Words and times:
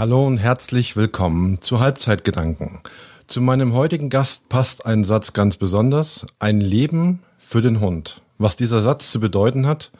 Hallo 0.00 0.26
und 0.26 0.38
herzlich 0.38 0.96
willkommen 0.96 1.60
zu 1.60 1.78
Halbzeitgedanken. 1.78 2.80
Zu 3.26 3.42
meinem 3.42 3.74
heutigen 3.74 4.08
Gast 4.08 4.48
passt 4.48 4.86
ein 4.86 5.04
Satz 5.04 5.34
ganz 5.34 5.58
besonders. 5.58 6.24
Ein 6.38 6.62
Leben 6.62 7.20
für 7.36 7.60
den 7.60 7.80
Hund. 7.80 8.22
Was 8.38 8.56
dieser 8.56 8.80
Satz 8.80 9.10
zu 9.10 9.20
bedeuten 9.20 9.66
hat 9.66 9.90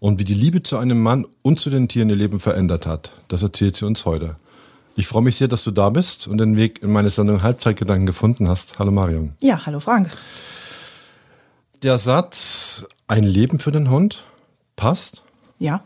und 0.00 0.18
wie 0.18 0.24
die 0.24 0.32
Liebe 0.32 0.62
zu 0.62 0.78
einem 0.78 1.02
Mann 1.02 1.26
und 1.42 1.60
zu 1.60 1.68
den 1.68 1.86
Tieren 1.86 2.08
ihr 2.08 2.16
Leben 2.16 2.40
verändert 2.40 2.86
hat, 2.86 3.12
das 3.28 3.42
erzählt 3.42 3.76
sie 3.76 3.84
uns 3.84 4.06
heute. 4.06 4.36
Ich 4.96 5.06
freue 5.06 5.20
mich 5.20 5.36
sehr, 5.36 5.48
dass 5.48 5.64
du 5.64 5.70
da 5.70 5.90
bist 5.90 6.28
und 6.28 6.38
den 6.38 6.56
Weg 6.56 6.82
in 6.82 6.90
meine 6.90 7.10
Sendung 7.10 7.42
Halbzeitgedanken 7.42 8.06
gefunden 8.06 8.48
hast. 8.48 8.78
Hallo 8.78 8.90
Marion. 8.90 9.34
Ja, 9.40 9.66
hallo 9.66 9.80
Frank. 9.80 10.08
Der 11.82 11.98
Satz 11.98 12.86
Ein 13.06 13.24
Leben 13.24 13.60
für 13.60 13.70
den 13.70 13.90
Hund 13.90 14.24
passt? 14.76 15.22
Ja, 15.58 15.82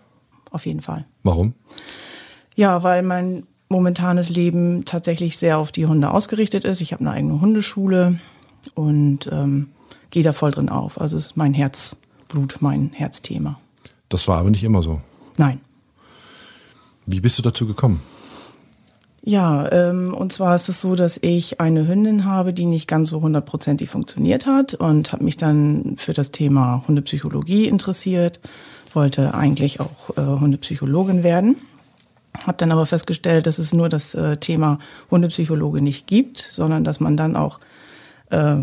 auf 0.52 0.66
jeden 0.66 0.82
Fall. 0.82 1.04
Warum? 1.24 1.54
Ja, 2.54 2.84
weil 2.84 3.02
mein 3.02 3.44
momentanes 3.68 4.30
Leben 4.30 4.84
tatsächlich 4.84 5.38
sehr 5.38 5.58
auf 5.58 5.72
die 5.72 5.86
Hunde 5.86 6.10
ausgerichtet 6.10 6.64
ist. 6.64 6.80
Ich 6.80 6.92
habe 6.92 7.00
eine 7.00 7.10
eigene 7.12 7.40
Hundeschule 7.40 8.18
und 8.74 9.28
ähm, 9.32 9.68
gehe 10.10 10.22
da 10.22 10.32
voll 10.32 10.50
drin 10.50 10.68
auf. 10.68 11.00
Also 11.00 11.16
es 11.16 11.26
ist 11.26 11.36
mein 11.36 11.54
Herzblut, 11.54 12.58
mein 12.60 12.90
Herzthema. 12.92 13.58
Das 14.08 14.28
war 14.28 14.38
aber 14.38 14.50
nicht 14.50 14.64
immer 14.64 14.82
so. 14.82 15.00
Nein. 15.36 15.60
Wie 17.06 17.20
bist 17.20 17.38
du 17.38 17.42
dazu 17.42 17.66
gekommen? 17.66 18.00
Ja, 19.22 19.70
ähm, 19.72 20.14
und 20.14 20.32
zwar 20.32 20.54
ist 20.54 20.68
es 20.68 20.80
so, 20.80 20.94
dass 20.94 21.18
ich 21.20 21.60
eine 21.60 21.88
Hündin 21.88 22.24
habe, 22.24 22.52
die 22.52 22.64
nicht 22.64 22.86
ganz 22.86 23.10
so 23.10 23.20
hundertprozentig 23.20 23.90
funktioniert 23.90 24.46
hat 24.46 24.74
und 24.74 25.12
habe 25.12 25.24
mich 25.24 25.36
dann 25.36 25.96
für 25.96 26.12
das 26.12 26.30
Thema 26.30 26.84
Hundepsychologie 26.86 27.66
interessiert, 27.66 28.38
wollte 28.94 29.34
eigentlich 29.34 29.80
auch 29.80 30.16
äh, 30.16 30.20
Hundepsychologin 30.20 31.24
werden 31.24 31.56
habe 32.44 32.56
dann 32.58 32.72
aber 32.72 32.86
festgestellt, 32.86 33.46
dass 33.46 33.58
es 33.58 33.72
nur 33.72 33.88
das 33.88 34.14
äh, 34.14 34.36
Thema 34.36 34.78
Hundepsychologe 35.10 35.80
nicht 35.80 36.06
gibt, 36.06 36.38
sondern 36.38 36.84
dass 36.84 37.00
man 37.00 37.16
dann 37.16 37.36
auch 37.36 37.60
äh, 38.30 38.56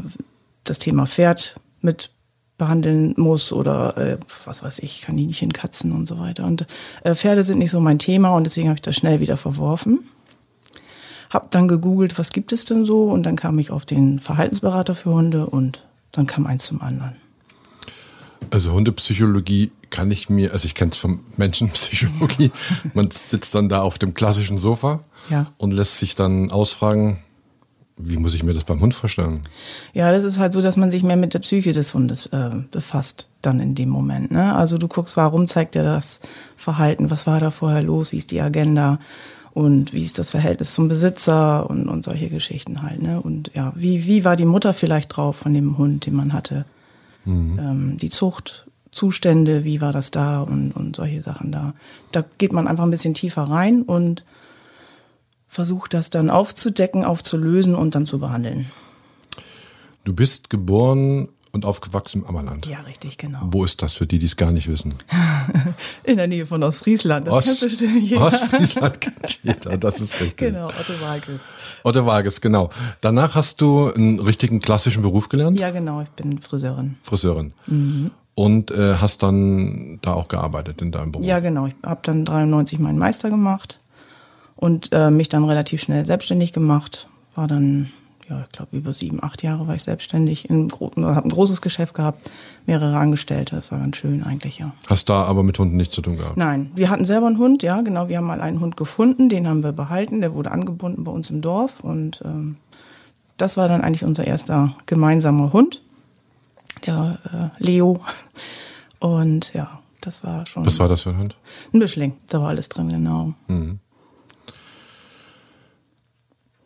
das 0.63 0.79
Thema 0.79 1.05
Pferd 1.05 1.55
mit 1.81 2.11
behandeln 2.57 3.13
muss 3.17 3.51
oder 3.51 3.97
äh, 3.97 4.17
was 4.45 4.63
weiß 4.63 4.79
ich, 4.79 5.01
Kaninchen, 5.01 5.53
Katzen 5.53 5.91
und 5.91 6.07
so 6.07 6.19
weiter. 6.19 6.45
Und 6.45 6.65
äh, 7.03 7.15
Pferde 7.15 7.43
sind 7.43 7.57
nicht 7.57 7.71
so 7.71 7.79
mein 7.79 7.99
Thema 7.99 8.35
und 8.35 8.43
deswegen 8.45 8.69
habe 8.69 8.77
ich 8.77 8.81
das 8.81 8.95
schnell 8.95 9.19
wieder 9.19 9.37
verworfen. 9.37 9.99
Hab 11.29 11.49
dann 11.51 11.67
gegoogelt, 11.67 12.19
was 12.19 12.31
gibt 12.31 12.53
es 12.53 12.65
denn 12.65 12.85
so 12.85 13.05
und 13.05 13.23
dann 13.23 13.35
kam 13.35 13.57
ich 13.57 13.71
auf 13.71 13.85
den 13.85 14.19
Verhaltensberater 14.19 14.93
für 14.93 15.11
Hunde 15.11 15.47
und 15.47 15.85
dann 16.11 16.27
kam 16.27 16.45
eins 16.45 16.65
zum 16.65 16.81
anderen. 16.81 17.15
Also 18.51 18.73
Hundepsychologie 18.73 19.71
kann 19.93 20.09
ich 20.09 20.27
mir, 20.27 20.53
also 20.53 20.65
ich 20.65 20.73
kenne 20.73 20.91
es 20.91 20.97
von 20.97 21.19
Menschenpsychologie, 21.37 22.51
man 22.95 23.11
sitzt 23.11 23.53
dann 23.53 23.69
da 23.69 23.83
auf 23.83 23.99
dem 23.99 24.15
klassischen 24.15 24.57
Sofa 24.57 25.01
ja. 25.29 25.53
und 25.57 25.71
lässt 25.71 25.99
sich 25.99 26.15
dann 26.15 26.51
ausfragen, 26.51 27.19
wie 27.95 28.17
muss 28.17 28.33
ich 28.33 28.41
mir 28.41 28.55
das 28.55 28.65
beim 28.65 28.81
Hund 28.81 28.95
vorstellen? 28.95 29.41
Ja, 29.93 30.11
das 30.11 30.23
ist 30.23 30.39
halt 30.39 30.51
so, 30.51 30.63
dass 30.63 30.77
man 30.77 30.89
sich 30.89 31.03
mehr 31.03 31.15
mit 31.15 31.35
der 31.35 31.39
Psyche 31.39 31.73
des 31.73 31.93
Hundes 31.93 32.25
äh, 32.25 32.49
befasst, 32.71 33.29
dann 33.43 33.59
in 33.59 33.75
dem 33.75 33.89
Moment. 33.89 34.31
Ne? 34.31 34.55
Also 34.55 34.79
du 34.79 34.87
guckst, 34.87 35.15
warum 35.15 35.45
zeigt 35.45 35.75
er 35.75 35.83
das 35.83 36.19
Verhalten, 36.57 37.11
was 37.11 37.27
war 37.27 37.39
da 37.39 37.51
vorher 37.51 37.83
los, 37.83 38.11
wie 38.11 38.17
ist 38.17 38.31
die 38.31 38.41
Agenda 38.41 38.97
und 39.53 39.93
wie 39.93 40.01
ist 40.01 40.17
das 40.17 40.31
Verhältnis 40.31 40.73
zum 40.73 40.87
Besitzer 40.87 41.69
und, 41.69 41.87
und 41.87 42.03
solche 42.03 42.29
Geschichten 42.29 42.81
halt. 42.81 42.99
Ne? 42.99 43.21
Und 43.21 43.51
ja, 43.53 43.71
wie, 43.75 44.07
wie 44.07 44.25
war 44.25 44.37
die 44.37 44.45
Mutter 44.45 44.73
vielleicht 44.73 45.15
drauf 45.15 45.35
von 45.35 45.53
dem 45.53 45.77
Hund, 45.77 46.07
den 46.07 46.15
man 46.15 46.33
hatte? 46.33 46.65
Mhm. 47.25 47.59
Ähm, 47.59 47.97
die 47.97 48.09
Zucht, 48.09 48.65
Zustände, 48.93 49.63
wie 49.63 49.81
war 49.81 49.91
das 49.91 50.11
da 50.11 50.41
und, 50.41 50.71
und 50.71 50.95
solche 50.95 51.21
Sachen 51.21 51.51
da. 51.51 51.73
Da 52.11 52.23
geht 52.37 52.53
man 52.53 52.67
einfach 52.67 52.83
ein 52.83 52.91
bisschen 52.91 53.13
tiefer 53.13 53.43
rein 53.43 53.81
und 53.81 54.23
versucht 55.47 55.93
das 55.93 56.09
dann 56.09 56.29
aufzudecken, 56.29 57.03
aufzulösen 57.03 57.75
und 57.75 57.95
dann 57.95 58.05
zu 58.05 58.19
behandeln. 58.19 58.65
Du 60.03 60.13
bist 60.13 60.49
geboren 60.49 61.29
und 61.53 61.65
aufgewachsen 61.65 62.21
im 62.21 62.27
Ammerland. 62.27 62.65
Ja, 62.65 62.79
richtig, 62.81 63.17
genau. 63.19 63.39
Wo 63.51 63.63
ist 63.63 63.81
das 63.83 63.93
für 63.93 64.07
die, 64.07 64.17
die 64.17 64.25
es 64.25 64.35
gar 64.35 64.51
nicht 64.51 64.67
wissen? 64.67 64.93
In 66.03 66.17
der 66.17 66.27
Nähe 66.27 66.47
von 66.47 66.63
Ostfriesland. 66.63 67.27
Das 67.27 67.35
Ost, 67.35 67.47
kennt 67.47 67.59
bestimmt 67.59 68.03
jeder. 68.03 68.21
Ostfriesland 68.25 69.01
kennt 69.01 69.39
jeder, 69.43 69.77
das 69.77 70.01
ist 70.01 70.19
richtig. 70.19 70.37
Genau, 70.37 70.67
Otto 70.67 70.99
Wages. 70.99 71.41
Otto 71.83 72.05
Wages, 72.05 72.41
genau. 72.41 72.69
Danach 73.01 73.35
hast 73.35 73.61
du 73.61 73.91
einen 73.93 74.19
richtigen 74.19 74.59
klassischen 74.59 75.03
Beruf 75.03 75.29
gelernt? 75.29 75.59
Ja, 75.59 75.69
genau, 75.69 76.01
ich 76.01 76.09
bin 76.09 76.39
Friseurin. 76.39 76.97
Friseurin. 77.03 77.53
Mhm. 77.67 78.11
Und 78.35 78.71
äh, 78.71 78.95
hast 78.95 79.21
dann 79.21 79.99
da 80.01 80.13
auch 80.13 80.27
gearbeitet 80.27 80.81
in 80.81 80.91
deinem 80.91 81.11
Beruf? 81.11 81.25
Ja, 81.25 81.39
genau. 81.39 81.67
Ich 81.67 81.75
habe 81.85 81.99
dann 82.03 82.25
93 82.25 82.79
meinen 82.79 82.97
Meister 82.97 83.29
gemacht 83.29 83.79
und 84.55 84.89
äh, 84.91 85.11
mich 85.11 85.29
dann 85.29 85.43
relativ 85.43 85.81
schnell 85.81 86.05
selbstständig 86.05 86.51
gemacht. 86.51 87.07
War 87.35 87.47
dann 87.47 87.91
ja, 88.29 88.41
ich 88.41 88.51
glaube, 88.51 88.77
über 88.77 88.93
sieben, 88.93 89.21
acht 89.21 89.43
Jahre 89.43 89.67
war 89.67 89.75
ich 89.75 89.83
selbstständig, 89.83 90.47
habe 90.49 90.99
ein 90.99 91.29
großes 91.29 91.61
Geschäft 91.61 91.93
gehabt, 91.93 92.29
mehrere 92.65 92.97
Angestellte, 92.97 93.55
das 93.55 93.71
war 93.71 93.79
ganz 93.79 93.97
schön 93.97 94.23
eigentlich, 94.23 94.59
ja. 94.59 94.73
Hast 94.87 95.09
da 95.09 95.23
aber 95.23 95.43
mit 95.43 95.59
Hunden 95.59 95.75
nichts 95.75 95.95
zu 95.95 96.01
tun 96.01 96.17
gehabt? 96.17 96.37
Nein, 96.37 96.71
wir 96.75 96.89
hatten 96.89 97.05
selber 97.05 97.27
einen 97.27 97.37
Hund, 97.37 97.63
ja, 97.63 97.81
genau, 97.81 98.09
wir 98.09 98.17
haben 98.17 98.25
mal 98.25 98.41
einen 98.41 98.59
Hund 98.59 98.77
gefunden, 98.77 99.29
den 99.29 99.47
haben 99.47 99.63
wir 99.63 99.73
behalten, 99.73 100.21
der 100.21 100.33
wurde 100.33 100.51
angebunden 100.51 101.03
bei 101.03 101.11
uns 101.11 101.29
im 101.29 101.41
Dorf 101.41 101.81
und 101.81 102.21
ähm, 102.23 102.57
das 103.37 103.57
war 103.57 103.67
dann 103.67 103.81
eigentlich 103.81 104.05
unser 104.05 104.25
erster 104.25 104.75
gemeinsamer 104.85 105.51
Hund, 105.51 105.81
der 106.85 107.51
äh, 107.59 107.63
Leo 107.63 107.99
und 108.99 109.53
ja, 109.53 109.81
das 110.01 110.23
war 110.23 110.45
schon... 110.47 110.65
Was 110.65 110.79
war 110.79 110.87
das 110.87 111.03
für 111.03 111.09
ein 111.09 111.17
Hund? 111.17 111.37
Ein 111.73 111.79
Mischling, 111.79 112.13
da 112.27 112.41
war 112.41 112.49
alles 112.49 112.69
drin, 112.69 112.89
genau. 112.89 113.33
Mhm. 113.47 113.79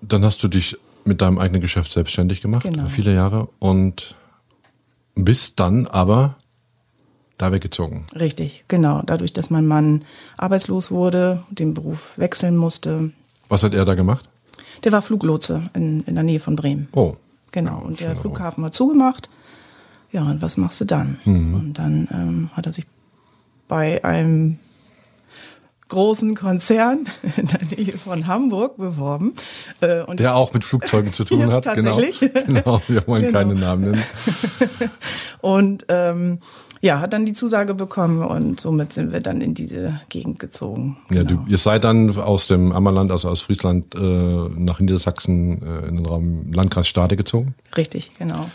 Dann 0.02 0.24
hast 0.24 0.44
du 0.44 0.48
dich 0.48 0.78
mit 1.06 1.22
deinem 1.22 1.40
eigenen 1.40 1.62
Geschäft 1.62 1.92
selbstständig 1.92 2.42
gemacht, 2.42 2.64
genau. 2.64 2.86
viele 2.86 3.14
Jahre 3.14 3.50
und 3.60 4.16
bist 5.16 5.60
dann 5.60 5.88
aber 5.88 6.36
da 7.38 7.52
weggezogen. 7.52 8.06
Richtig, 8.16 8.66
genau. 8.68 9.04
Dadurch, 9.06 9.34
dass 9.34 9.50
mein 9.50 9.68
Mann 9.68 10.04
arbeitslos 10.38 10.92
wurde, 10.92 11.44
den 11.50 11.74
Beruf 11.74 12.18
wechseln 12.18 12.58
musste. 12.58 13.12
Was 13.48 13.64
hat 13.64 13.74
er 13.74 13.86
da 13.86 13.96
gemacht? 13.96 14.28
Der 14.84 14.92
war 14.92 15.02
Fluglotse 15.02 15.70
in, 15.74 16.04
in 16.04 16.16
der 16.16 16.24
Nähe 16.24 16.40
von 16.40 16.56
Bremen. 16.56 16.88
Oh. 16.94 17.16
Genau. 17.52 17.82
und 17.82 18.00
der 18.00 18.16
Flughafen 18.16 18.64
war 18.64 18.72
zugemacht. 18.72 19.30
Ja, 20.12 20.24
und 20.24 20.42
was 20.42 20.58
machst 20.58 20.80
du 20.82 20.86
dann? 20.86 21.20
Mhm. 21.26 21.54
Und 21.54 21.74
dann 21.74 22.08
ähm, 22.12 22.50
hat 22.54 22.66
er 22.66 22.72
sich 22.72 22.86
bei 23.68 24.04
einem 24.04 24.60
großen 25.90 26.36
Konzern 26.36 27.08
in 27.38 27.48
der 27.48 27.60
Nähe 27.78 27.98
von 27.98 28.28
Hamburg 28.28 28.78
beworben. 28.78 29.34
Äh, 29.82 30.02
und 30.02 30.20
der 30.20 30.36
auch 30.36 30.54
mit 30.54 30.64
Flugzeugen 30.64 31.14
zu 31.14 31.24
tun 31.24 31.42
ja, 31.50 31.52
hat. 31.52 31.76
Genau. 31.76 31.92
Tatsächlich. 31.92 32.34
Genau. 32.34 32.46
genau, 32.64 32.82
wir 32.88 33.08
wollen 33.08 33.24
genau. 33.24 33.40
keine 33.40 33.56
Namen 33.56 33.92
nennen. 33.92 34.04
und 35.42 35.86
ähm, 35.90 36.40
ja, 36.82 37.00
hat 37.00 37.14
dann 37.14 37.26
die 37.26 37.34
Zusage 37.34 37.74
bekommen 37.74 38.24
und 38.24 38.60
somit 38.60 38.94
sind 38.94 39.12
wir 39.12 39.20
dann 39.20 39.42
in 39.42 39.56
diese 39.56 40.00
Gegend 40.10 40.40
gezogen. 40.40 40.98
Ja, 41.10 41.24
genau. 41.24 41.44
du, 41.44 41.52
ihr 41.52 41.58
seid 41.58 41.84
dann 41.84 42.16
aus 42.18 42.48
dem 42.48 42.72
Ammerland, 42.72 43.12
also 43.12 43.30
aus 43.30 43.42
Friesland, 43.42 43.96
äh, 43.96 44.00
nach 44.00 44.80
Niedersachsen 44.80 45.62
äh, 45.62 45.88
in 45.88 45.96
den 45.96 46.06
Raum 46.06 46.52
Landkreis 46.54 46.88
Stade 46.88 47.16
gezogen? 47.16 47.56
Richtig, 47.76 48.12
genau. 48.20 48.50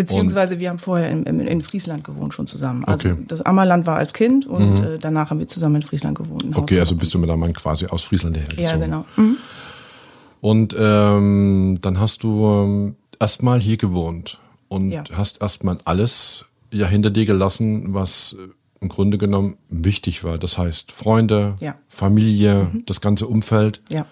Beziehungsweise 0.00 0.54
und 0.54 0.60
wir 0.60 0.70
haben 0.70 0.78
vorher 0.78 1.10
in, 1.10 1.24
in, 1.24 1.40
in, 1.40 1.62
Friesland 1.62 2.04
gewohnt 2.04 2.32
schon 2.32 2.46
zusammen. 2.46 2.84
Also 2.84 3.10
okay. 3.10 3.24
das 3.28 3.42
Ammerland 3.42 3.86
war 3.86 3.96
als 3.96 4.12
Kind 4.12 4.46
und 4.46 4.80
mhm. 4.80 4.84
äh, 4.84 4.98
danach 4.98 5.30
haben 5.30 5.40
wir 5.40 5.48
zusammen 5.48 5.76
in 5.76 5.82
Friesland 5.82 6.16
gewohnt. 6.16 6.56
Okay, 6.56 6.80
also 6.80 6.96
bist 6.96 7.12
du 7.12 7.18
mit 7.18 7.28
deinem 7.28 7.40
Mann 7.40 7.52
quasi 7.52 7.86
aus 7.86 8.04
Friesland 8.04 8.36
hergezogen. 8.36 8.64
Ja, 8.64 8.76
genau. 8.76 9.04
Mhm. 9.16 9.36
Und 10.40 10.74
ähm, 10.78 11.78
dann 11.82 12.00
hast 12.00 12.22
du 12.22 12.46
ähm, 12.46 12.96
erstmal 13.18 13.60
hier 13.60 13.76
gewohnt 13.76 14.38
und 14.68 14.90
ja. 14.90 15.04
hast 15.12 15.42
erstmal 15.42 15.78
alles 15.84 16.46
ja 16.72 16.86
hinter 16.86 17.10
dir 17.10 17.26
gelassen, 17.26 17.92
was 17.92 18.36
äh, 18.38 18.48
im 18.80 18.88
Grunde 18.88 19.18
genommen 19.18 19.56
wichtig 19.68 20.24
war. 20.24 20.38
Das 20.38 20.56
heißt 20.56 20.92
Freunde, 20.92 21.56
ja. 21.60 21.74
Familie, 21.88 22.70
mhm. 22.72 22.84
das 22.86 23.00
ganze 23.00 23.26
Umfeld. 23.26 23.82
Ja. 23.90 24.06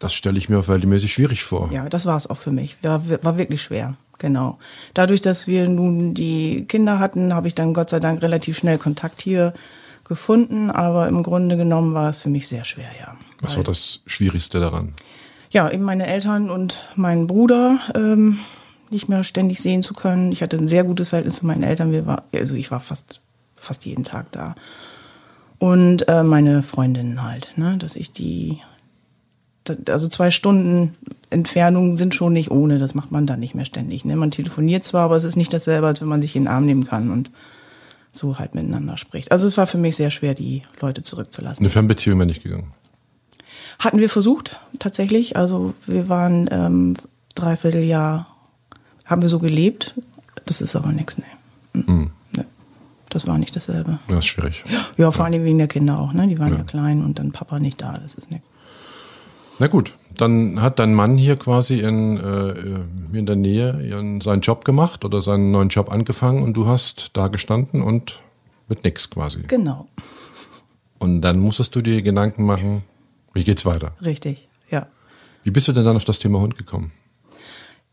Das 0.00 0.14
stelle 0.14 0.38
ich 0.38 0.48
mir 0.48 0.62
verhältnismäßig 0.62 1.12
schwierig 1.12 1.44
vor. 1.44 1.70
Ja, 1.72 1.88
das 1.88 2.06
war 2.06 2.16
es 2.16 2.26
auch 2.26 2.38
für 2.38 2.50
mich. 2.50 2.78
War, 2.82 3.02
war 3.22 3.38
wirklich 3.38 3.62
schwer. 3.62 3.96
Genau. 4.18 4.58
Dadurch, 4.94 5.20
dass 5.20 5.46
wir 5.46 5.68
nun 5.68 6.14
die 6.14 6.64
Kinder 6.66 6.98
hatten, 6.98 7.34
habe 7.34 7.48
ich 7.48 7.54
dann 7.54 7.74
Gott 7.74 7.90
sei 7.90 8.00
Dank 8.00 8.22
relativ 8.22 8.58
schnell 8.58 8.78
Kontakt 8.78 9.20
hier 9.20 9.52
gefunden. 10.04 10.70
Aber 10.70 11.06
im 11.06 11.22
Grunde 11.22 11.58
genommen 11.58 11.92
war 11.92 12.08
es 12.08 12.16
für 12.16 12.30
mich 12.30 12.48
sehr 12.48 12.64
schwer, 12.64 12.90
ja. 12.98 13.14
Was 13.42 13.58
war 13.58 13.64
das 13.64 14.00
Schwierigste 14.06 14.58
daran? 14.58 14.94
Ja, 15.50 15.70
eben 15.70 15.84
meine 15.84 16.06
Eltern 16.06 16.48
und 16.48 16.86
meinen 16.96 17.26
Bruder 17.26 17.78
ähm, 17.94 18.38
nicht 18.88 19.10
mehr 19.10 19.22
ständig 19.22 19.60
sehen 19.60 19.82
zu 19.82 19.92
können. 19.92 20.32
Ich 20.32 20.42
hatte 20.42 20.56
ein 20.56 20.68
sehr 20.68 20.84
gutes 20.84 21.10
Verhältnis 21.10 21.36
zu 21.36 21.46
meinen 21.46 21.62
Eltern. 21.62 21.92
Wir 21.92 22.06
war, 22.06 22.24
also 22.34 22.54
ich 22.54 22.70
war 22.70 22.80
fast, 22.80 23.20
fast 23.54 23.84
jeden 23.84 24.04
Tag 24.04 24.32
da. 24.32 24.54
Und 25.58 26.08
äh, 26.08 26.22
meine 26.22 26.62
Freundinnen 26.62 27.22
halt, 27.22 27.52
ne, 27.56 27.76
dass 27.78 27.96
ich 27.96 28.12
die 28.12 28.60
also 29.88 30.08
zwei 30.08 30.30
Stunden 30.30 30.96
Entfernung 31.30 31.96
sind 31.96 32.14
schon 32.14 32.32
nicht 32.32 32.50
ohne, 32.50 32.78
das 32.78 32.94
macht 32.94 33.12
man 33.12 33.26
dann 33.26 33.40
nicht 33.40 33.54
mehr 33.54 33.64
ständig. 33.64 34.04
Ne? 34.04 34.16
Man 34.16 34.30
telefoniert 34.30 34.84
zwar, 34.84 35.04
aber 35.04 35.16
es 35.16 35.24
ist 35.24 35.36
nicht 35.36 35.52
dasselbe, 35.52 35.86
als 35.86 36.00
wenn 36.00 36.08
man 36.08 36.20
sich 36.20 36.34
in 36.34 36.44
den 36.44 36.48
Arm 36.48 36.66
nehmen 36.66 36.84
kann 36.84 37.10
und 37.10 37.30
so 38.12 38.38
halt 38.38 38.54
miteinander 38.54 38.96
spricht. 38.96 39.30
Also 39.30 39.46
es 39.46 39.56
war 39.56 39.66
für 39.66 39.78
mich 39.78 39.96
sehr 39.96 40.10
schwer, 40.10 40.34
die 40.34 40.62
Leute 40.80 41.02
zurückzulassen. 41.02 41.62
Eine 41.62 41.70
Fernbeziehung 41.70 42.18
wäre 42.18 42.26
nicht 42.26 42.42
gegangen? 42.42 42.72
Hatten 43.78 43.98
wir 43.98 44.10
versucht, 44.10 44.60
tatsächlich. 44.78 45.36
Also 45.36 45.74
wir 45.86 46.08
waren 46.08 46.48
ähm, 46.50 46.96
dreiviertel 47.34 47.84
Jahr, 47.84 48.26
haben 49.06 49.22
wir 49.22 49.28
so 49.28 49.38
gelebt. 49.38 49.94
Das 50.46 50.60
ist 50.60 50.74
aber 50.74 50.90
nichts, 50.90 51.18
nee. 51.18 51.80
Mhm. 51.80 52.10
nee. 52.36 52.44
Das 53.08 53.28
war 53.28 53.38
nicht 53.38 53.54
dasselbe. 53.54 54.00
Das 54.08 54.20
ist 54.20 54.26
schwierig. 54.26 54.64
Ja, 54.96 55.12
vor 55.12 55.24
allem 55.24 55.44
wegen 55.44 55.58
der 55.58 55.68
Kinder 55.68 55.98
auch, 55.98 56.12
ne? 56.12 56.26
Die 56.26 56.38
waren 56.38 56.52
ja, 56.52 56.58
ja 56.58 56.64
klein 56.64 57.04
und 57.04 57.20
dann 57.20 57.30
Papa 57.30 57.60
nicht 57.60 57.80
da. 57.80 57.92
Das 57.92 58.14
ist 58.14 58.30
nichts. 58.30 58.46
Na 59.60 59.66
gut, 59.66 59.94
dann 60.16 60.62
hat 60.62 60.78
dein 60.78 60.94
Mann 60.94 61.18
hier 61.18 61.36
quasi 61.36 61.80
in, 61.80 62.16
äh, 62.16 63.16
in 63.16 63.26
der 63.26 63.36
Nähe 63.36 63.78
ihren, 63.82 64.22
seinen 64.22 64.40
Job 64.40 64.64
gemacht 64.64 65.04
oder 65.04 65.20
seinen 65.20 65.50
neuen 65.50 65.68
Job 65.68 65.92
angefangen 65.92 66.42
und 66.42 66.54
du 66.54 66.66
hast 66.66 67.10
da 67.12 67.28
gestanden 67.28 67.82
und 67.82 68.22
mit 68.68 68.84
nix 68.84 69.10
quasi. 69.10 69.42
Genau. 69.42 69.86
Und 70.98 71.20
dann 71.20 71.40
musstest 71.40 71.76
du 71.76 71.82
dir 71.82 72.00
Gedanken 72.00 72.46
machen, 72.46 72.84
wie 73.34 73.44
geht's 73.44 73.66
weiter? 73.66 73.92
Richtig, 74.02 74.48
ja. 74.70 74.86
Wie 75.42 75.50
bist 75.50 75.68
du 75.68 75.72
denn 75.72 75.84
dann 75.84 75.96
auf 75.96 76.06
das 76.06 76.18
Thema 76.18 76.40
Hund 76.40 76.56
gekommen? 76.56 76.90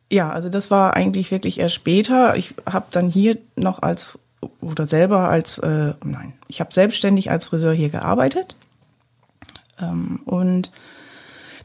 Ja, 0.10 0.30
also 0.30 0.48
das 0.48 0.72
war 0.72 0.96
eigentlich 0.96 1.32
wirklich 1.32 1.60
erst 1.60 1.76
später. 1.76 2.38
Ich 2.38 2.56
habe 2.66 2.86
dann 2.92 3.10
hier 3.10 3.40
noch 3.58 3.82
als 3.82 4.20
oder 4.62 4.88
selber 4.88 5.28
als 5.28 5.58
äh, 5.58 5.96
nein, 6.06 6.32
ich 6.48 6.62
habe 6.62 6.72
selbstständig 6.72 7.30
als 7.30 7.50
Friseur 7.50 7.74
hier 7.74 7.90
gearbeitet 7.90 8.56
ähm, 9.82 10.22
und 10.24 10.72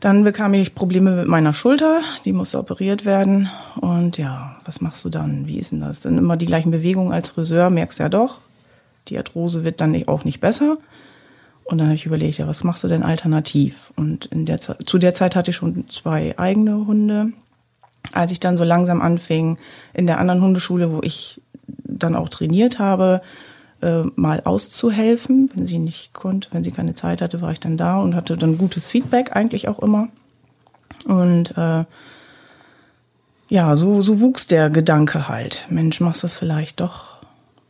dann 0.02 0.24
bekam 0.24 0.52
ich 0.52 0.74
Probleme 0.74 1.12
mit 1.12 1.28
meiner 1.28 1.54
Schulter, 1.54 2.00
die 2.24 2.32
musste 2.32 2.58
operiert 2.58 3.04
werden. 3.04 3.48
Und 3.80 4.18
ja, 4.18 4.56
was 4.64 4.80
machst 4.80 5.04
du 5.04 5.10
dann? 5.10 5.46
Wie 5.46 5.58
ist 5.58 5.70
denn 5.70 5.78
das? 5.78 6.00
Dann 6.00 6.18
immer 6.18 6.36
die 6.36 6.46
gleichen 6.46 6.72
Bewegungen 6.72 7.12
als 7.12 7.30
Friseur, 7.30 7.70
merkst 7.70 8.00
ja 8.00 8.08
doch. 8.08 8.40
Die 9.06 9.16
Arthrose 9.16 9.64
wird 9.64 9.80
dann 9.80 9.96
auch 10.08 10.24
nicht 10.24 10.40
besser. 10.40 10.78
Und 11.62 11.78
dann 11.78 11.86
habe 11.86 11.94
ich 11.94 12.04
überlegt, 12.04 12.38
ja, 12.38 12.48
was 12.48 12.64
machst 12.64 12.82
du 12.82 12.88
denn 12.88 13.04
alternativ? 13.04 13.92
Und 13.94 14.26
in 14.26 14.44
der 14.44 14.58
zu 14.58 14.98
der 14.98 15.14
Zeit 15.14 15.36
hatte 15.36 15.52
ich 15.52 15.56
schon 15.56 15.88
zwei 15.88 16.36
eigene 16.36 16.84
Hunde. 16.84 17.28
Als 18.12 18.32
ich 18.32 18.40
dann 18.40 18.56
so 18.56 18.64
langsam 18.64 19.00
anfing, 19.00 19.56
in 19.94 20.08
der 20.08 20.18
anderen 20.18 20.42
Hundeschule, 20.42 20.90
wo 20.90 21.00
ich 21.04 21.40
dann 21.84 22.16
auch 22.16 22.28
trainiert 22.28 22.80
habe, 22.80 23.22
äh, 23.82 24.02
mal 24.16 24.42
auszuhelfen. 24.44 25.50
Wenn 25.54 25.66
sie 25.66 25.78
nicht 25.78 26.12
konnte, 26.12 26.48
wenn 26.52 26.64
sie 26.64 26.72
keine 26.72 26.94
Zeit 26.94 27.20
hatte, 27.20 27.40
war 27.40 27.52
ich 27.52 27.60
dann 27.60 27.76
da 27.76 27.98
und 28.00 28.14
hatte 28.14 28.36
dann 28.36 28.58
gutes 28.58 28.86
Feedback 28.86 29.34
eigentlich 29.36 29.68
auch 29.68 29.78
immer. 29.80 30.08
Und 31.04 31.56
äh, 31.56 31.84
ja, 33.48 33.76
so, 33.76 34.00
so 34.00 34.20
wuchs 34.20 34.46
der 34.46 34.70
Gedanke 34.70 35.28
halt. 35.28 35.66
Mensch, 35.68 36.00
machst 36.00 36.24
das 36.24 36.38
vielleicht 36.38 36.80
doch 36.80 37.16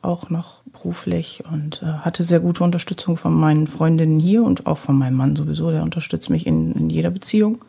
auch 0.01 0.31
noch 0.31 0.63
beruflich 0.73 1.45
und 1.51 1.83
äh, 1.83 1.87
hatte 1.87 2.25
sehr 2.25 2.41
gute 2.41 2.65
Unterstützung 2.65 3.17
von 3.17 3.35
meinen 3.35 3.67
Freundinnen 3.67 4.19
hier 4.19 4.43
und 4.43 4.67
auch 4.67 4.79
von 4.79 4.97
meinem 4.97 5.17
Mann 5.17 5.37
sowieso. 5.37 5.71
Der 5.71 5.83
unterstützt 5.83 6.31
mich 6.31 6.47
in, 6.47 6.73
in 6.73 6.91
jeder 6.91 7.11
Beziehung. 7.11 7.65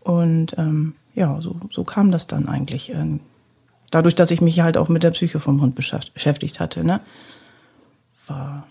Und 0.00 0.56
ähm, 0.58 0.94
ja, 1.14 1.40
so, 1.40 1.56
so 1.70 1.84
kam 1.84 2.10
das 2.10 2.26
dann 2.26 2.48
eigentlich. 2.48 2.90
Ähm, 2.90 3.20
dadurch, 3.90 4.14
dass 4.14 4.30
ich 4.30 4.40
mich 4.40 4.60
halt 4.60 4.76
auch 4.76 4.88
mit 4.88 5.02
der 5.02 5.10
Psyche 5.12 5.38
vom 5.38 5.60
Hund 5.60 5.74
beschäftigt 5.74 6.60
hatte. 6.60 6.84
Ne? 6.84 7.00
War, 8.26 8.66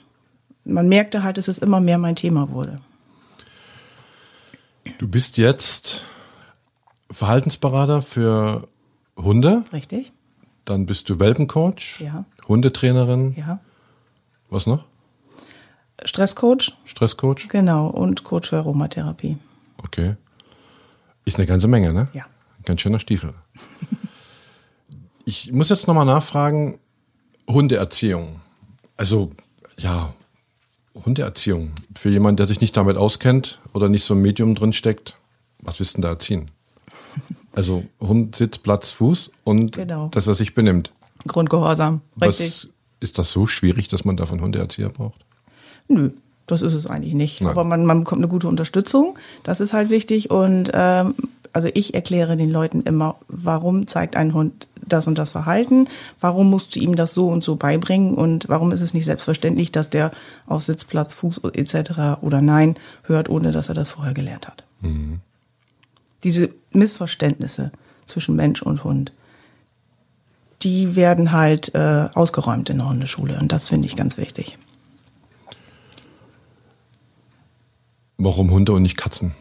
man 0.64 0.88
merkte 0.88 1.24
halt, 1.24 1.38
dass 1.38 1.48
es 1.48 1.58
immer 1.58 1.80
mehr 1.80 1.98
mein 1.98 2.16
Thema 2.16 2.50
wurde. 2.50 2.80
Du 4.98 5.08
bist 5.08 5.38
jetzt 5.38 6.04
Verhaltensberater 7.10 8.02
für 8.02 8.68
Hunde. 9.18 9.64
Richtig. 9.74 10.12
Dann 10.66 10.86
bist 10.86 11.10
du 11.10 11.20
Welpencoach, 11.20 12.02
ja. 12.02 12.26
Hundetrainerin. 12.48 13.34
Ja. 13.36 13.60
Was 14.50 14.68
noch? 14.68 14.86
Stresscoach. 16.04 16.72
Stresscoach. 16.86 17.48
Genau, 17.50 17.88
und 17.88 18.24
Coach 18.24 18.50
für 18.50 18.58
Aromatherapie. 18.58 19.38
Okay. 19.78 20.16
Ist 21.26 21.38
eine 21.38 21.46
ganze 21.46 21.68
Menge, 21.68 21.94
ne? 21.94 22.10
Ja. 22.14 22.26
Ganz 22.66 22.82
schöner 22.82 23.00
Stiefel. 23.00 23.34
ich 25.26 25.52
muss 25.52 25.70
jetzt 25.70 25.88
nochmal 25.88 26.06
nachfragen, 26.06 26.80
Hundeerziehung. 27.48 28.40
Also, 28.98 29.32
ja, 29.78 30.14
Hundeerziehung. 30.94 31.72
Für 31.96 32.10
jemanden, 32.10 32.38
der 32.38 32.46
sich 32.46 32.62
nicht 32.62 32.76
damit 32.76 32.98
auskennt 32.98 33.60
oder 33.74 33.90
nicht 33.90 34.04
so 34.04 34.14
ein 34.14 34.22
Medium 34.22 34.56
drin 34.56 34.74
steckt, 34.74 35.16
was 35.60 35.80
willst 35.80 35.94
du 35.94 35.98
denn 35.98 36.04
da 36.04 36.10
erziehen? 36.10 36.52
Also 37.54 37.84
Hund, 38.00 38.38
Sitz, 38.38 38.60
Platz, 38.60 38.92
Fuß 38.92 39.32
und 39.44 39.74
genau. 39.74 40.08
dass 40.08 40.26
er 40.28 40.34
sich 40.34 40.54
benimmt. 40.54 40.94
Grundgehorsam, 41.28 42.00
richtig. 42.22 42.48
Was, 42.48 42.70
ist 43.02 43.20
das 43.20 43.30
so 43.34 43.46
schwierig, 43.46 43.90
dass 43.90 44.06
man 44.06 44.16
davon 44.16 44.40
Hundeerzieher 44.40 44.88
braucht? 44.88 45.26
Nö, 45.90 46.12
das 46.48 46.62
ist 46.62 46.74
es 46.74 46.88
eigentlich 46.88 47.14
nicht. 47.14 47.42
Nein. 47.42 47.52
Aber 47.52 47.66
man, 47.66 47.86
man 47.86 48.00
bekommt 48.06 48.22
eine 48.22 48.30
gute 48.30 48.48
Unterstützung, 48.48 49.20
das 49.44 49.60
ist 49.60 49.74
halt 49.74 49.90
wichtig. 49.90 50.32
Und 50.32 50.72
ähm, 50.74 51.16
also 51.52 51.68
ich 51.74 51.94
erkläre 51.94 52.38
den 52.38 52.50
Leuten 52.50 52.84
immer, 52.84 53.18
warum 53.28 53.86
zeigt 53.86 54.16
ein 54.16 54.34
Hund 54.34 54.70
das 54.88 55.08
und 55.08 55.18
das 55.18 55.32
Verhalten, 55.32 55.88
warum 56.20 56.50
musst 56.50 56.76
du 56.76 56.80
ihm 56.80 56.96
das 56.96 57.14
so 57.14 57.28
und 57.28 57.44
so 57.44 57.56
beibringen 57.56 58.16
und 58.16 58.50
warum 58.50 58.72
ist 58.72 58.82
es 58.82 58.94
nicht 58.94 59.06
selbstverständlich, 59.06 59.72
dass 59.72 59.90
der 59.90 60.12
auf 60.48 60.64
Sitzplatz, 60.64 61.14
Fuß 61.14 61.42
etc. 61.54 62.22
oder 62.22 62.42
Nein 62.42 62.76
hört, 63.04 63.30
ohne 63.30 63.52
dass 63.52 63.70
er 63.70 63.76
das 63.76 63.90
vorher 63.90 64.14
gelernt 64.14 64.48
hat. 64.48 64.64
Mhm. 64.82 65.20
Diese 66.24 66.50
Missverständnisse 66.72 67.72
zwischen 68.06 68.36
Mensch 68.36 68.62
und 68.62 68.84
Hund, 68.84 69.14
die 70.62 70.96
werden 70.96 71.32
halt 71.32 71.74
äh, 71.74 72.10
ausgeräumt 72.14 72.70
in 72.70 72.78
der 72.78 72.90
Hundeschule 72.90 73.40
und 73.40 73.52
das 73.52 73.68
finde 73.68 73.88
ich 73.88 73.96
ganz 73.96 74.18
wichtig. 74.18 74.58
Warum 78.18 78.52
Hunde 78.52 78.74
und 78.74 78.84
nicht 78.84 78.98
Katzen? 78.98 79.34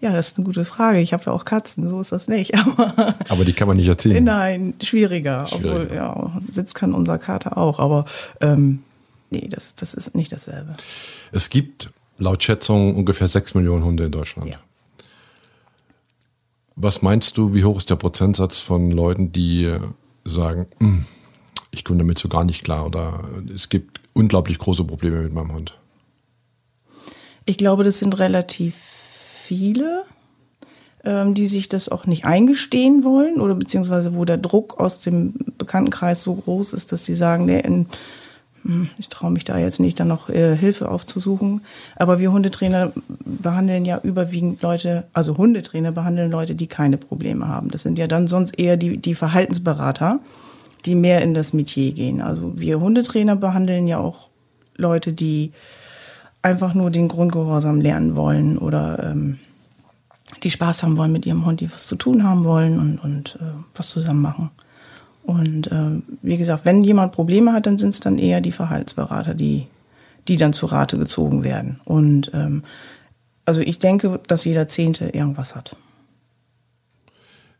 Ja, 0.00 0.12
das 0.12 0.28
ist 0.28 0.38
eine 0.38 0.46
gute 0.46 0.64
Frage. 0.64 1.00
Ich 1.00 1.12
habe 1.12 1.24
ja 1.26 1.32
auch 1.32 1.44
Katzen, 1.44 1.86
so 1.86 2.00
ist 2.00 2.12
das 2.12 2.26
nicht. 2.26 2.54
Aber, 2.58 3.14
aber 3.28 3.44
die 3.44 3.52
kann 3.52 3.68
man 3.68 3.76
nicht 3.76 3.88
erziehen. 3.88 4.24
Nein, 4.24 4.74
schwieriger. 4.82 5.46
schwieriger. 5.46 5.82
Obwohl, 5.82 5.96
ja, 5.96 6.40
Sitz 6.50 6.72
kann 6.72 6.94
unser 6.94 7.18
Kater 7.18 7.58
auch. 7.58 7.78
Aber 7.78 8.06
ähm, 8.40 8.82
nee, 9.30 9.46
das, 9.48 9.74
das 9.74 9.92
ist 9.92 10.14
nicht 10.14 10.32
dasselbe. 10.32 10.74
Es 11.32 11.50
gibt 11.50 11.90
laut 12.18 12.42
Schätzung 12.42 12.96
ungefähr 12.96 13.28
sechs 13.28 13.54
Millionen 13.54 13.84
Hunde 13.84 14.06
in 14.06 14.12
Deutschland. 14.12 14.50
Ja. 14.50 14.58
Was 16.76 17.02
meinst 17.02 17.36
du, 17.36 17.52
wie 17.52 17.64
hoch 17.64 17.76
ist 17.76 17.90
der 17.90 17.96
Prozentsatz 17.96 18.58
von 18.58 18.90
Leuten, 18.90 19.32
die 19.32 19.70
sagen, 20.24 20.66
hm, 20.78 21.04
ich 21.72 21.84
komme 21.84 21.98
damit 21.98 22.18
so 22.18 22.28
gar 22.28 22.44
nicht 22.44 22.64
klar 22.64 22.86
oder 22.86 23.28
es 23.54 23.68
gibt 23.68 24.00
unglaublich 24.14 24.58
große 24.58 24.84
Probleme 24.84 25.20
mit 25.20 25.34
meinem 25.34 25.52
Hund? 25.52 25.78
Ich 27.44 27.58
glaube, 27.58 27.84
das 27.84 27.98
sind 27.98 28.18
relativ 28.18 28.89
viele, 29.50 30.04
ähm, 31.04 31.34
die 31.34 31.48
sich 31.48 31.68
das 31.68 31.88
auch 31.88 32.06
nicht 32.06 32.24
eingestehen 32.24 33.02
wollen 33.02 33.40
oder 33.40 33.56
beziehungsweise 33.56 34.14
wo 34.14 34.24
der 34.24 34.36
Druck 34.36 34.78
aus 34.78 35.00
dem 35.00 35.34
Bekanntenkreis 35.58 36.22
so 36.22 36.36
groß 36.36 36.72
ist, 36.72 36.92
dass 36.92 37.04
sie 37.04 37.16
sagen, 37.16 37.46
nee, 37.46 37.58
in, 37.58 37.86
hm, 38.62 38.90
ich 38.96 39.08
traue 39.08 39.32
mich 39.32 39.42
da 39.42 39.58
jetzt 39.58 39.80
nicht, 39.80 39.98
dann 39.98 40.06
noch 40.06 40.28
äh, 40.28 40.56
Hilfe 40.56 40.88
aufzusuchen. 40.88 41.62
Aber 41.96 42.20
wir 42.20 42.30
Hundetrainer 42.30 42.92
behandeln 43.24 43.84
ja 43.84 43.98
überwiegend 44.04 44.62
Leute, 44.62 45.02
also 45.14 45.36
Hundetrainer 45.36 45.90
behandeln 45.90 46.30
Leute, 46.30 46.54
die 46.54 46.68
keine 46.68 46.96
Probleme 46.96 47.48
haben. 47.48 47.70
Das 47.70 47.82
sind 47.82 47.98
ja 47.98 48.06
dann 48.06 48.28
sonst 48.28 48.56
eher 48.56 48.76
die, 48.76 48.98
die 48.98 49.16
Verhaltensberater, 49.16 50.20
die 50.86 50.94
mehr 50.94 51.22
in 51.22 51.34
das 51.34 51.52
Metier 51.54 51.90
gehen. 51.92 52.20
Also 52.20 52.60
wir 52.60 52.78
Hundetrainer 52.78 53.34
behandeln 53.34 53.88
ja 53.88 53.98
auch 53.98 54.28
Leute, 54.76 55.12
die 55.12 55.50
einfach 56.42 56.74
nur 56.74 56.90
den 56.90 57.08
Grundgehorsam 57.08 57.80
lernen 57.80 58.16
wollen 58.16 58.58
oder 58.58 59.10
ähm, 59.10 59.38
die 60.42 60.50
Spaß 60.50 60.82
haben 60.82 60.96
wollen 60.96 61.12
mit 61.12 61.26
ihrem 61.26 61.44
Hund, 61.44 61.60
die 61.60 61.70
was 61.70 61.86
zu 61.86 61.96
tun 61.96 62.24
haben 62.24 62.44
wollen 62.44 62.78
und, 62.78 62.98
und 62.98 63.38
äh, 63.40 63.52
was 63.74 63.90
zusammen 63.90 64.22
machen. 64.22 64.50
Und 65.22 65.70
äh, 65.70 66.00
wie 66.22 66.38
gesagt, 66.38 66.64
wenn 66.64 66.82
jemand 66.82 67.12
Probleme 67.12 67.52
hat, 67.52 67.66
dann 67.66 67.78
sind 67.78 67.90
es 67.90 68.00
dann 68.00 68.18
eher 68.18 68.40
die 68.40 68.52
Verhaltensberater, 68.52 69.34
die, 69.34 69.66
die 70.28 70.36
dann 70.36 70.52
zu 70.52 70.66
Rate 70.66 70.98
gezogen 70.98 71.44
werden. 71.44 71.80
Und 71.84 72.30
ähm, 72.32 72.62
also 73.44 73.60
ich 73.60 73.78
denke, 73.78 74.20
dass 74.26 74.44
jeder 74.44 74.68
Zehnte 74.68 75.10
irgendwas 75.10 75.54
hat. 75.54 75.76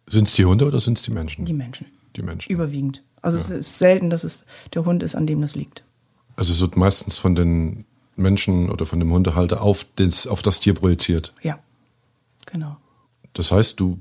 Sind 0.06 0.26
es 0.26 0.34
die 0.34 0.44
Hunde 0.44 0.66
oder 0.66 0.80
sind 0.80 0.98
es 0.98 1.02
die 1.02 1.10
Menschen? 1.10 1.44
Die 1.44 1.52
Menschen. 1.52 1.86
Die 2.16 2.22
Menschen. 2.22 2.50
Überwiegend. 2.50 3.02
Also 3.22 3.38
ja. 3.38 3.44
es 3.44 3.50
ist 3.50 3.78
selten, 3.78 4.10
dass 4.10 4.24
es 4.24 4.44
der 4.74 4.84
Hund 4.84 5.02
ist, 5.02 5.14
an 5.14 5.26
dem 5.26 5.40
das 5.40 5.54
liegt. 5.54 5.84
Also 6.36 6.52
es 6.52 6.60
wird 6.60 6.76
meistens 6.76 7.18
von 7.18 7.34
den 7.34 7.84
Menschen 8.16 8.70
oder 8.70 8.86
von 8.86 8.98
dem 8.98 9.12
Hundehalter 9.12 9.62
auf 9.62 9.86
das, 9.96 10.26
auf 10.26 10.42
das 10.42 10.60
Tier 10.60 10.74
projiziert. 10.74 11.32
Ja, 11.42 11.58
genau. 12.46 12.76
Das 13.32 13.52
heißt, 13.52 13.78
du, 13.78 13.98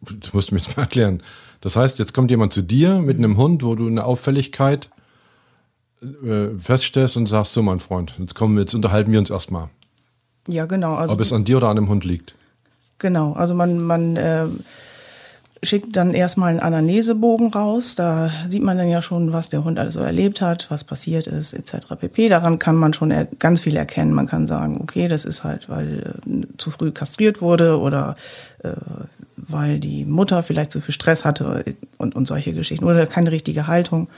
das 0.00 0.32
musst 0.32 0.50
du 0.50 0.54
mir 0.54 0.60
jetzt 0.60 0.76
mal 0.76 0.84
erklären. 0.84 1.22
Das 1.60 1.76
heißt, 1.76 1.98
jetzt 1.98 2.14
kommt 2.14 2.30
jemand 2.30 2.52
zu 2.52 2.62
dir 2.62 2.98
mit 2.98 3.16
einem 3.16 3.36
Hund, 3.36 3.62
wo 3.62 3.74
du 3.74 3.86
eine 3.86 4.04
Auffälligkeit 4.04 4.90
äh, 6.02 6.54
feststellst 6.58 7.16
und 7.16 7.26
sagst, 7.26 7.52
so 7.52 7.62
mein 7.62 7.80
Freund, 7.80 8.14
jetzt 8.18 8.34
kommen 8.34 8.54
wir, 8.56 8.60
jetzt 8.62 8.74
unterhalten 8.74 9.12
wir 9.12 9.18
uns 9.18 9.30
erstmal. 9.30 9.68
Ja, 10.48 10.66
genau. 10.66 10.94
Also, 10.94 11.14
Ob 11.14 11.20
es 11.20 11.32
an 11.32 11.44
dir 11.44 11.56
oder 11.56 11.68
an 11.68 11.76
dem 11.76 11.88
Hund 11.88 12.04
liegt. 12.04 12.34
Genau, 12.98 13.32
also 13.32 13.54
man, 13.54 13.82
man 13.82 14.16
äh, 14.16 14.46
schickt 15.62 15.96
dann 15.96 16.12
erstmal 16.12 16.50
einen 16.50 16.60
Anamnesebogen 16.60 17.52
raus. 17.52 17.94
Da 17.94 18.30
sieht 18.48 18.62
man 18.62 18.76
dann 18.76 18.88
ja 18.88 19.02
schon, 19.02 19.32
was 19.32 19.48
der 19.48 19.64
Hund 19.64 19.78
alles 19.78 19.94
so 19.94 20.00
erlebt 20.00 20.40
hat, 20.40 20.70
was 20.70 20.84
passiert 20.84 21.26
ist, 21.26 21.54
etc. 21.54 21.94
pp. 21.98 22.28
Daran 22.28 22.58
kann 22.58 22.76
man 22.76 22.92
schon 22.92 23.12
ganz 23.38 23.60
viel 23.60 23.76
erkennen. 23.76 24.12
Man 24.12 24.26
kann 24.26 24.46
sagen, 24.46 24.78
okay, 24.80 25.08
das 25.08 25.24
ist 25.24 25.44
halt, 25.44 25.68
weil 25.68 26.14
äh, 26.26 26.46
zu 26.58 26.70
früh 26.70 26.92
kastriert 26.92 27.40
wurde 27.40 27.80
oder 27.80 28.16
äh, 28.62 28.72
weil 29.36 29.80
die 29.80 30.04
Mutter 30.04 30.42
vielleicht 30.42 30.72
zu 30.72 30.80
viel 30.80 30.94
Stress 30.94 31.24
hatte 31.24 31.64
und, 31.98 32.14
und 32.14 32.26
solche 32.26 32.52
Geschichten 32.52 32.84
oder 32.84 33.06
keine 33.06 33.32
richtige 33.32 33.66
Haltung. 33.66 34.08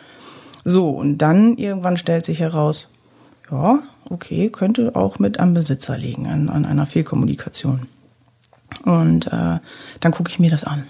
So, 0.64 0.90
und 0.90 1.18
dann 1.18 1.56
irgendwann 1.56 1.96
stellt 1.96 2.26
sich 2.26 2.40
heraus, 2.40 2.88
ja, 3.50 3.78
okay, 4.10 4.50
könnte 4.50 4.94
auch 4.94 5.18
mit 5.18 5.40
am 5.40 5.54
Besitzer 5.54 5.96
liegen, 5.96 6.26
an, 6.26 6.48
an 6.48 6.64
einer 6.64 6.86
Fehlkommunikation. 6.86 7.86
Und 8.84 9.28
äh, 9.28 9.58
dann 10.00 10.12
gucke 10.12 10.30
ich 10.30 10.38
mir 10.38 10.50
das 10.50 10.64
an 10.64 10.84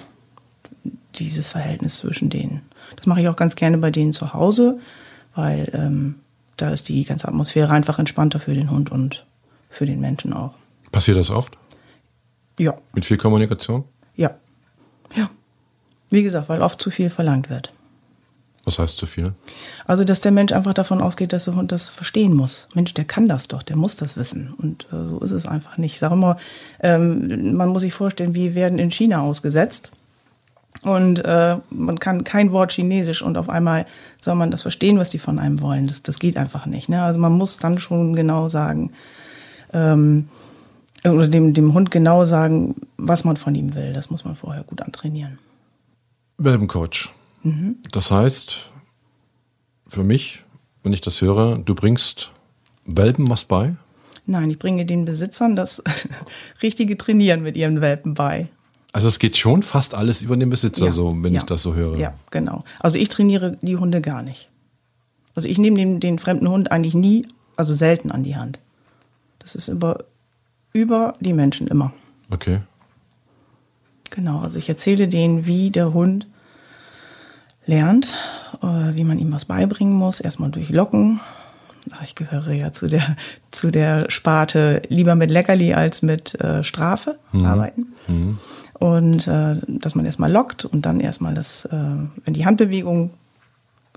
dieses 1.21 1.49
Verhältnis 1.49 1.99
zwischen 1.99 2.31
denen. 2.31 2.63
Das 2.97 3.07
mache 3.07 3.21
ich 3.21 3.29
auch 3.29 3.37
ganz 3.37 3.57
gerne 3.57 3.79
bei 3.79 3.91
denen 3.91 4.13
zu 4.13 4.33
Hause, 4.33 4.79
weil 5.35 5.71
ähm, 5.73 6.17
da 6.57 6.71
ist 6.71 6.89
die 6.89 7.05
ganze 7.05 7.29
Atmosphäre 7.29 7.73
einfach 7.73 7.99
entspannter 7.99 8.41
für 8.41 8.55
den 8.55 8.71
Hund 8.71 8.91
und 8.91 9.27
für 9.71 9.87
den 9.87 10.01
Menschen 10.01 10.33
auch. 10.33 10.55
Passiert 10.93 11.17
das 11.17 11.31
oft? 11.31 11.57
Ja. 12.59 12.75
Mit 12.93 13.05
viel 13.05 13.17
Kommunikation? 13.17 13.85
Ja. 14.17 14.35
Ja. 15.15 15.31
Wie 16.11 16.23
gesagt, 16.23 16.49
weil 16.49 16.63
oft 16.63 16.81
zu 16.81 16.91
viel 16.91 17.11
verlangt 17.11 17.51
wird. 17.51 17.73
Was 18.65 18.79
heißt 18.79 18.99
zu 18.99 19.07
viel? 19.07 19.33
Also, 19.87 20.05
dass 20.05 20.21
der 20.21 20.33
Mensch 20.33 20.53
einfach 20.53 20.75
davon 20.75 21.01
ausgeht, 21.01 21.33
dass 21.33 21.47
der 21.47 21.55
Hund 21.55 21.73
das 21.73 21.89
verstehen 21.89 22.35
muss. 22.35 22.69
Mensch, 22.75 22.93
der 22.93 23.07
kann 23.07 23.29
das 23.29 23.49
doch, 23.49 23.63
der 23.63 23.77
muss 23.77 23.97
das 23.97 24.17
wissen. 24.17 24.53
Und 24.59 24.85
äh, 24.93 25.09
so 25.09 25.21
ist 25.21 25.31
es 25.31 25.47
einfach 25.47 25.79
nicht. 25.79 25.93
Ich 25.95 25.99
sage 25.99 26.15
immer, 26.15 26.37
ähm, 26.81 27.57
man 27.57 27.71
muss 27.71 27.83
sich 27.83 27.95
vorstellen, 27.95 28.35
wir 28.35 28.55
werden 28.55 28.79
in 28.79 28.91
China 28.91 29.23
ausgesetzt 29.23 29.93
und 30.83 31.25
äh, 31.25 31.57
man 31.71 31.99
kann 31.99 32.25
kein 32.25 32.53
Wort 32.53 32.73
Chinesisch 32.73 33.23
und 33.23 33.37
auf 33.37 33.49
einmal 33.49 33.87
soll 34.21 34.37
man 34.37 34.51
das 34.51 34.63
verstehen, 34.63 34.99
was 34.99 35.11
die 35.11 35.19
von 35.19 35.39
einem 35.39 35.61
wollen. 35.61 35.87
Das, 35.87 36.03
das 36.03 36.19
geht 36.19 36.37
einfach 36.37 36.67
nicht. 36.67 36.89
Ne? 36.89 37.03
Also 37.03 37.19
man 37.19 37.33
muss 37.33 37.57
dann 37.57 37.79
schon 37.79 38.15
genau 38.15 38.49
sagen, 38.49 38.93
ähm, 39.73 40.29
oder 41.05 41.29
dem, 41.29 41.55
dem 41.55 41.75
Hund 41.75 41.91
genau 41.91 42.25
sagen, 42.25 42.77
was 42.97 43.25
man 43.25 43.37
von 43.37 43.55
ihm 43.55 43.75
will. 43.75 43.93
Das 43.93 44.11
muss 44.11 44.25
man 44.25 44.35
vorher 44.37 44.65
gut 44.65 44.81
antrainieren. 44.81 45.39
Welpencoach. 46.39 47.11
Mhm. 47.43 47.77
Das 47.93 48.11
heißt, 48.11 48.71
für 49.87 50.05
mich, 50.05 50.45
wenn 50.83 50.93
ich 50.93 51.01
das 51.01 51.21
höre, 51.21 51.59
du 51.59 51.75
bringst 51.75 52.33
Welpen 52.85 53.29
was 53.29 53.45
bei? 53.45 53.77
Nein, 54.27 54.51
ich 54.51 54.59
bringe 54.59 54.85
den 54.85 55.05
Besitzern 55.05 55.57
das 55.57 55.83
richtige 56.63 56.97
Trainieren 56.97 57.43
mit 57.43 57.57
ihren 57.57 57.81
Welpen 57.81 58.15
bei. 58.15 58.49
Also 58.99 59.07
es 59.07 59.21
geht 59.21 59.37
schon 59.37 59.63
fast 59.63 59.95
alles 59.95 60.23
über 60.23 60.37
den 60.37 60.51
Besitzer, 60.51 60.87
ja, 60.87 60.91
so, 60.91 61.17
wenn 61.23 61.33
ja, 61.33 61.39
ich 61.39 61.47
das 61.47 61.63
so 61.63 61.75
höre. 61.75 61.97
Ja, 61.97 62.15
genau. 62.33 62.65
Also 62.81 62.99
ich 62.99 63.09
trainiere 63.09 63.57
die 63.63 63.77
Hunde 63.77 64.01
gar 64.01 64.23
nicht. 64.23 64.51
Also 65.37 65.49
ich 65.49 65.57
nehme 65.59 65.77
den, 65.77 66.01
den 66.01 66.19
fremden 66.19 66.49
Hund 66.49 66.73
eigentlich 66.73 66.95
nie, 66.95 67.25
also 67.57 67.75
selten 67.75 68.11
an 68.11 68.25
die 68.25 68.35
Hand. 68.35 68.59
Das 69.39 69.55
ist 69.55 69.69
über, 69.69 69.99
über 70.73 71.15
die 71.21 71.33
Menschen 71.33 71.69
immer. 71.69 71.93
Okay. 72.29 72.59
Genau, 74.11 74.41
also 74.41 74.59
ich 74.59 74.69
erzähle 74.69 75.07
denen, 75.07 75.47
wie 75.47 75.71
der 75.71 75.95
Hund 75.95 76.27
lernt, 77.67 78.17
äh, 78.63 78.97
wie 78.97 79.05
man 79.05 79.21
ihm 79.21 79.31
was 79.33 79.45
beibringen 79.45 79.95
muss. 79.95 80.19
Erstmal 80.19 80.51
durch 80.51 80.71
Locken. 80.71 81.21
Ich 82.03 82.15
gehöre 82.15 82.53
ja 82.53 82.73
zu 82.73 82.87
der, 82.87 83.17
zu 83.51 83.71
der 83.71 84.11
Sparte 84.11 84.83
lieber 84.89 85.15
mit 85.15 85.31
Leckerli 85.31 85.75
als 85.75 86.03
mit 86.03 86.41
äh, 86.41 86.65
Strafe 86.65 87.19
mhm. 87.33 87.45
arbeiten. 87.45 87.87
Mhm. 88.07 88.39
Und 88.75 89.27
äh, 89.27 89.57
dass 89.67 89.95
man 89.95 90.05
erstmal 90.05 90.31
lockt 90.31 90.65
und 90.65 90.87
dann 90.87 91.01
erstmal 91.01 91.35
das, 91.35 91.65
äh, 91.65 91.71
wenn 91.73 92.35
die 92.35 92.47
Handbewegung 92.47 93.11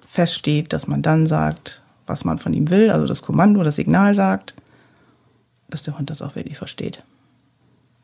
feststeht, 0.05 0.73
dass 0.73 0.87
man 0.87 1.01
dann 1.01 1.27
sagt, 1.27 1.81
was 2.07 2.25
man 2.25 2.39
von 2.39 2.53
ihm 2.53 2.69
will, 2.69 2.89
also 2.89 3.05
das 3.05 3.21
Kommando, 3.21 3.63
das 3.63 3.75
Signal 3.75 4.15
sagt, 4.15 4.55
dass 5.69 5.83
der 5.83 5.97
Hund 5.97 6.09
das 6.09 6.21
auch 6.21 6.35
wirklich 6.35 6.57
versteht. 6.57 7.03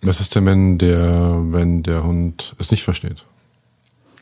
Was 0.02 0.20
ist 0.20 0.36
denn, 0.36 0.46
wenn 0.46 0.78
der, 0.78 1.36
wenn 1.52 1.84
der 1.84 2.04
Hund 2.04 2.56
es 2.60 2.72
nicht 2.72 2.84
versteht? 2.84 3.26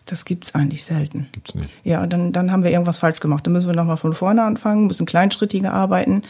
Das 0.06 0.26
gibt's 0.26 0.54
eigentlich 0.54 0.84
selten. 0.84 1.28
Gibt's 1.32 1.56
nicht. 1.56 1.70
Ja, 1.84 2.06
dann, 2.06 2.32
dann 2.32 2.52
haben 2.52 2.64
wir 2.64 2.72
irgendwas 2.72 3.00
falsch 3.00 3.20
gemacht. 3.20 3.46
Dann 3.46 3.54
müssen 3.54 3.68
wir 3.68 3.76
nochmal 3.76 3.98
von 3.98 4.14
vorne 4.14 4.44
anfangen, 4.44 4.88
müssen 4.88 5.06
kleinschrittiger 5.06 5.74
arbeiten. 5.74 6.22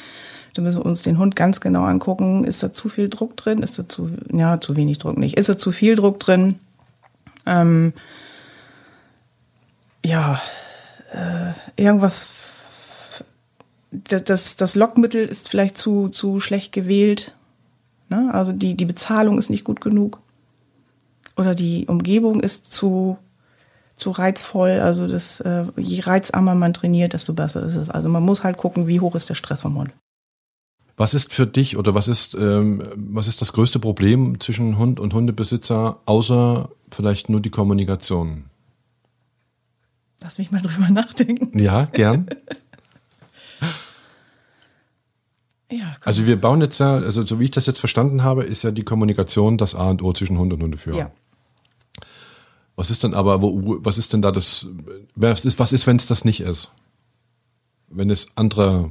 Da 0.53 0.61
müssen 0.61 0.79
wir 0.79 0.85
uns 0.85 1.01
den 1.01 1.17
Hund 1.17 1.35
ganz 1.35 1.59
genau 1.59 1.83
angucken. 1.83 2.45
Ist 2.45 2.63
da 2.63 2.71
zu 2.71 2.87
viel 2.87 3.09
Druck 3.09 3.35
drin? 3.35 3.59
Ist 3.59 3.77
da 3.77 3.89
zu, 3.89 4.09
ja, 4.31 4.61
zu 4.61 4.77
wenig 4.77 4.99
Druck 4.99 5.17
nicht. 5.17 5.37
Ist 5.37 5.49
da 5.49 5.57
zu 5.57 5.71
viel 5.71 5.97
Druck 5.97 6.21
drin? 6.21 6.59
Ähm, 7.45 7.91
ja, 10.05 10.41
äh, 11.11 11.81
irgendwas, 11.81 12.29
das, 13.91 14.23
das, 14.23 14.55
das 14.55 14.75
Lockmittel 14.75 15.25
ist 15.25 15.49
vielleicht 15.49 15.77
zu, 15.77 16.07
zu 16.07 16.39
schlecht 16.39 16.71
gewählt. 16.71 17.35
Ne? 18.09 18.29
Also 18.31 18.53
die, 18.53 18.75
die 18.75 18.85
Bezahlung 18.85 19.37
ist 19.37 19.49
nicht 19.49 19.65
gut 19.65 19.81
genug. 19.81 20.21
Oder 21.35 21.53
die 21.53 21.85
Umgebung 21.87 22.39
ist 22.39 22.71
zu, 22.71 23.17
zu 23.95 24.11
reizvoll. 24.11 24.79
Also 24.81 25.07
das, 25.07 25.39
äh, 25.39 25.65
je 25.77 26.01
reizarmer 26.01 26.55
man 26.55 26.73
trainiert, 26.73 27.13
desto 27.13 27.33
besser 27.33 27.63
ist 27.63 27.75
es. 27.75 27.89
Also 27.89 28.09
man 28.09 28.23
muss 28.23 28.43
halt 28.43 28.57
gucken, 28.57 28.87
wie 28.87 28.99
hoch 28.99 29.15
ist 29.15 29.29
der 29.29 29.35
Stress 29.35 29.61
vom 29.61 29.77
Hund. 29.77 29.91
Was 30.97 31.13
ist 31.13 31.33
für 31.33 31.45
dich 31.45 31.75
oder 31.75 31.93
was 31.93 32.07
ist, 32.07 32.35
ähm, 32.35 32.81
was 32.95 33.27
ist 33.27 33.41
das 33.41 33.51
größte 33.51 33.79
Problem 33.79 34.39
zwischen 34.39 34.77
Hund 34.77 34.99
und 34.99 35.13
Hundebesitzer, 35.13 35.99
außer 36.05 36.69
vielleicht 36.89 37.29
nur 37.29 37.41
die 37.41 37.49
Kommunikation? 37.49 38.45
Lass 40.21 40.37
mich 40.37 40.51
mal 40.51 40.61
drüber 40.61 40.89
nachdenken. 40.89 41.57
Ja, 41.59 41.85
gern. 41.85 42.27
ja, 45.69 45.91
also 46.05 46.25
wir 46.25 46.39
bauen 46.39 46.61
jetzt 46.61 46.79
ja, 46.79 46.95
also 46.95 47.25
so 47.25 47.41
wie 47.41 47.45
ich 47.45 47.51
das 47.51 47.65
jetzt 47.65 47.79
verstanden 47.79 48.23
habe, 48.23 48.43
ist 48.43 48.63
ja 48.63 48.71
die 48.71 48.83
Kommunikation 48.83 49.57
das 49.57 49.75
A 49.75 49.89
und 49.89 50.01
O 50.01 50.13
zwischen 50.13 50.37
Hund 50.37 50.53
und 50.53 50.63
Hundeführer. 50.63 50.97
Ja. 50.97 51.11
Was 52.75 52.89
ist 52.89 53.03
denn 53.03 53.13
aber, 53.13 53.41
wo, 53.41 53.77
was 53.79 53.97
ist 53.97 54.13
denn 54.13 54.21
da 54.21 54.31
das, 54.31 54.67
was 55.15 55.45
ist, 55.45 55.59
was 55.59 55.73
ist, 55.73 55.87
wenn 55.87 55.95
es 55.95 56.07
das 56.07 56.25
nicht 56.25 56.41
ist? 56.41 56.71
Wenn 57.87 58.09
es 58.09 58.27
andere 58.35 58.89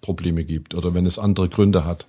Probleme 0.00 0.44
gibt 0.44 0.74
oder 0.74 0.92
wenn 0.92 1.06
es 1.06 1.18
andere 1.18 1.48
Gründe 1.48 1.84
hat. 1.84 2.06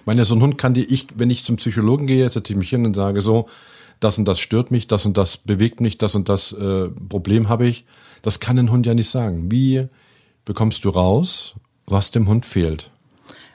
Ich 0.00 0.06
meine, 0.06 0.24
so 0.24 0.34
ein 0.34 0.42
Hund 0.42 0.58
kann 0.58 0.74
dir 0.74 0.84
ich, 0.88 1.06
wenn 1.14 1.30
ich 1.30 1.44
zum 1.44 1.56
Psychologen 1.56 2.06
gehe, 2.06 2.28
setze 2.30 2.52
ich 2.52 2.58
mich 2.58 2.70
hin 2.70 2.84
und 2.84 2.94
sage 2.94 3.22
so, 3.22 3.48
das 4.00 4.18
und 4.18 4.26
das 4.26 4.40
stört 4.40 4.70
mich, 4.70 4.86
das 4.86 5.06
und 5.06 5.16
das 5.16 5.36
bewegt 5.36 5.80
mich, 5.80 5.98
das 5.98 6.14
und 6.14 6.28
das 6.28 6.52
äh, 6.52 6.88
Problem 6.88 7.48
habe 7.48 7.66
ich. 7.66 7.84
Das 8.22 8.40
kann 8.40 8.58
ein 8.58 8.70
Hund 8.70 8.86
ja 8.86 8.94
nicht 8.94 9.10
sagen. 9.10 9.50
Wie 9.50 9.88
bekommst 10.44 10.84
du 10.84 10.90
raus, 10.90 11.54
was 11.86 12.10
dem 12.10 12.28
Hund 12.28 12.46
fehlt? 12.46 12.90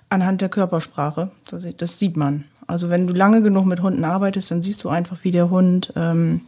Anhand 0.10 0.41
der 0.41 0.50
Körpersprache. 0.50 1.32
Das 1.50 2.00
sieht 2.00 2.15
man. 2.15 2.46
Also 2.67 2.89
wenn 2.89 3.07
du 3.07 3.13
lange 3.13 3.41
genug 3.41 3.65
mit 3.65 3.81
Hunden 3.81 4.03
arbeitest, 4.03 4.51
dann 4.51 4.63
siehst 4.63 4.84
du 4.84 4.89
einfach, 4.89 5.24
wie 5.24 5.31
der 5.31 5.50
Hund 5.50 5.93
ähm, 5.95 6.41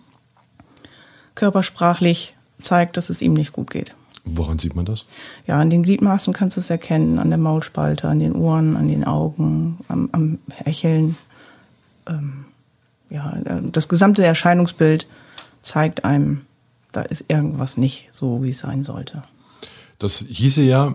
körpersprachlich 1.36 2.36
zeigt, 2.60 2.98
dass 2.98 3.10
es 3.10 3.22
ihm 3.22 3.34
nicht 3.34 3.54
gut 3.54 3.70
geht. 3.70 3.96
Woran 4.26 4.60
sieht 4.60 4.76
man 4.76 4.86
das? 4.86 5.06
Ja, 5.46 5.60
an 5.60 5.70
den 5.70 5.84
Gliedmaßen 5.84 6.34
kannst 6.34 6.58
du 6.58 6.62
es 6.62 6.70
erkennen, 6.70 7.20
an 7.20 7.30
der 7.30 7.38
Maulspalte, 7.38 8.10
an 8.10 8.20
den 8.20 8.34
Ohren, 8.34 8.76
an 8.76 8.88
den 8.88 9.06
Augen, 9.06 9.78
am, 9.88 10.10
am 10.12 10.40
Hecheln. 10.54 11.16
Ähm, 12.08 12.46
ja, 13.10 13.38
das 13.72 13.88
gesamte 13.88 14.26
Erscheinungsbild 14.26 15.08
zeigt 15.62 16.04
einem, 16.04 16.42
da 16.92 17.02
ist 17.02 17.26
irgendwas 17.30 17.78
nicht 17.78 18.10
so, 18.12 18.44
wie 18.44 18.50
es 18.50 18.60
sein 18.60 18.84
sollte. 18.84 19.22
Das 20.00 20.26
hieße 20.28 20.62
ja, 20.62 20.94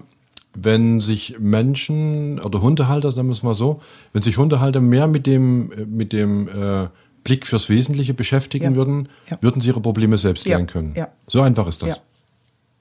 wenn 0.54 1.00
sich 1.00 1.36
Menschen 1.38 2.40
oder 2.40 2.60
Hundehalter, 2.60 3.12
sagen 3.12 3.28
wir 3.28 3.32
es 3.32 3.42
mal 3.42 3.54
so, 3.54 3.80
wenn 4.12 4.22
sich 4.22 4.36
Hundehalter 4.36 4.80
mehr 4.80 5.06
mit 5.06 5.26
dem, 5.26 5.72
mit 5.86 6.12
dem 6.12 6.48
äh, 6.48 6.88
Blick 7.24 7.46
fürs 7.46 7.68
Wesentliche 7.68 8.14
beschäftigen 8.14 8.72
ja. 8.72 8.74
würden, 8.74 9.08
ja. 9.30 9.38
würden 9.40 9.60
sie 9.60 9.68
ihre 9.68 9.80
Probleme 9.80 10.18
selbst 10.18 10.46
ja. 10.46 10.56
lernen 10.56 10.66
können. 10.66 10.94
So 11.26 11.40
einfach 11.40 11.66
ist 11.66 11.82
das. 11.82 12.02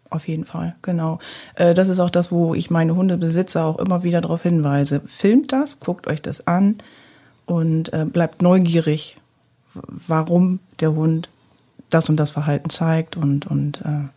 Auf 0.09 0.27
jeden 0.27 0.43
Fall, 0.43 0.75
genau. 0.81 1.19
Äh, 1.55 1.73
das 1.73 1.87
ist 1.87 2.01
auch 2.01 2.09
das, 2.09 2.33
wo 2.33 2.53
ich 2.53 2.69
meine 2.69 2.95
Hundebesitzer 2.95 3.63
auch 3.63 3.79
immer 3.79 4.03
wieder 4.03 4.19
darauf 4.19 4.43
hinweise. 4.43 5.01
Filmt 5.05 5.53
das, 5.53 5.79
guckt 5.79 6.07
euch 6.07 6.21
das 6.21 6.47
an 6.47 6.79
und 7.45 7.93
äh, 7.93 8.05
bleibt 8.05 8.41
neugierig, 8.41 9.15
warum 9.73 10.59
der 10.81 10.93
Hund 10.93 11.29
das 11.89 12.09
und 12.09 12.17
das 12.17 12.31
Verhalten 12.31 12.69
zeigt 12.69 13.15
und, 13.15 13.47
und 13.47 13.81
äh, 13.85 14.09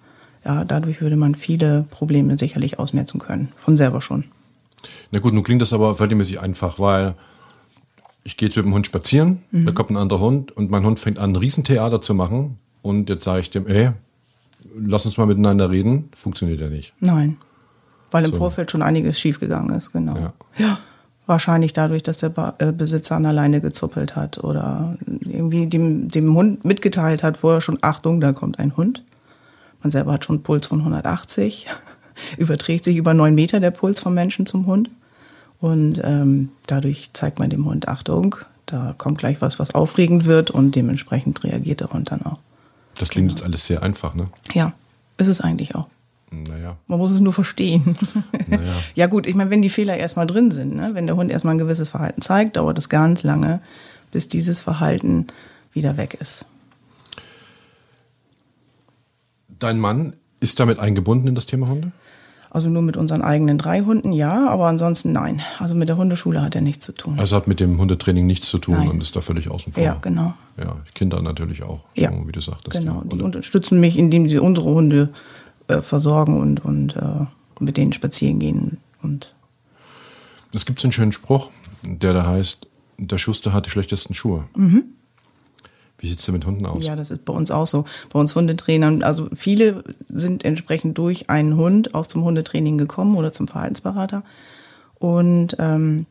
ja, 0.44 0.64
dadurch 0.64 1.00
würde 1.00 1.16
man 1.16 1.34
viele 1.34 1.86
Probleme 1.90 2.36
sicherlich 2.36 2.78
ausmerzen 2.78 3.18
können, 3.18 3.48
von 3.56 3.76
selber 3.76 4.00
schon. 4.00 4.24
Na 5.10 5.18
gut, 5.18 5.32
nun 5.32 5.42
klingt 5.42 5.62
das 5.62 5.72
aber 5.72 5.94
verhältnismäßig 5.94 6.40
einfach, 6.40 6.78
weil 6.78 7.14
ich 8.24 8.36
gehe 8.36 8.48
jetzt 8.48 8.56
mit 8.56 8.64
dem 8.64 8.74
Hund 8.74 8.86
spazieren, 8.86 9.42
mhm. 9.50 9.66
da 9.66 9.72
kommt 9.72 9.90
ein 9.90 9.96
anderer 9.96 10.20
Hund 10.20 10.52
und 10.52 10.70
mein 10.70 10.84
Hund 10.84 10.98
fängt 10.98 11.18
an, 11.18 11.32
ein 11.32 11.36
Riesentheater 11.36 12.00
zu 12.00 12.14
machen 12.14 12.58
und 12.82 13.08
jetzt 13.08 13.24
sage 13.24 13.40
ich 13.40 13.50
dem, 13.50 13.66
ey, 13.66 13.90
lass 14.76 15.06
uns 15.06 15.16
mal 15.18 15.26
miteinander 15.26 15.70
reden, 15.70 16.08
funktioniert 16.14 16.60
ja 16.60 16.68
nicht. 16.68 16.94
Nein, 17.00 17.36
weil 18.10 18.24
im 18.24 18.32
so. 18.32 18.38
Vorfeld 18.38 18.70
schon 18.70 18.82
einiges 18.82 19.18
schiefgegangen 19.18 19.74
ist, 19.76 19.92
genau. 19.92 20.16
Ja. 20.16 20.32
ja. 20.58 20.78
Wahrscheinlich 21.26 21.72
dadurch, 21.72 22.02
dass 22.02 22.18
der 22.18 22.54
äh, 22.58 22.70
Besitzer 22.70 23.16
an 23.16 23.24
alleine 23.24 23.62
gezuppelt 23.62 24.14
hat 24.14 24.44
oder 24.44 24.98
irgendwie 25.06 25.64
dem, 25.64 26.08
dem 26.08 26.34
Hund 26.34 26.66
mitgeteilt 26.66 27.22
hat, 27.22 27.38
vorher 27.38 27.62
schon, 27.62 27.78
Achtung, 27.80 28.20
da 28.20 28.32
kommt 28.32 28.58
ein 28.58 28.76
Hund. 28.76 29.02
Man 29.84 29.90
selber 29.90 30.14
hat 30.14 30.24
schon 30.24 30.36
einen 30.36 30.42
Puls 30.42 30.66
von 30.66 30.80
180. 30.80 31.66
Überträgt 32.38 32.84
sich 32.84 32.96
über 32.96 33.12
neun 33.12 33.34
Meter 33.34 33.60
der 33.60 33.70
Puls 33.70 34.00
vom 34.00 34.14
Menschen 34.14 34.46
zum 34.46 34.66
Hund. 34.66 34.90
Und 35.60 36.00
ähm, 36.02 36.48
dadurch 36.66 37.12
zeigt 37.12 37.38
man 37.38 37.50
dem 37.50 37.66
Hund 37.66 37.86
Achtung, 37.86 38.36
da 38.66 38.94
kommt 38.96 39.18
gleich 39.18 39.42
was, 39.42 39.58
was 39.58 39.74
aufregend 39.74 40.24
wird 40.24 40.50
und 40.50 40.74
dementsprechend 40.74 41.44
reagiert 41.44 41.80
der 41.80 41.90
Hund 41.90 42.10
dann 42.10 42.22
auch. 42.22 42.38
Das 42.98 43.10
klingt 43.10 43.28
genau. 43.28 43.38
jetzt 43.38 43.44
alles 43.44 43.66
sehr 43.66 43.82
einfach, 43.82 44.14
ne? 44.14 44.28
Ja, 44.54 44.72
ist 45.18 45.28
es 45.28 45.42
eigentlich 45.42 45.74
auch. 45.74 45.88
Naja. 46.30 46.78
Man 46.86 46.98
muss 46.98 47.12
es 47.12 47.20
nur 47.20 47.32
verstehen. 47.32 47.96
Naja. 48.46 48.72
ja 48.94 49.06
gut, 49.06 49.26
ich 49.26 49.34
meine, 49.34 49.50
wenn 49.50 49.62
die 49.62 49.68
Fehler 49.68 49.96
erstmal 49.96 50.26
drin 50.26 50.50
sind, 50.50 50.74
ne? 50.74 50.90
wenn 50.94 51.06
der 51.06 51.16
Hund 51.16 51.30
erstmal 51.30 51.54
ein 51.54 51.58
gewisses 51.58 51.90
Verhalten 51.90 52.22
zeigt, 52.22 52.56
dauert 52.56 52.78
es 52.78 52.88
ganz 52.88 53.22
lange, 53.22 53.60
bis 54.10 54.28
dieses 54.28 54.62
Verhalten 54.62 55.26
wieder 55.72 55.96
weg 55.98 56.14
ist. 56.18 56.46
Dein 59.58 59.78
Mann 59.78 60.14
ist 60.40 60.60
damit 60.60 60.78
eingebunden 60.78 61.28
in 61.28 61.34
das 61.34 61.46
Thema 61.46 61.68
Hunde? 61.68 61.92
Also 62.50 62.68
nur 62.70 62.82
mit 62.82 62.96
unseren 62.96 63.22
eigenen 63.22 63.58
drei 63.58 63.80
Hunden, 63.80 64.12
ja, 64.12 64.48
aber 64.48 64.66
ansonsten 64.68 65.10
nein. 65.10 65.40
Also 65.58 65.74
mit 65.74 65.88
der 65.88 65.96
Hundeschule 65.96 66.40
hat 66.40 66.54
er 66.54 66.60
nichts 66.60 66.84
zu 66.86 66.92
tun. 66.92 67.18
Also 67.18 67.34
hat 67.34 67.48
mit 67.48 67.58
dem 67.58 67.80
Hundetraining 67.80 68.26
nichts 68.26 68.48
zu 68.48 68.58
tun 68.58 68.76
Nein. 68.76 68.88
und 68.90 69.02
ist 69.02 69.16
da 69.16 69.20
völlig 69.20 69.50
außen 69.50 69.72
vor. 69.72 69.82
Ja, 69.82 69.94
genau. 70.00 70.34
Ja, 70.56 70.76
Kinder 70.94 71.20
natürlich 71.20 71.64
auch, 71.64 71.80
Ja. 71.96 72.12
wie 72.26 72.30
du 72.30 72.40
sagtest. 72.40 72.70
Genau. 72.78 72.98
ja. 72.98 73.02
Die 73.06 73.14
Und- 73.16 73.22
unterstützen 73.22 73.80
mich, 73.80 73.98
indem 73.98 74.28
sie 74.28 74.38
unsere 74.38 74.68
Hunde 74.70 75.10
äh, 75.66 75.80
versorgen 75.82 76.40
und, 76.40 76.64
und 76.64 76.94
äh, 76.94 77.26
mit 77.58 77.76
denen 77.76 77.92
spazieren 77.92 78.38
gehen. 78.38 78.76
Und 79.02 79.34
Es 80.52 80.64
gibt 80.64 80.78
so 80.78 80.86
einen 80.86 80.92
schönen 80.92 81.10
Spruch, 81.12 81.50
der 81.84 82.12
da 82.12 82.24
heißt, 82.24 82.68
der 82.98 83.18
Schuster 83.18 83.52
hat 83.52 83.66
die 83.66 83.70
schlechtesten 83.70 84.14
Schuhe. 84.14 84.44
Wie 85.98 86.08
sieht's 86.08 86.26
denn 86.26 86.34
mit 86.34 86.44
Hunden 86.44 86.66
aus? 86.66 86.84
Ja, 86.84 86.96
das 86.96 87.10
ist 87.10 87.24
bei 87.24 87.32
uns 87.32 87.50
auch 87.50 87.66
so. 87.66 87.84
Bei 88.12 88.18
uns 88.18 88.34
Hundetrainern, 88.34 89.02
also 89.02 89.28
viele 89.34 89.84
sind 90.08 90.44
entsprechend 90.44 90.98
durch 90.98 91.30
einen 91.30 91.56
Hund 91.56 91.94
auch 91.94 92.06
zum 92.06 92.24
Hundetraining 92.24 92.78
gekommen 92.78 93.16
oder 93.16 93.32
zum 93.32 93.48
Verhaltensberater. 93.48 94.22
Und 94.98 95.56
ähm, 95.58 96.06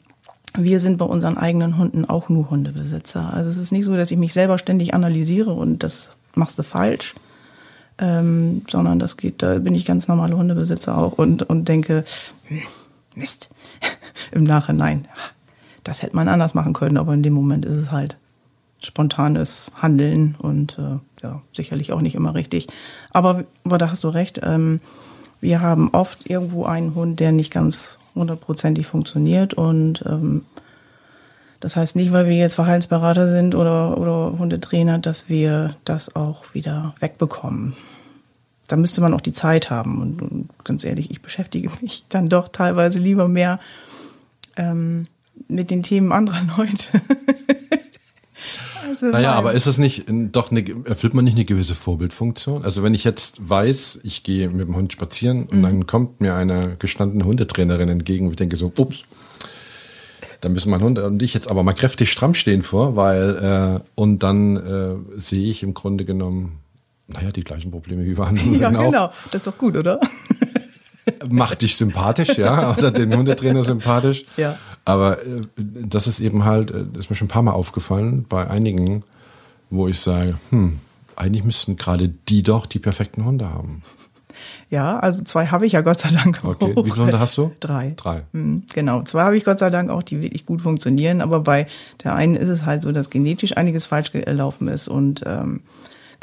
wir 0.55 0.79
sind 0.79 0.97
bei 0.97 1.05
unseren 1.05 1.37
eigenen 1.37 1.77
Hunden 1.77 2.05
auch 2.05 2.29
nur 2.29 2.49
Hundebesitzer. 2.49 3.33
Also 3.33 3.49
es 3.49 3.57
ist 3.57 3.71
nicht 3.71 3.85
so, 3.85 3.95
dass 3.95 4.11
ich 4.11 4.17
mich 4.17 4.33
selber 4.33 4.57
ständig 4.57 4.93
analysiere 4.93 5.51
und 5.51 5.83
das 5.83 6.11
machst 6.35 6.59
du 6.59 6.63
falsch, 6.63 7.15
ähm, 7.97 8.63
sondern 8.69 8.99
das 8.99 9.17
geht, 9.17 9.41
da 9.41 9.59
bin 9.59 9.75
ich 9.75 9.85
ganz 9.85 10.07
normale 10.07 10.37
Hundebesitzer 10.37 10.97
auch 10.97 11.13
und, 11.13 11.43
und 11.43 11.67
denke, 11.67 12.05
hm, 12.47 12.61
Mist, 13.15 13.49
im 14.31 14.43
Nachhinein, 14.43 15.07
das 15.83 16.01
hätte 16.01 16.15
man 16.15 16.27
anders 16.27 16.53
machen 16.53 16.73
können, 16.73 16.97
aber 16.97 17.13
in 17.13 17.23
dem 17.23 17.33
Moment 17.33 17.65
ist 17.65 17.75
es 17.75 17.91
halt 17.91 18.17
spontanes 18.85 19.71
Handeln 19.81 20.35
und 20.37 20.77
äh, 20.77 20.99
ja, 21.23 21.41
sicherlich 21.53 21.91
auch 21.91 22.01
nicht 22.01 22.15
immer 22.15 22.35
richtig. 22.35 22.67
Aber, 23.11 23.43
aber 23.63 23.77
da 23.77 23.89
hast 23.89 24.03
du 24.03 24.09
recht, 24.09 24.41
ähm, 24.43 24.81
wir 25.41 25.61
haben 25.61 25.89
oft 25.91 26.29
irgendwo 26.29 26.65
einen 26.65 26.95
Hund, 26.95 27.19
der 27.19 27.31
nicht 27.31 27.51
ganz 27.51 27.97
hundertprozentig 28.15 28.87
funktioniert 28.87 29.53
und 29.53 30.03
ähm, 30.07 30.43
das 31.63 31.77
heißt 31.77 31.95
nicht, 31.95 32.11
weil 32.11 32.27
wir 32.27 32.35
jetzt 32.35 32.55
Verhaltensberater 32.55 33.25
sind 33.25 33.55
oder, 33.55 33.97
oder 33.97 34.37
Hundetrainer, 34.37 34.99
dass 34.99 35.29
wir 35.29 35.77
das 35.85 36.13
auch 36.13 36.53
wieder 36.53 36.93
wegbekommen. 36.99 37.73
Da 38.67 38.75
müsste 38.75 38.99
man 38.99 39.13
auch 39.13 39.21
die 39.21 39.31
Zeit 39.31 39.69
haben. 39.69 40.01
Und, 40.01 40.21
und 40.21 40.49
ganz 40.65 40.83
ehrlich, 40.83 41.09
ich 41.09 41.21
beschäftige 41.21 41.69
mich 41.81 42.03
dann 42.09 42.27
doch 42.27 42.49
teilweise 42.49 42.99
lieber 42.99 43.29
mehr 43.29 43.61
ähm, 44.57 45.03
mit 45.47 45.71
den 45.71 45.83
Themen 45.83 46.11
anderer 46.11 46.41
Leute. 46.57 47.01
Also 48.89 49.07
Naja, 49.07 49.29
weil- 49.29 49.37
aber 49.37 49.53
ist 49.53 49.65
es 49.67 49.77
nicht 49.77 50.05
doch 50.09 50.51
eine, 50.51 50.63
erfüllt 50.85 51.13
man 51.13 51.25
nicht 51.25 51.35
eine 51.35 51.45
gewisse 51.45 51.75
Vorbildfunktion? 51.75 52.63
Also 52.63 52.83
wenn 52.83 52.93
ich 52.93 53.03
jetzt 53.03 53.37
weiß, 53.49 53.99
ich 54.03 54.23
gehe 54.23 54.49
mit 54.49 54.67
dem 54.67 54.75
Hund 54.75 54.91
spazieren 54.93 55.43
und 55.45 55.63
dann 55.63 55.85
kommt 55.87 56.21
mir 56.21 56.35
eine 56.35 56.75
gestandene 56.79 57.25
Hundetrainerin 57.25 57.89
entgegen 57.89 58.25
und 58.25 58.31
ich 58.31 58.37
denke 58.37 58.55
so, 58.55 58.71
ups, 58.77 59.03
da 60.41 60.49
müssen 60.49 60.69
mein 60.71 60.81
Hund 60.81 60.99
und 60.99 61.21
ich 61.21 61.33
jetzt 61.33 61.49
aber 61.49 61.63
mal 61.63 61.73
kräftig 61.73 62.11
stramm 62.11 62.33
stehen 62.33 62.61
vor, 62.63 62.95
weil 62.95 63.79
äh, 63.81 63.87
und 63.95 64.23
dann 64.23 64.57
äh, 64.57 65.19
sehe 65.19 65.49
ich 65.49 65.63
im 65.63 65.73
Grunde 65.73 66.03
genommen, 66.05 66.59
naja, 67.07 67.31
die 67.31 67.43
gleichen 67.43 67.71
Probleme 67.71 68.05
wie 68.05 68.17
wir 68.17 68.25
anderen 68.25 68.53
ja, 68.59 68.69
auch. 68.69 68.83
genau. 68.85 69.07
Das 69.31 69.35
ist 69.41 69.47
doch 69.47 69.57
gut, 69.57 69.77
oder? 69.77 69.99
Macht 71.29 71.61
dich 71.61 71.75
sympathisch, 71.75 72.37
ja, 72.37 72.75
oder 72.77 72.91
den 72.91 73.15
Hundetrainer 73.15 73.63
sympathisch. 73.63 74.25
Ja. 74.37 74.57
Aber 74.85 75.19
äh, 75.19 75.41
das 75.57 76.07
ist 76.07 76.19
eben 76.19 76.45
halt, 76.45 76.71
äh, 76.71 76.85
das 76.91 77.05
ist 77.05 77.09
mir 77.09 77.15
schon 77.15 77.25
ein 77.27 77.29
paar 77.29 77.43
Mal 77.43 77.51
aufgefallen 77.51 78.25
bei 78.27 78.49
einigen, 78.49 79.03
wo 79.69 79.87
ich 79.87 79.99
sage, 79.99 80.35
hm, 80.49 80.79
eigentlich 81.15 81.43
müssten 81.43 81.75
gerade 81.77 82.09
die 82.09 82.43
doch 82.43 82.65
die 82.65 82.79
perfekten 82.79 83.25
Hunde 83.25 83.49
haben. 83.49 83.81
Ja, 84.69 84.99
also 84.99 85.21
zwei 85.21 85.47
habe 85.47 85.65
ich 85.65 85.73
ja 85.73 85.81
Gott 85.81 85.99
sei 85.99 86.09
Dank 86.09 86.43
auch. 86.43 86.49
Okay, 86.59 86.73
wie 86.75 86.89
viele 86.89 87.05
Hunde 87.05 87.19
hast 87.19 87.37
du? 87.37 87.51
Drei. 87.59 87.93
Drei. 87.95 88.23
Mhm, 88.31 88.63
Genau, 88.73 89.03
zwei 89.03 89.23
habe 89.23 89.37
ich 89.37 89.45
Gott 89.45 89.59
sei 89.59 89.69
Dank 89.69 89.89
auch, 89.89 90.03
die 90.03 90.21
wirklich 90.21 90.45
gut 90.45 90.61
funktionieren. 90.61 91.21
Aber 91.21 91.41
bei 91.41 91.67
der 92.03 92.15
einen 92.15 92.35
ist 92.35 92.49
es 92.49 92.65
halt 92.65 92.81
so, 92.81 92.91
dass 92.91 93.09
genetisch 93.09 93.55
einiges 93.55 93.85
falsch 93.85 94.11
gelaufen 94.11 94.67
ist 94.67 94.87
und 94.87 95.23
ähm, 95.25 95.61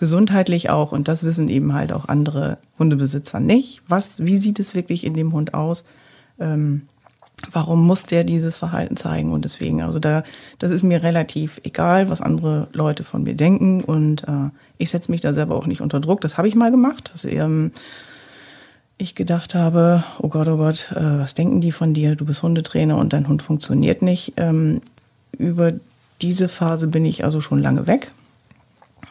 gesundheitlich 0.01 0.71
auch. 0.71 0.93
Und 0.93 1.09
das 1.09 1.25
wissen 1.25 1.49
eben 1.49 1.75
halt 1.75 1.93
auch 1.93 2.09
andere 2.09 2.57
Hundebesitzer 2.79 3.39
nicht. 3.39 3.83
Was, 3.87 4.25
wie 4.25 4.39
sieht 4.39 4.59
es 4.59 4.75
wirklich 4.75 5.05
in 5.05 5.13
dem 5.13 5.35
Hund 5.35 5.53
aus? 5.53 5.85
Ähm, 6.41 6.89
warum 7.53 7.87
muss 7.87 8.07
der 8.07 8.25
dieses 8.25 8.57
Verhalten 8.57 8.97
zeigen? 8.97 9.31
Und 9.31 9.45
deswegen, 9.45 9.83
also 9.83 9.99
da, 9.99 10.23
das 10.59 10.71
ist 10.71 10.85
mir 10.85 11.03
relativ 11.03 11.61
egal, 11.65 12.09
was 12.09 12.23
andere 12.23 12.69
Leute 12.73 13.05
von 13.05 13.25
mir 13.25 13.35
denken. 13.35 13.85
Und 13.85 14.25
äh, 14.25 14.49
ich 14.79 14.89
setze 14.89 15.11
mich 15.11 15.21
da 15.21 15.35
selber 15.35 15.55
auch 15.55 15.67
nicht 15.67 15.83
unter 15.83 16.01
Druck. 16.01 16.23
Das 16.23 16.39
habe 16.39 16.49
ich 16.49 16.55
mal 16.55 16.71
gemacht. 16.71 17.11
Das, 17.13 17.27
ähm, 17.27 17.71
ich 18.97 19.15
gedacht 19.15 19.55
habe, 19.55 20.03
oh 20.19 20.29
Gott, 20.29 20.49
oh 20.49 20.57
Gott, 20.57 20.93
äh, 20.93 21.19
was 21.19 21.35
denken 21.35 21.61
die 21.61 21.73
von 21.73 21.93
dir? 21.93 22.17
Du 22.17 22.25
bist 22.25 22.43
Hundetrainer 22.43 22.97
und 22.97 23.13
dein 23.13 23.29
Hund 23.29 23.43
funktioniert 23.43 24.01
nicht. 24.01 24.33
Ähm, 24.39 24.81
über 25.37 25.75
diese 26.23 26.49
Phase 26.49 26.87
bin 26.87 27.05
ich 27.05 27.23
also 27.23 27.43
schon 27.43 27.61
lange 27.61 27.87
weg. 27.87 28.13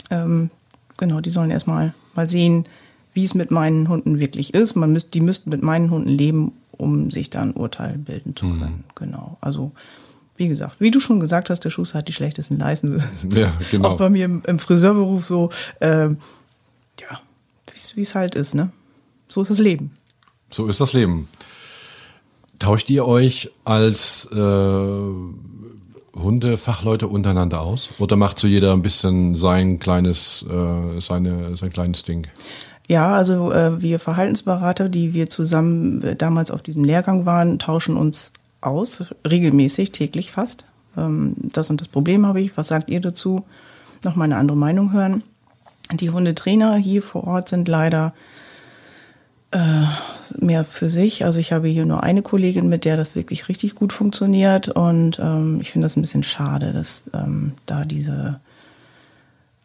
Ähm, 0.09 0.49
genau, 0.99 1.21
die 1.21 1.31
sollen 1.31 1.49
erstmal 1.49 1.93
mal 2.13 2.29
sehen, 2.29 2.65
wie 3.13 3.25
es 3.25 3.33
mit 3.33 3.49
meinen 3.49 3.89
Hunden 3.89 4.19
wirklich 4.19 4.53
ist. 4.53 4.75
Man 4.75 4.93
müsst, 4.93 5.15
die 5.15 5.21
müssten 5.21 5.49
mit 5.49 5.63
meinen 5.63 5.89
Hunden 5.89 6.09
leben, 6.09 6.53
um 6.71 7.09
sich 7.09 7.31
da 7.31 7.41
ein 7.41 7.53
Urteil 7.53 7.97
bilden 7.97 8.35
zu 8.35 8.47
können. 8.47 8.83
Genau. 8.93 9.37
Also, 9.41 9.71
wie 10.35 10.47
gesagt, 10.47 10.75
wie 10.79 10.91
du 10.91 10.99
schon 10.99 11.19
gesagt 11.19 11.49
hast, 11.49 11.61
der 11.61 11.69
Schuster 11.71 11.99
hat 11.99 12.07
die 12.07 12.13
schlechtesten 12.13 12.59
Leisten. 12.59 13.03
Ja, 13.33 13.51
genau. 13.71 13.89
Auch 13.89 13.97
bei 13.97 14.09
mir 14.09 14.25
im, 14.25 14.43
im 14.45 14.59
Friseurberuf 14.59 15.25
so, 15.25 15.49
ähm, 15.81 16.17
ja, 16.99 17.19
wie 17.95 18.01
es 18.01 18.13
halt 18.13 18.35
ist, 18.35 18.53
ne? 18.53 18.71
So 19.27 19.41
ist 19.41 19.51
das 19.51 19.59
Leben. 19.59 19.91
So 20.49 20.67
ist 20.67 20.81
das 20.81 20.93
Leben. 20.93 21.27
Tauscht 22.59 22.89
ihr 22.89 23.05
euch 23.05 23.49
als 23.63 24.27
äh, 24.31 24.35
Hundefachleute 26.15 27.07
untereinander 27.07 27.61
aus? 27.61 27.91
Oder 27.99 28.15
macht 28.15 28.39
so 28.39 28.47
jeder 28.47 28.73
ein 28.73 28.81
bisschen 28.81 29.35
sein 29.35 29.79
kleines, 29.79 30.45
äh, 30.49 30.99
seine, 30.99 31.55
sein 31.55 31.69
kleines 31.69 32.03
Ding? 32.03 32.27
Ja, 32.87 33.13
also 33.13 33.51
äh, 33.51 33.81
wir 33.81 33.99
Verhaltensberater, 33.99 34.89
die 34.89 35.13
wir 35.13 35.29
zusammen 35.29 36.01
äh, 36.01 36.15
damals 36.15 36.49
auf 36.49 36.63
diesem 36.63 36.83
Lehrgang 36.83 37.25
waren, 37.25 37.59
tauschen 37.59 37.95
uns 37.95 38.31
aus, 38.61 39.13
regelmäßig, 39.29 39.91
täglich 39.91 40.31
fast. 40.31 40.65
Ähm, 40.97 41.35
das 41.37 41.69
und 41.69 41.81
das 41.81 41.87
Problem 41.87 42.25
habe 42.25 42.41
ich, 42.41 42.57
was 42.57 42.69
sagt 42.69 42.89
ihr 42.89 42.99
dazu? 42.99 43.43
Noch 44.03 44.15
mal 44.15 44.25
eine 44.25 44.37
andere 44.37 44.57
Meinung 44.57 44.91
hören. 44.91 45.23
Die 45.93 46.09
Hundetrainer 46.09 46.75
hier 46.77 47.01
vor 47.01 47.25
Ort 47.25 47.49
sind 47.49 47.67
leider 47.67 48.13
mehr 50.39 50.63
für 50.63 50.89
sich. 50.89 51.25
Also 51.25 51.39
ich 51.39 51.51
habe 51.51 51.67
hier 51.67 51.85
nur 51.85 52.03
eine 52.03 52.21
Kollegin, 52.21 52.69
mit 52.69 52.85
der 52.85 52.97
das 52.97 53.15
wirklich 53.15 53.49
richtig 53.49 53.75
gut 53.75 53.93
funktioniert 53.93 54.69
und 54.69 55.19
ähm, 55.19 55.57
ich 55.59 55.71
finde 55.71 55.85
das 55.85 55.95
ein 55.95 56.01
bisschen 56.01 56.23
schade, 56.23 56.71
dass 56.71 57.05
ähm, 57.13 57.53
da 57.65 57.85
diese 57.85 58.39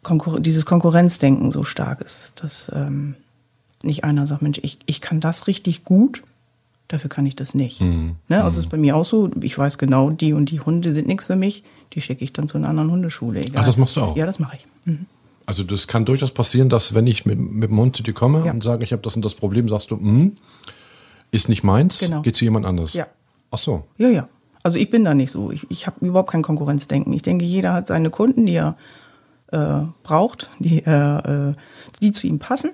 Konkur 0.01 0.39
dieses 0.39 0.65
Konkurrenzdenken 0.65 1.51
so 1.51 1.63
stark 1.63 2.01
ist, 2.01 2.43
dass 2.43 2.71
ähm, 2.73 3.15
nicht 3.83 4.03
einer 4.03 4.27
sagt, 4.27 4.41
Mensch, 4.41 4.59
ich, 4.63 4.79
ich 4.85 5.01
kann 5.01 5.19
das 5.19 5.47
richtig 5.47 5.83
gut, 5.83 6.23
dafür 6.87 7.09
kann 7.09 7.25
ich 7.25 7.35
das 7.35 7.53
nicht. 7.53 7.81
Ne? 7.81 8.43
Also 8.43 8.59
ist 8.59 8.69
bei 8.69 8.77
mir 8.77 8.95
auch 8.95 9.05
so, 9.05 9.29
ich 9.41 9.57
weiß 9.57 9.77
genau, 9.77 10.09
die 10.09 10.33
und 10.33 10.51
die 10.51 10.59
Hunde 10.59 10.93
sind 10.93 11.07
nichts 11.07 11.27
für 11.27 11.35
mich, 11.35 11.63
die 11.93 12.01
schicke 12.01 12.23
ich 12.23 12.33
dann 12.33 12.47
zu 12.47 12.57
einer 12.57 12.69
anderen 12.69 12.91
Hundeschule. 12.91 13.41
Egal. 13.41 13.61
Ach, 13.61 13.65
das 13.65 13.77
machst 13.77 13.95
du 13.97 14.01
auch? 14.01 14.15
Ja, 14.15 14.25
das 14.25 14.39
mache 14.39 14.57
ich. 14.57 14.67
Mhm. 14.85 15.05
Also 15.45 15.63
das 15.63 15.87
kann 15.87 16.05
durchaus 16.05 16.31
passieren, 16.31 16.69
dass 16.69 16.93
wenn 16.95 17.05
ich 17.07 17.25
mit, 17.25 17.37
mit 17.39 17.69
dem 17.69 17.77
Hund 17.79 17.95
zu 17.95 18.03
dir 18.03 18.13
komme 18.13 18.45
Ja. 18.45 18.51
und 18.51 18.63
sage, 18.63 18.83
ich 18.83 18.91
habe 18.91 19.01
das 19.03 19.15
und 19.15 19.23
das 19.23 19.35
Problem, 19.35 19.69
sagst 19.69 19.91
du, 19.91 19.97
hm, 19.97 20.37
ist 21.31 21.49
nicht 21.49 21.63
meins, 21.63 21.99
Genau. 21.99 22.21
geht 22.21 22.35
zu 22.35 22.45
jemand 22.45 22.65
anders. 22.65 22.93
Ja. 22.93 23.07
Ach 23.51 23.57
so. 23.57 23.83
Ja, 23.97 24.09
ja. 24.09 24.27
Also 24.63 24.79
ich 24.79 24.89
bin 24.89 25.03
da 25.05 25.13
nicht 25.13 25.29
so. 25.31 25.51
Ich, 25.51 25.69
ich 25.69 25.85
habe 25.85 26.03
überhaupt 26.05 26.31
kein 26.31 26.41
Konkurrenzdenken. 26.41 27.13
Ich 27.13 27.21
denke, 27.21 27.45
jeder 27.45 27.73
hat 27.73 27.87
seine 27.87 28.09
Kunden, 28.09 28.47
die 28.47 28.55
er 28.55 28.75
äh, 29.51 29.81
braucht, 30.01 30.49
die, 30.57 30.81
er, 30.83 31.53
äh, 31.53 31.59
die 32.01 32.11
zu 32.11 32.25
ihm 32.25 32.39
passen. 32.39 32.71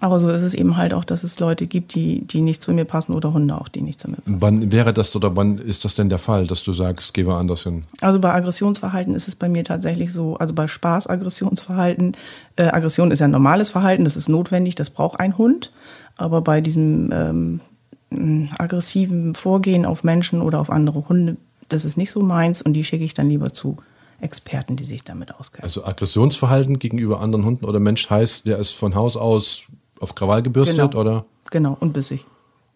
Aber 0.00 0.20
so 0.20 0.30
ist 0.30 0.42
es 0.42 0.54
eben 0.54 0.76
halt 0.76 0.94
auch, 0.94 1.04
dass 1.04 1.24
es 1.24 1.38
Leute 1.40 1.66
gibt, 1.66 1.94
die, 1.94 2.26
die 2.26 2.40
nicht 2.40 2.62
zu 2.62 2.72
mir 2.72 2.84
passen 2.84 3.12
oder 3.12 3.32
Hunde 3.32 3.58
auch, 3.58 3.68
die 3.68 3.82
nicht 3.82 4.00
zu 4.00 4.08
mir 4.08 4.16
passen. 4.16 4.40
Wann 4.40 4.72
wäre 4.72 4.92
das 4.92 5.14
oder 5.16 5.36
wann 5.36 5.58
ist 5.58 5.84
das 5.84 5.94
denn 5.94 6.08
der 6.08 6.18
Fall, 6.18 6.46
dass 6.46 6.62
du 6.62 6.72
sagst, 6.72 7.14
geh 7.14 7.26
wir 7.26 7.34
anders 7.34 7.62
hin? 7.62 7.84
Also 8.00 8.18
bei 8.18 8.32
Aggressionsverhalten 8.32 9.14
ist 9.14 9.28
es 9.28 9.36
bei 9.36 9.48
mir 9.48 9.64
tatsächlich 9.64 10.12
so, 10.12 10.36
also 10.36 10.54
bei 10.54 10.66
Spaß-Aggressionsverhalten, 10.66 12.16
äh, 12.56 12.64
Aggression 12.64 13.10
ist 13.10 13.20
ja 13.20 13.26
ein 13.26 13.30
normales 13.30 13.70
Verhalten, 13.70 14.04
das 14.04 14.16
ist 14.16 14.28
notwendig, 14.28 14.74
das 14.74 14.90
braucht 14.90 15.20
ein 15.20 15.38
Hund. 15.38 15.70
Aber 16.16 16.40
bei 16.40 16.60
diesem 16.60 17.12
ähm, 17.12 18.50
aggressiven 18.58 19.34
Vorgehen 19.34 19.84
auf 19.84 20.04
Menschen 20.04 20.40
oder 20.40 20.60
auf 20.60 20.70
andere 20.70 21.08
Hunde, 21.08 21.36
das 21.68 21.84
ist 21.84 21.96
nicht 21.96 22.10
so 22.10 22.22
meins 22.22 22.62
und 22.62 22.72
die 22.72 22.84
schicke 22.84 23.04
ich 23.04 23.14
dann 23.14 23.28
lieber 23.28 23.52
zu 23.52 23.76
Experten, 24.20 24.76
die 24.76 24.84
sich 24.84 25.04
damit 25.04 25.34
auskennen. 25.34 25.64
Also 25.64 25.84
Aggressionsverhalten 25.84 26.78
gegenüber 26.78 27.20
anderen 27.20 27.44
Hunden 27.44 27.64
oder 27.64 27.80
Mensch 27.80 28.08
heißt, 28.08 28.46
der 28.46 28.58
ist 28.58 28.70
von 28.70 28.94
Haus 28.94 29.16
aus 29.16 29.64
auf 30.00 30.14
Krawall 30.14 30.42
gebürstet 30.42 30.90
Genau. 30.92 31.00
oder? 31.00 31.24
Genau, 31.50 31.76
und 31.78 31.92
bissig. 31.92 32.26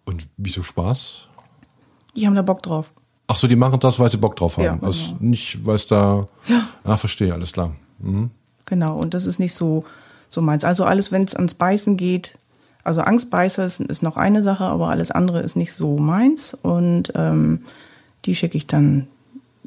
Und 0.05 0.29
wieso 0.37 0.63
Spaß? 0.63 1.29
Die 2.17 2.27
haben 2.27 2.35
da 2.35 2.43
Bock 2.43 2.63
drauf. 2.63 2.93
Ach 3.29 3.37
so, 3.37 3.47
die 3.47 3.57
machen 3.57 3.79
das, 3.81 3.99
weil 3.99 4.11
sie 4.11 4.17
Bock 4.17 4.37
drauf 4.37 4.57
haben. 4.57 4.65
Ja, 4.65 4.75
genau. 4.75 4.87
also 4.87 5.17
nicht, 5.21 5.65
weil 5.65 5.77
es 5.77 5.87
da. 5.87 6.27
Ja. 6.49 6.67
Ah, 6.83 6.97
verstehe, 6.97 7.33
alles 7.33 7.53
klar. 7.53 7.73
Mhm. 8.01 8.31
Genau, 8.67 8.97
und 8.97 9.15
das 9.15 9.27
ist 9.27 9.39
nicht 9.39 9.55
so, 9.55 9.85
so 10.29 10.43
meins. 10.43 10.65
Also 10.65 10.85
alles, 10.85 11.13
wenn 11.13 11.23
es 11.25 11.35
ans 11.37 11.55
Beißen 11.55 11.97
geht, 11.97 12.39
also 12.83 13.03
Angstbeißer 13.03 13.65
ist, 13.65 13.81
ist 13.81 14.03
noch 14.03 14.17
eine 14.17 14.43
Sache, 14.43 14.65
aber 14.65 14.89
alles 14.89 15.11
andere 15.11 15.41
ist 15.41 15.57
nicht 15.57 15.73
so 15.73 15.99
meins. 15.99 16.57
Und 16.61 17.13
ähm, 17.15 17.65
die 18.25 18.35
schicke 18.35 18.57
ich 18.57 18.67
dann, 18.67 19.07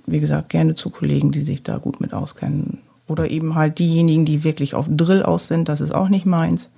wie 0.06 0.20
gesagt, 0.20 0.50
gerne 0.50 0.76
zu 0.76 0.90
Kollegen, 0.90 1.32
die 1.32 1.42
sich 1.42 1.64
da 1.64 1.78
gut 1.78 2.02
mit 2.02 2.14
auskennen. 2.14 2.80
Oder 3.08 3.30
eben 3.30 3.56
halt 3.56 3.80
diejenigen, 3.80 4.26
die 4.26 4.44
wirklich 4.44 4.76
auf 4.76 4.88
Drill 4.90 5.24
aus 5.24 5.48
sind, 5.48 5.70
das 5.70 5.80
ist 5.82 5.94
auch 5.94 6.10
nicht 6.10 6.26
meins. 6.26 6.70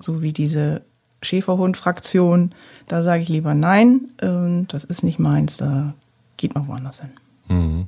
So 0.00 0.22
wie 0.22 0.32
diese 0.32 0.82
Schäferhund-Fraktion, 1.22 2.54
da 2.88 3.02
sage 3.02 3.22
ich 3.22 3.28
lieber 3.28 3.54
nein, 3.54 4.08
ähm, 4.20 4.66
das 4.68 4.84
ist 4.84 5.02
nicht 5.02 5.18
meins, 5.18 5.56
da 5.56 5.94
geht 6.36 6.54
man 6.54 6.66
woanders 6.66 7.00
hin. 7.00 7.86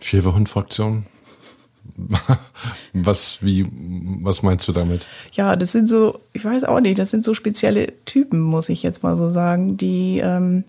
Schäferhund-Fraktion? 0.00 1.06
was, 2.92 3.38
wie, 3.42 3.66
was 4.22 4.42
meinst 4.42 4.66
du 4.68 4.72
damit? 4.72 5.06
Ja, 5.32 5.56
das 5.56 5.72
sind 5.72 5.88
so, 5.88 6.20
ich 6.32 6.44
weiß 6.44 6.64
auch 6.64 6.80
nicht, 6.80 6.98
das 6.98 7.10
sind 7.10 7.24
so 7.24 7.34
spezielle 7.34 7.92
Typen, 8.04 8.40
muss 8.40 8.68
ich 8.68 8.82
jetzt 8.82 9.02
mal 9.02 9.16
so 9.16 9.30
sagen, 9.30 9.76
die, 9.76 10.18
ähm, 10.18 10.64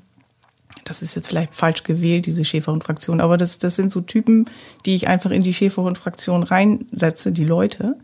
das 0.84 1.02
ist 1.02 1.16
jetzt 1.16 1.28
vielleicht 1.28 1.56
falsch 1.56 1.84
gewählt, 1.84 2.28
diese 2.28 2.46
Schäferhund-Fraktion, 2.46 3.22
aber 3.22 3.38
das, 3.38 3.60
das 3.60 3.76
sind 3.76 3.92
so 3.92 4.02
Typen, 4.02 4.46
die 4.86 4.96
ich 4.96 5.08
einfach 5.08 5.32
in 5.32 5.42
die 5.42 5.54
Schäferhund-Fraktion 5.54 6.44
reinsetze, 6.44 7.32
die 7.32 7.46
Leute, 7.46 7.98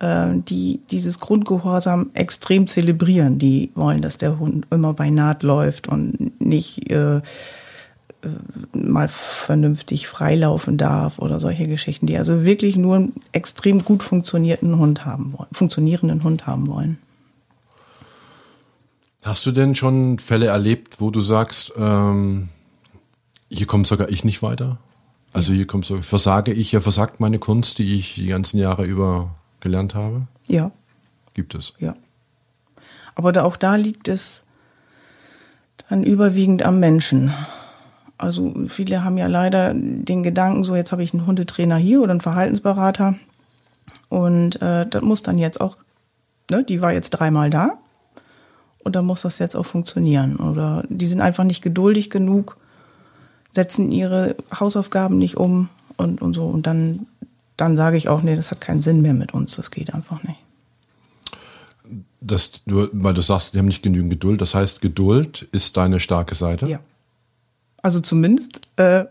die 0.00 0.80
dieses 0.90 1.20
Grundgehorsam 1.20 2.10
extrem 2.14 2.66
zelebrieren. 2.66 3.38
Die 3.38 3.70
wollen, 3.74 4.02
dass 4.02 4.18
der 4.18 4.38
Hund 4.38 4.66
immer 4.70 4.92
bei 4.92 5.10
Naht 5.10 5.42
läuft 5.42 5.88
und 5.88 6.40
nicht 6.40 6.90
äh, 6.90 7.18
äh, 7.18 7.22
mal 8.76 9.08
vernünftig 9.08 10.08
freilaufen 10.08 10.76
darf 10.76 11.18
oder 11.18 11.38
solche 11.38 11.68
Geschichten, 11.68 12.06
die 12.06 12.18
also 12.18 12.44
wirklich 12.44 12.76
nur 12.76 12.96
einen 12.96 13.12
extrem 13.32 13.78
gut 13.78 14.02
funktionierenden 14.02 14.78
Hund 14.78 15.04
haben 15.04 15.32
wollen, 15.32 15.48
funktionierenden 15.52 16.24
Hund 16.24 16.46
haben 16.46 16.66
wollen. 16.66 16.98
Hast 19.22 19.46
du 19.46 19.52
denn 19.52 19.74
schon 19.74 20.18
Fälle 20.18 20.46
erlebt, 20.46 21.00
wo 21.00 21.10
du 21.10 21.20
sagst, 21.20 21.72
ähm, 21.76 22.48
hier 23.48 23.66
kommt 23.66 23.86
sogar 23.86 24.08
ich 24.10 24.24
nicht 24.24 24.42
weiter? 24.42 24.78
Also 25.32 25.52
hier 25.52 25.66
kommt 25.66 25.84
so, 25.84 26.02
versage 26.02 26.52
ich, 26.52 26.72
ja 26.72 26.80
versagt 26.80 27.20
meine 27.20 27.38
Kunst, 27.38 27.78
die 27.78 27.96
ich 27.96 28.14
die 28.14 28.26
ganzen 28.26 28.58
Jahre 28.58 28.84
über 28.84 29.34
gelernt 29.64 29.96
habe? 29.96 30.28
Ja, 30.46 30.70
Gibt 31.32 31.56
es. 31.56 31.72
ja. 31.80 31.96
Aber 33.16 33.32
da, 33.32 33.42
auch 33.42 33.56
da 33.56 33.74
liegt 33.74 34.06
es 34.06 34.44
dann 35.88 36.04
überwiegend 36.04 36.62
am 36.62 36.78
Menschen. 36.78 37.32
Also 38.18 38.54
viele 38.68 39.04
haben 39.04 39.18
ja 39.18 39.26
leider 39.26 39.74
den 39.74 40.22
Gedanken, 40.22 40.62
so 40.62 40.76
jetzt 40.76 40.92
habe 40.92 41.02
ich 41.02 41.12
einen 41.12 41.26
Hundetrainer 41.26 41.76
hier 41.76 42.00
oder 42.00 42.12
einen 42.12 42.20
Verhaltensberater 42.20 43.16
und 44.08 44.62
äh, 44.62 44.86
das 44.86 45.02
muss 45.02 45.22
dann 45.22 45.38
jetzt 45.38 45.60
auch, 45.60 45.76
ne, 46.50 46.62
die 46.62 46.80
war 46.80 46.92
jetzt 46.92 47.10
dreimal 47.10 47.50
da 47.50 47.78
und 48.84 48.94
dann 48.94 49.06
muss 49.06 49.22
das 49.22 49.38
jetzt 49.40 49.56
auch 49.56 49.66
funktionieren. 49.66 50.36
Oder 50.36 50.84
die 50.88 51.06
sind 51.06 51.20
einfach 51.20 51.44
nicht 51.44 51.62
geduldig 51.62 52.10
genug, 52.10 52.56
setzen 53.52 53.90
ihre 53.90 54.36
Hausaufgaben 54.58 55.18
nicht 55.18 55.36
um 55.36 55.68
und, 55.96 56.22
und 56.22 56.34
so. 56.34 56.46
Und 56.46 56.66
dann, 56.66 57.06
dann 57.56 57.76
sage 57.76 57.96
ich 57.96 58.08
auch, 58.08 58.22
nee, 58.22 58.36
das 58.36 58.50
hat 58.50 58.60
keinen 58.60 58.82
Sinn 58.82 59.02
mehr 59.02 59.14
mit 59.14 59.34
uns, 59.34 59.56
das 59.56 59.70
geht 59.70 59.94
einfach 59.94 60.22
nicht. 60.22 60.38
Das, 62.20 62.62
du, 62.66 62.88
weil 62.92 63.14
du 63.14 63.20
sagst, 63.20 63.54
die 63.54 63.58
haben 63.58 63.66
nicht 63.66 63.82
genügend 63.82 64.10
Geduld. 64.10 64.40
Das 64.40 64.54
heißt, 64.54 64.80
Geduld 64.80 65.46
ist 65.52 65.76
deine 65.76 66.00
starke 66.00 66.34
Seite. 66.34 66.66
Ja. 66.66 66.80
Also 67.82 68.00
zumindest 68.00 68.62
äh, 68.76 69.04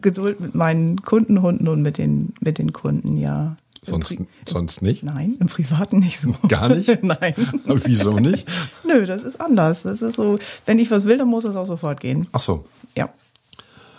Geduld 0.00 0.40
mit 0.40 0.54
meinen 0.54 1.02
Kundenhunden 1.02 1.66
und 1.66 1.82
mit 1.82 1.98
den, 1.98 2.32
mit 2.40 2.58
den 2.58 2.72
Kunden, 2.72 3.16
ja. 3.16 3.56
Sonst, 3.82 4.16
sonst 4.48 4.82
nicht? 4.82 5.02
Nein, 5.02 5.36
im 5.40 5.48
Privaten 5.48 5.98
nicht 5.98 6.18
so. 6.18 6.34
Gar 6.48 6.70
nicht? 6.70 6.88
Nein. 7.02 7.34
Aber 7.66 7.84
Wieso 7.84 8.14
nicht? 8.14 8.48
Nö, 8.86 9.04
das 9.04 9.24
ist 9.24 9.40
anders. 9.40 9.82
Das 9.82 10.00
ist 10.00 10.14
so, 10.14 10.38
wenn 10.64 10.78
ich 10.78 10.90
was 10.90 11.06
will, 11.06 11.18
dann 11.18 11.28
muss 11.28 11.44
das 11.44 11.56
auch 11.56 11.66
sofort 11.66 12.00
gehen. 12.00 12.28
Ach 12.32 12.40
so. 12.40 12.64
Ja. 12.96 13.10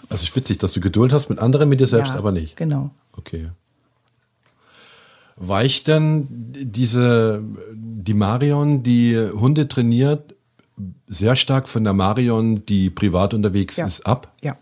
Also 0.09 0.23
ist 0.23 0.35
witzig, 0.35 0.59
dass 0.59 0.73
du 0.73 0.79
Geduld 0.79 1.13
hast 1.13 1.29
mit 1.29 1.39
anderen, 1.39 1.67
mit 1.69 1.79
dir 1.81 1.87
selbst 1.87 2.13
ja, 2.13 2.17
aber 2.17 2.31
nicht. 2.31 2.55
Genau. 2.55 2.91
Okay. 3.11 3.49
Weicht 5.37 5.87
denn 5.87 6.27
diese, 6.29 7.43
die 7.73 8.13
Marion, 8.13 8.83
die 8.83 9.17
Hunde 9.17 9.67
trainiert, 9.67 10.33
sehr 11.07 11.35
stark 11.35 11.67
von 11.67 11.83
der 11.83 11.93
Marion, 11.93 12.65
die 12.65 12.89
privat 12.89 13.33
unterwegs 13.33 13.75
Ja. 13.77 13.85
ist, 13.85 14.05
ab? 14.05 14.31
Ja. 14.41 14.57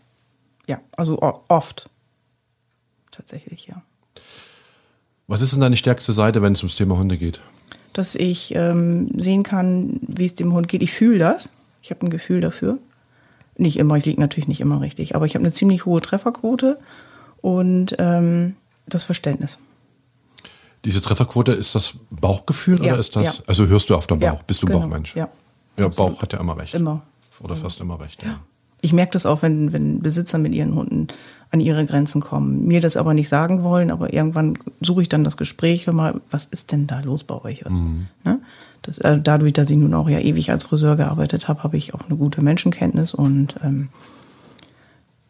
Ja, 0.67 0.79
also 0.97 1.19
oft. 1.49 1.89
Tatsächlich, 3.11 3.67
ja. 3.67 3.81
Was 5.27 5.41
ist 5.41 5.53
denn 5.53 5.61
deine 5.61 5.77
stärkste 5.77 6.13
Seite, 6.13 6.41
wenn 6.41 6.53
es 6.53 6.61
ums 6.63 6.75
Thema 6.75 6.97
Hunde 6.97 7.17
geht? 7.17 7.41
Dass 7.93 8.15
ich 8.15 8.55
ähm, 8.55 9.11
sehen 9.19 9.43
kann, 9.43 9.99
wie 10.01 10.25
es 10.25 10.35
dem 10.35 10.53
Hund 10.53 10.67
geht. 10.67 10.81
Ich 10.83 10.91
fühle 10.93 11.19
das. 11.19 11.53
Ich 11.81 11.91
habe 11.91 12.05
ein 12.05 12.09
Gefühl 12.09 12.41
dafür. 12.41 12.79
Nicht 13.57 13.77
immer, 13.77 13.97
ich 13.97 14.05
liege 14.05 14.19
natürlich 14.19 14.47
nicht 14.47 14.61
immer 14.61 14.81
richtig, 14.81 15.15
aber 15.15 15.25
ich 15.27 15.35
habe 15.35 15.45
eine 15.45 15.53
ziemlich 15.53 15.85
hohe 15.85 16.01
Trefferquote 16.01 16.79
und 17.41 17.95
ähm, 17.99 18.55
das 18.87 19.03
Verständnis. 19.03 19.59
Diese 20.85 21.01
Trefferquote, 21.01 21.53
ist 21.53 21.75
das 21.75 21.93
Bauchgefühl 22.09 22.83
Ja, 22.83 22.93
oder 22.93 22.99
ist 22.99 23.15
das, 23.15 23.37
ja. 23.37 23.43
also 23.47 23.67
hörst 23.67 23.89
du 23.89 23.95
auf 23.95 24.07
den 24.07 24.19
Bauch? 24.19 24.27
Ja, 24.27 24.39
Bist 24.45 24.61
du 24.61 24.67
genau, 24.67 24.79
Bauchmensch? 24.79 25.15
ja. 25.15 25.29
Ja, 25.77 25.85
Absolut. 25.87 26.13
Bauch 26.13 26.21
hat 26.21 26.33
ja 26.33 26.39
immer 26.39 26.57
recht. 26.57 26.73
Immer. 26.75 27.01
Oder 27.41 27.55
fast 27.55 27.79
immer 27.79 27.99
recht. 27.99 28.21
Ja. 28.23 28.39
Ich 28.81 28.93
merke 28.93 29.11
das 29.11 29.25
auch, 29.25 29.41
wenn, 29.41 29.73
wenn 29.73 30.01
Besitzer 30.01 30.37
mit 30.37 30.53
ihren 30.53 30.75
Hunden 30.75 31.07
an 31.51 31.59
ihre 31.59 31.85
Grenzen 31.85 32.21
kommen, 32.21 32.67
mir 32.67 32.81
das 32.81 32.97
aber 32.97 33.13
nicht 33.13 33.29
sagen 33.29 33.63
wollen, 33.63 33.91
aber 33.91 34.13
irgendwann 34.13 34.57
suche 34.81 35.01
ich 35.03 35.09
dann 35.09 35.23
das 35.23 35.37
Gespräch, 35.37 35.87
hör 35.87 35.93
mal, 35.93 36.21
was 36.29 36.45
ist 36.45 36.71
denn 36.71 36.85
da 36.85 36.99
los 36.99 37.23
bei 37.23 37.41
euch? 37.43 37.63
Was, 37.65 37.81
ne? 38.23 38.39
das, 38.81 38.97
äh, 38.99 39.19
dadurch, 39.21 39.53
dass 39.53 39.69
ich 39.69 39.77
nun 39.77 39.93
auch 39.93 40.09
ja 40.09 40.19
ewig 40.19 40.51
als 40.51 40.65
Friseur 40.65 40.95
gearbeitet 40.95 41.47
habe, 41.47 41.63
habe 41.63 41.77
ich 41.77 41.93
auch 41.93 42.01
eine 42.07 42.17
gute 42.17 42.43
Menschenkenntnis 42.43 43.13
und 43.13 43.55
ähm, 43.63 43.89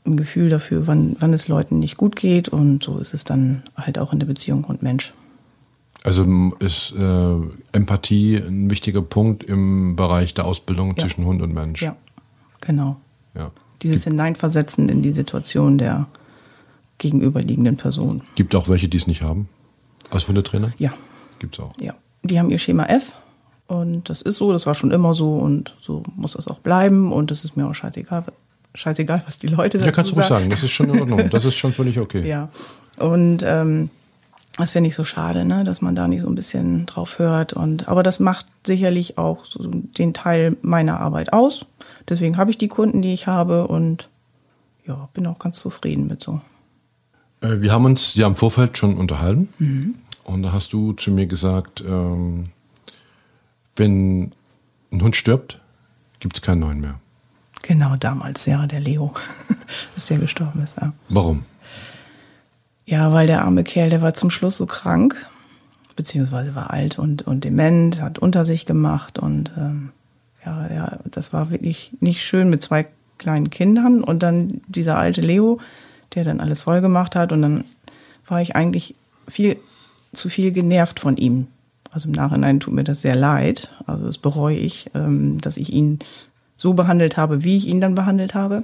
ein 0.05 0.17
Gefühl 0.17 0.49
dafür, 0.49 0.87
wann, 0.87 1.15
wann 1.19 1.33
es 1.33 1.47
Leuten 1.47 1.79
nicht 1.79 1.95
gut 1.95 2.15
geht 2.15 2.49
und 2.49 2.83
so 2.83 2.97
ist 2.97 3.13
es 3.13 3.23
dann 3.23 3.63
halt 3.77 3.99
auch 3.99 4.11
in 4.11 4.19
der 4.19 4.27
Beziehung 4.27 4.67
Hund-Mensch. 4.67 5.13
Also 6.03 6.25
ist 6.59 6.93
äh, 7.01 7.35
Empathie 7.71 8.35
ein 8.37 8.69
wichtiger 8.69 9.01
Punkt 9.01 9.43
im 9.43 9.95
Bereich 9.95 10.33
der 10.33 10.45
Ausbildung 10.45 10.95
Ja. 10.97 11.03
zwischen 11.03 11.25
Hund 11.25 11.41
und 11.41 11.53
Mensch. 11.53 11.81
Ja, 11.81 11.95
genau. 12.61 12.97
ja. 13.35 13.51
Dieses 13.81 14.03
Hineinversetzen 14.03 14.89
in 14.89 15.01
die 15.01 15.11
Situation 15.11 15.77
der 15.77 16.07
gegenüberliegenden 16.97 17.77
Person. 17.77 18.21
Gibt 18.35 18.53
auch 18.55 18.67
welche, 18.69 18.87
die 18.87 18.97
es 18.97 19.07
nicht 19.07 19.21
haben? 19.21 19.49
Als 20.09 20.27
Hundetrainer? 20.27 20.71
Ja, 20.77 20.93
Gibt's 21.39 21.59
auch. 21.59 21.73
Ja, 21.79 21.93
die 22.23 22.39
haben 22.39 22.49
ihr 22.49 22.57
Schema 22.57 22.85
F 22.85 23.13
und 23.67 24.09
das 24.09 24.21
ist 24.21 24.37
so, 24.37 24.53
das 24.53 24.65
war 24.65 24.75
schon 24.75 24.91
immer 24.91 25.13
so 25.13 25.31
und 25.37 25.75
so 25.81 26.03
muss 26.15 26.33
das 26.33 26.47
auch 26.47 26.59
bleiben 26.59 27.11
und 27.11 27.31
es 27.31 27.43
ist 27.43 27.57
mir 27.57 27.67
auch 27.67 27.73
scheißegal, 27.73 28.25
scheißegal, 28.73 29.21
was 29.25 29.39
die 29.39 29.47
Leute 29.47 29.77
dazu 29.77 29.87
Ja, 29.87 29.91
kannst 29.93 30.11
du 30.11 30.15
ruhig 30.15 30.27
sagen. 30.27 30.49
Das 30.49 30.63
ist 30.63 30.71
schon 30.71 30.89
in 30.93 31.01
Ordnung. 31.01 31.29
Das 31.29 31.43
ist 31.43 31.55
schon 31.55 31.73
völlig 31.73 31.99
okay. 31.99 32.21
Ja, 32.27 32.49
und 32.99 33.43
ähm, 33.45 33.89
das 34.57 34.71
finde 34.71 34.87
ich 34.87 34.95
so 34.95 35.03
schade, 35.03 35.45
ne, 35.45 35.63
dass 35.63 35.81
man 35.81 35.95
da 35.95 36.07
nicht 36.07 36.21
so 36.21 36.27
ein 36.27 36.35
bisschen 36.35 36.85
drauf 36.85 37.17
hört 37.17 37.53
und 37.53 37.87
aber 37.87 38.03
das 38.03 38.19
macht 38.19 38.45
sicherlich 38.65 39.17
auch 39.17 39.45
so 39.45 39.63
den 39.63 40.13
Teil 40.13 40.57
meiner 40.61 40.99
Arbeit 40.99 41.33
aus. 41.33 41.65
Deswegen 42.07 42.37
habe 42.37 42.51
ich 42.51 42.57
die 42.57 42.67
Kunden, 42.67 43.01
die 43.01 43.13
ich 43.13 43.27
habe 43.27 43.67
und 43.67 44.09
ja, 44.85 45.09
bin 45.13 45.25
auch 45.27 45.39
ganz 45.39 45.59
zufrieden 45.59 46.07
mit 46.07 46.21
so. 46.21 46.41
Äh, 47.41 47.61
Wir 47.61 47.71
haben 47.71 47.85
uns 47.85 48.15
ja 48.15 48.27
im 48.27 48.35
Vorfeld 48.35 48.77
schon 48.77 48.97
unterhalten. 48.97 49.49
Mhm. 49.57 49.95
Und 50.23 50.43
da 50.43 50.53
hast 50.53 50.71
du 50.73 50.93
zu 50.93 51.11
mir 51.11 51.25
gesagt, 51.25 51.83
ähm, 51.85 52.49
wenn 53.75 54.31
ein 54.91 55.01
Hund 55.01 55.15
stirbt, 55.15 55.59
gibt 56.19 56.37
es 56.37 56.41
keinen 56.41 56.59
neuen 56.59 56.79
mehr. 56.79 56.99
Genau, 57.63 57.95
damals, 57.95 58.45
ja, 58.45 58.67
der 58.67 58.81
Leo, 58.81 59.13
dass 59.95 60.05
der 60.07 60.17
gestorben 60.17 60.61
ist, 60.61 60.77
ja. 60.79 60.93
Warum? 61.09 61.43
Ja, 62.85 63.13
weil 63.13 63.27
der 63.27 63.43
arme 63.43 63.63
Kerl, 63.63 63.89
der 63.89 64.01
war 64.01 64.13
zum 64.13 64.29
Schluss 64.29 64.57
so 64.57 64.65
krank 64.65 65.15
beziehungsweise 65.95 66.55
war 66.55 66.71
alt 66.71 66.99
und, 66.99 67.23
und 67.23 67.43
dement, 67.43 68.01
hat 68.01 68.19
unter 68.19 68.45
sich 68.45 68.65
gemacht 68.65 69.19
und 69.19 69.53
ähm, 69.57 69.91
ja, 70.45 70.71
ja, 70.73 70.99
das 71.09 71.33
war 71.33 71.51
wirklich 71.51 71.91
nicht 71.99 72.23
schön 72.23 72.49
mit 72.49 72.61
zwei 72.61 72.87
kleinen 73.17 73.49
Kindern 73.49 74.03
und 74.03 74.23
dann 74.23 74.61
dieser 74.67 74.97
alte 74.97 75.21
Leo, 75.21 75.59
der 76.15 76.23
dann 76.23 76.39
alles 76.39 76.63
voll 76.63 76.81
gemacht 76.81 77.15
hat 77.15 77.31
und 77.31 77.41
dann 77.41 77.63
war 78.27 78.41
ich 78.41 78.55
eigentlich 78.55 78.95
viel 79.27 79.57
zu 80.11 80.29
viel 80.29 80.51
genervt 80.51 80.99
von 80.99 81.17
ihm. 81.17 81.47
Also 81.91 82.07
im 82.07 82.13
Nachhinein 82.13 82.59
tut 82.59 82.73
mir 82.73 82.83
das 82.83 83.01
sehr 83.01 83.15
leid. 83.15 83.73
Also 83.85 84.05
das 84.05 84.17
bereue 84.17 84.57
ich, 84.57 84.89
ähm, 84.95 85.39
dass 85.39 85.57
ich 85.57 85.71
ihn 85.71 85.99
so 86.55 86.73
behandelt 86.73 87.17
habe, 87.17 87.43
wie 87.43 87.57
ich 87.57 87.67
ihn 87.67 87.81
dann 87.81 87.95
behandelt 87.95 88.33
habe. 88.33 88.63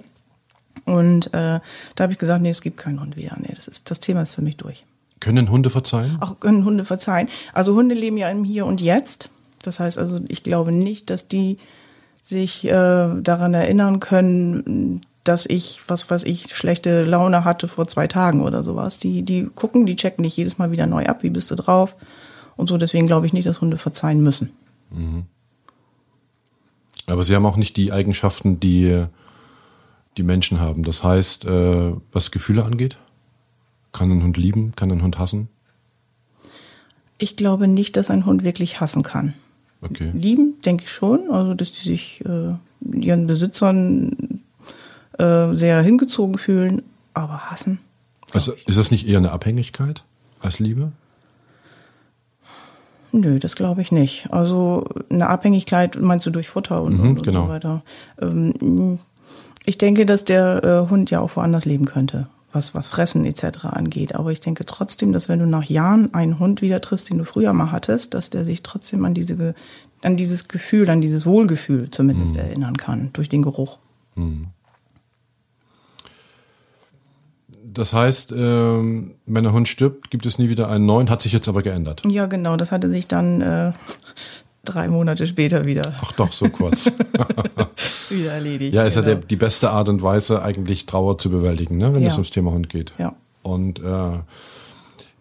Und 0.85 1.27
äh, 1.33 1.59
da 1.95 2.03
habe 2.03 2.13
ich 2.13 2.19
gesagt, 2.19 2.41
nee, 2.41 2.49
es 2.49 2.61
gibt 2.61 2.77
keinen 2.77 2.99
Hund 2.99 3.17
wieder. 3.17 3.35
Nee, 3.39 3.51
das, 3.53 3.67
ist, 3.67 3.89
das 3.91 3.99
Thema 3.99 4.21
ist 4.21 4.35
für 4.35 4.41
mich 4.41 4.57
durch. 4.57 4.85
Können 5.19 5.49
Hunde 5.49 5.69
verzeihen? 5.69 6.17
Auch 6.21 6.39
können 6.39 6.63
Hunde 6.63 6.85
verzeihen. 6.85 7.27
Also 7.53 7.75
Hunde 7.75 7.95
leben 7.95 8.17
ja 8.17 8.29
im 8.29 8.43
Hier 8.43 8.65
und 8.65 8.81
Jetzt. 8.81 9.29
Das 9.63 9.79
heißt 9.79 9.97
also, 9.97 10.19
ich 10.29 10.43
glaube 10.43 10.71
nicht, 10.71 11.09
dass 11.09 11.27
die 11.27 11.57
sich 12.21 12.65
äh, 12.65 12.71
daran 13.21 13.53
erinnern 13.53 13.99
können, 13.99 15.01
dass 15.23 15.45
ich, 15.45 15.81
was 15.87 16.09
weiß 16.09 16.23
ich, 16.23 16.55
schlechte 16.55 17.03
Laune 17.03 17.43
hatte 17.43 17.67
vor 17.67 17.87
zwei 17.87 18.07
Tagen 18.07 18.41
oder 18.41 18.63
sowas. 18.63 18.99
Die, 18.99 19.23
die 19.23 19.49
gucken, 19.53 19.85
die 19.85 19.95
checken 19.95 20.23
dich 20.23 20.37
jedes 20.37 20.57
Mal 20.57 20.71
wieder 20.71 20.87
neu 20.87 21.05
ab, 21.05 21.23
wie 21.23 21.29
bist 21.29 21.51
du 21.51 21.55
drauf 21.55 21.95
und 22.55 22.67
so. 22.67 22.77
Deswegen 22.77 23.07
glaube 23.07 23.25
ich 23.25 23.33
nicht, 23.33 23.47
dass 23.47 23.61
Hunde 23.61 23.77
verzeihen 23.77 24.21
müssen. 24.21 24.51
Mhm. 24.91 25.23
Aber 27.07 27.23
sie 27.23 27.35
haben 27.35 27.45
auch 27.45 27.57
nicht 27.57 27.75
die 27.75 27.91
Eigenschaften, 27.91 28.59
die 28.59 29.05
die 30.19 30.23
Menschen 30.23 30.59
haben. 30.59 30.83
Das 30.83 31.03
heißt, 31.03 31.45
äh, 31.45 31.93
was 32.11 32.31
Gefühle 32.31 32.65
angeht, 32.65 32.97
kann 33.93 34.11
ein 34.11 34.21
Hund 34.21 34.37
lieben, 34.37 34.73
kann 34.75 34.91
ein 34.91 35.01
Hund 35.01 35.17
hassen? 35.17 35.47
Ich 37.17 37.37
glaube 37.37 37.67
nicht, 37.67 37.95
dass 37.95 38.09
ein 38.09 38.25
Hund 38.25 38.43
wirklich 38.43 38.81
hassen 38.81 39.01
kann. 39.01 39.33
Okay. 39.81 40.11
Lieben, 40.13 40.55
denke 40.65 40.83
ich 40.83 40.91
schon. 40.91 41.31
Also, 41.31 41.53
dass 41.53 41.71
die 41.71 41.87
sich 41.87 42.23
äh, 42.25 42.53
ihren 42.81 43.27
Besitzern 43.27 44.41
äh, 45.17 45.53
sehr 45.53 45.81
hingezogen 45.81 46.37
fühlen, 46.37 46.83
aber 47.13 47.49
hassen. 47.49 47.79
Also, 48.33 48.51
ist 48.67 48.77
das 48.77 48.91
nicht 48.91 49.07
eher 49.07 49.19
eine 49.19 49.31
Abhängigkeit 49.31 50.03
als 50.41 50.59
Liebe? 50.59 50.91
Nö, 53.11 53.39
das 53.39 53.55
glaube 53.55 53.81
ich 53.81 53.91
nicht. 53.91 54.31
Also 54.31 54.85
eine 55.09 55.29
Abhängigkeit 55.29 55.99
meinst 55.99 56.27
du 56.27 56.29
durch 56.29 56.49
Futter 56.49 56.83
und, 56.83 56.99
mhm, 56.99 57.09
und 57.09 57.23
genau. 57.23 57.45
so 57.45 57.49
weiter. 57.49 57.83
Ähm, 58.21 58.99
ich 59.65 59.77
denke, 59.77 60.05
dass 60.05 60.25
der 60.25 60.63
äh, 60.63 60.89
Hund 60.89 61.11
ja 61.11 61.19
auch 61.19 61.35
woanders 61.35 61.65
leben 61.65 61.85
könnte 61.85 62.27
was, 62.51 62.73
was 62.73 62.87
Fressen 62.87 63.25
etc. 63.25 63.65
angeht. 63.65 64.15
Aber 64.15 64.31
ich 64.31 64.39
denke 64.39 64.65
trotzdem, 64.65 65.13
dass 65.13 65.29
wenn 65.29 65.39
du 65.39 65.45
nach 65.45 65.65
Jahren 65.65 66.13
einen 66.13 66.39
Hund 66.39 66.61
wieder 66.61 66.81
triffst, 66.81 67.09
den 67.09 67.17
du 67.17 67.23
früher 67.23 67.53
mal 67.53 67.71
hattest, 67.71 68.13
dass 68.13 68.29
der 68.29 68.43
sich 68.43 68.63
trotzdem 68.63 69.05
an 69.05 69.13
diese, 69.13 69.53
an 70.01 70.17
dieses 70.17 70.47
Gefühl, 70.47 70.89
an 70.89 71.01
dieses 71.01 71.25
Wohlgefühl 71.25 71.89
zumindest 71.91 72.35
mhm. 72.35 72.41
erinnern 72.41 72.77
kann, 72.77 73.09
durch 73.13 73.29
den 73.29 73.41
Geruch. 73.41 73.77
Mhm. 74.15 74.47
Das 77.71 77.93
heißt, 77.93 78.33
ähm, 78.35 79.13
wenn 79.27 79.43
der 79.43 79.53
Hund 79.53 79.67
stirbt, 79.67 80.09
gibt 80.09 80.25
es 80.25 80.39
nie 80.39 80.49
wieder 80.49 80.69
einen 80.69 80.87
neuen, 80.87 81.09
hat 81.09 81.21
sich 81.21 81.31
jetzt 81.31 81.47
aber 81.47 81.61
geändert. 81.61 82.01
Ja, 82.07 82.25
genau, 82.25 82.57
das 82.57 82.71
hatte 82.71 82.91
sich 82.91 83.07
dann 83.07 83.41
äh, 83.41 83.73
drei 84.73 84.87
Monate 84.87 85.27
später 85.27 85.65
wieder. 85.65 85.93
Ach 86.01 86.11
doch, 86.13 86.31
so 86.31 86.49
kurz. 86.49 86.91
wieder 88.09 88.31
erledigt. 88.31 88.73
Ja, 88.73 88.83
ist 88.83 88.95
genau. 88.95 89.07
ja 89.07 89.15
der, 89.15 89.25
die 89.25 89.35
beste 89.35 89.71
Art 89.71 89.89
und 89.89 90.01
Weise, 90.01 90.41
eigentlich 90.43 90.85
Trauer 90.85 91.17
zu 91.17 91.29
bewältigen, 91.29 91.77
ne, 91.77 91.93
wenn 91.93 92.01
ja. 92.01 92.09
es 92.09 92.15
ums 92.15 92.31
Thema 92.31 92.51
Hund 92.51 92.69
geht. 92.69 92.93
Ja. 92.97 93.15
Und 93.41 93.79
äh, 93.79 94.19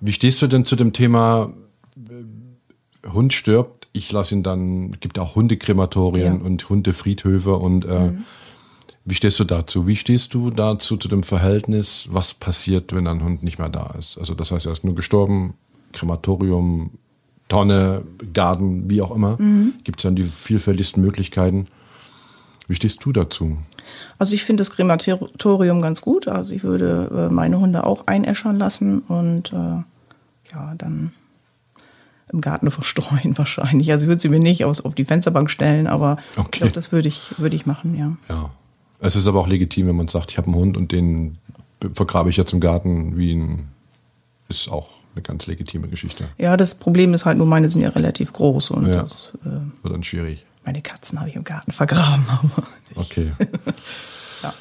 wie 0.00 0.12
stehst 0.12 0.42
du 0.42 0.46
denn 0.46 0.64
zu 0.64 0.76
dem 0.76 0.92
Thema 0.92 1.52
äh, 1.96 3.08
Hund 3.08 3.32
stirbt? 3.32 3.88
Ich 3.92 4.12
lasse 4.12 4.34
ihn 4.34 4.42
dann, 4.42 4.90
gibt 4.92 5.18
auch 5.18 5.34
Hundekrematorien 5.34 6.40
ja. 6.40 6.44
und 6.44 6.68
Hundefriedhöfe 6.68 7.54
und 7.54 7.84
äh, 7.84 8.00
mhm. 8.00 8.24
Wie 9.10 9.14
stehst 9.14 9.40
du 9.40 9.44
dazu? 9.44 9.86
Wie 9.86 9.96
stehst 9.96 10.34
du 10.34 10.50
dazu 10.50 10.98
zu 10.98 11.08
dem 11.08 11.22
Verhältnis, 11.22 12.08
was 12.10 12.34
passiert, 12.34 12.92
wenn 12.92 13.06
ein 13.06 13.24
Hund 13.24 13.42
nicht 13.42 13.58
mehr 13.58 13.70
da 13.70 13.94
ist? 13.98 14.18
Also 14.18 14.34
das 14.34 14.50
heißt, 14.50 14.66
er 14.66 14.72
ist 14.72 14.84
nur 14.84 14.94
gestorben, 14.94 15.54
Krematorium, 15.92 16.90
Tonne, 17.48 18.02
Garten, 18.34 18.90
wie 18.90 19.00
auch 19.02 19.14
immer. 19.14 19.40
Mhm. 19.40 19.74
Gibt 19.84 20.00
es 20.00 20.02
dann 20.02 20.16
die 20.16 20.24
vielfältigsten 20.24 21.02
Möglichkeiten. 21.02 21.66
Wie 22.66 22.74
stehst 22.74 23.04
du 23.04 23.12
dazu? 23.12 23.56
Also 24.18 24.34
ich 24.34 24.44
finde 24.44 24.60
das 24.60 24.70
Krematorium 24.70 25.80
ganz 25.80 26.02
gut. 26.02 26.28
Also 26.28 26.54
ich 26.54 26.62
würde 26.62 27.28
äh, 27.30 27.32
meine 27.32 27.58
Hunde 27.58 27.84
auch 27.84 28.06
einäschern 28.06 28.56
lassen 28.56 29.00
und 29.00 29.52
äh, 29.52 29.82
ja, 30.52 30.74
dann 30.76 31.12
im 32.30 32.40
Garten 32.40 32.70
verstreuen 32.70 33.36
wahrscheinlich. 33.38 33.90
Also 33.90 34.04
ich 34.04 34.08
würde 34.08 34.20
sie 34.20 34.28
mir 34.28 34.40
nicht 34.40 34.64
auf, 34.64 34.84
auf 34.84 34.94
die 34.94 35.06
Fensterbank 35.06 35.50
stellen, 35.50 35.86
aber 35.86 36.18
okay. 36.36 36.42
ich 36.44 36.50
glaube, 36.50 36.72
das 36.72 36.92
würde 36.92 37.08
ich, 37.08 37.34
würde 37.38 37.56
ich 37.56 37.66
machen, 37.66 37.96
ja. 37.96 38.16
Ja. 38.28 38.50
Es 39.00 39.14
ist 39.14 39.28
aber 39.28 39.40
auch 39.40 39.48
legitim, 39.48 39.86
wenn 39.86 39.96
man 39.96 40.08
sagt, 40.08 40.32
ich 40.32 40.38
habe 40.38 40.48
einen 40.48 40.56
Hund 40.56 40.76
und 40.76 40.90
den 40.90 41.34
vergrabe 41.94 42.30
ich 42.30 42.36
jetzt 42.36 42.52
im 42.52 42.60
Garten 42.60 43.16
wie 43.16 43.32
ein, 43.32 43.68
ist 44.48 44.68
auch 44.68 44.88
eine 45.14 45.22
ganz 45.22 45.46
legitime 45.46 45.88
Geschichte. 45.88 46.28
Ja, 46.38 46.56
das 46.56 46.74
Problem 46.74 47.14
ist 47.14 47.24
halt 47.24 47.38
nur, 47.38 47.46
meine 47.46 47.70
sind 47.70 47.82
ja 47.82 47.90
relativ 47.90 48.32
groß 48.32 48.70
und 48.70 48.86
ja, 48.86 49.02
das 49.02 49.32
äh, 49.44 49.60
wird 49.82 49.94
dann 49.94 50.02
schwierig. 50.02 50.46
Meine 50.64 50.82
Katzen 50.82 51.18
habe 51.18 51.30
ich 51.30 51.36
im 51.36 51.44
Garten 51.44 51.72
vergraben. 51.72 52.24
Aber 52.28 52.62
okay. 52.96 53.32
ja. 54.42 54.54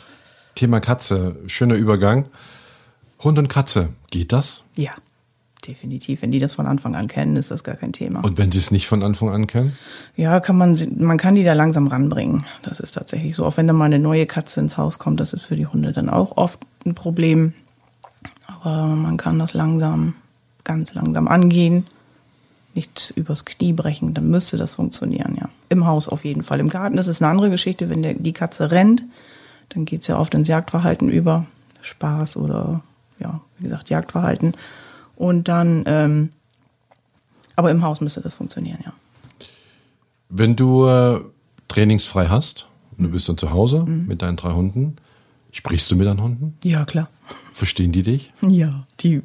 Thema 0.56 0.80
Katze, 0.80 1.38
schöner 1.48 1.76
Übergang. 1.76 2.28
Hund 3.24 3.40
und 3.40 3.48
Katze, 3.48 3.90
geht 4.12 4.32
das? 4.32 4.64
Ja, 4.76 4.92
definitiv. 5.68 6.22
Wenn 6.22 6.32
die 6.32 6.40
das 6.40 6.54
von 6.54 6.68
Anfang 6.68 6.96
an 6.96 7.08
kennen, 7.08 7.36
ist 7.36 7.52
das 7.52 7.64
gar 7.64 7.76
kein 7.76 7.94
Thema. 7.94 8.24
Und 8.24 8.38
wenn 8.38 8.52
sie 8.52 8.60
es 8.60 8.72
nicht 8.72 8.88
von 8.88 9.04
Anfang 9.04 9.30
an 9.30 9.48
kennen? 9.48 9.76
Ja, 10.16 10.40
kann 10.40 10.58
man, 10.58 10.78
man 10.98 11.18
kann 11.18 11.36
die 11.36 11.44
da 11.44 11.54
langsam 11.54 11.88
ranbringen. 11.88 12.46
Das 12.62 12.80
ist 12.80 12.92
tatsächlich 12.92 13.36
so. 13.36 13.46
Auch 13.46 13.58
wenn 13.58 13.68
da 13.68 13.74
mal 13.74 13.86
eine 13.86 14.00
neue 14.00 14.28
Katze 14.28 14.60
ins 14.60 14.78
Haus 14.78 15.00
kommt, 15.00 15.20
das 15.20 15.34
ist 15.34 15.44
für 15.44 15.56
die 15.56 15.66
Hunde 15.66 15.94
dann 15.94 16.10
auch 16.10 16.38
oft 16.38 16.60
ein 16.86 16.94
Problem. 16.94 17.54
Aber 18.64 18.88
man 18.88 19.18
kann 19.18 19.40
das 19.40 19.54
langsam 19.54 20.16
ganz 20.64 20.94
langsam 20.94 21.28
angehen, 21.28 21.88
nicht 22.74 23.14
übers 23.16 23.46
Knie 23.46 23.74
brechen, 23.74 24.14
dann 24.14 24.30
müsste 24.30 24.58
das 24.58 24.76
funktionieren, 24.76 25.36
ja. 25.40 25.50
Im 25.70 25.88
Haus 25.88 26.08
auf 26.08 26.26
jeden 26.26 26.44
Fall. 26.44 26.60
Im 26.60 26.70
Garten 26.70 26.98
ist 26.98 27.08
es 27.08 27.22
eine 27.22 27.32
andere 27.32 27.50
Geschichte, 27.50 27.90
wenn 27.90 28.04
der, 28.04 28.14
die 28.14 28.34
Katze 28.34 28.72
rennt, 28.72 29.04
dann 29.70 29.86
geht 29.86 30.02
es 30.02 30.08
ja 30.08 30.20
oft 30.20 30.34
ins 30.34 30.48
Jagdverhalten 30.48 31.10
über. 31.10 31.46
Spaß 31.82 32.38
oder 32.38 32.82
ja, 33.20 33.42
wie 33.58 33.64
gesagt, 33.64 33.90
Jagdverhalten. 33.90 34.54
Und 35.16 35.48
dann, 35.48 35.84
ähm, 35.88 36.30
aber 37.56 37.72
im 37.72 37.82
Haus 37.82 38.02
müsste 38.02 38.22
das 38.22 38.36
funktionieren, 38.36 38.80
ja. 38.86 38.94
Wenn 40.30 40.56
du 40.56 40.86
äh, 40.86 41.22
trainingsfrei 41.68 42.28
hast, 42.28 42.68
und 42.98 43.06
du 43.06 43.10
bist 43.12 43.30
dann 43.30 43.38
zu 43.38 43.52
Hause 43.52 43.84
mhm. 43.84 44.08
mit 44.08 44.22
deinen 44.22 44.36
drei 44.36 44.52
Hunden, 44.52 44.98
Sprichst 45.58 45.90
du 45.90 45.96
mit 45.96 46.06
deinen 46.06 46.22
Hunden? 46.22 46.56
Ja, 46.64 46.86
klar. 46.86 47.10
Verstehen 47.52 47.92
die 47.92 48.04
dich? 48.04 48.32
Ja, 48.48 48.86
die 49.00 49.24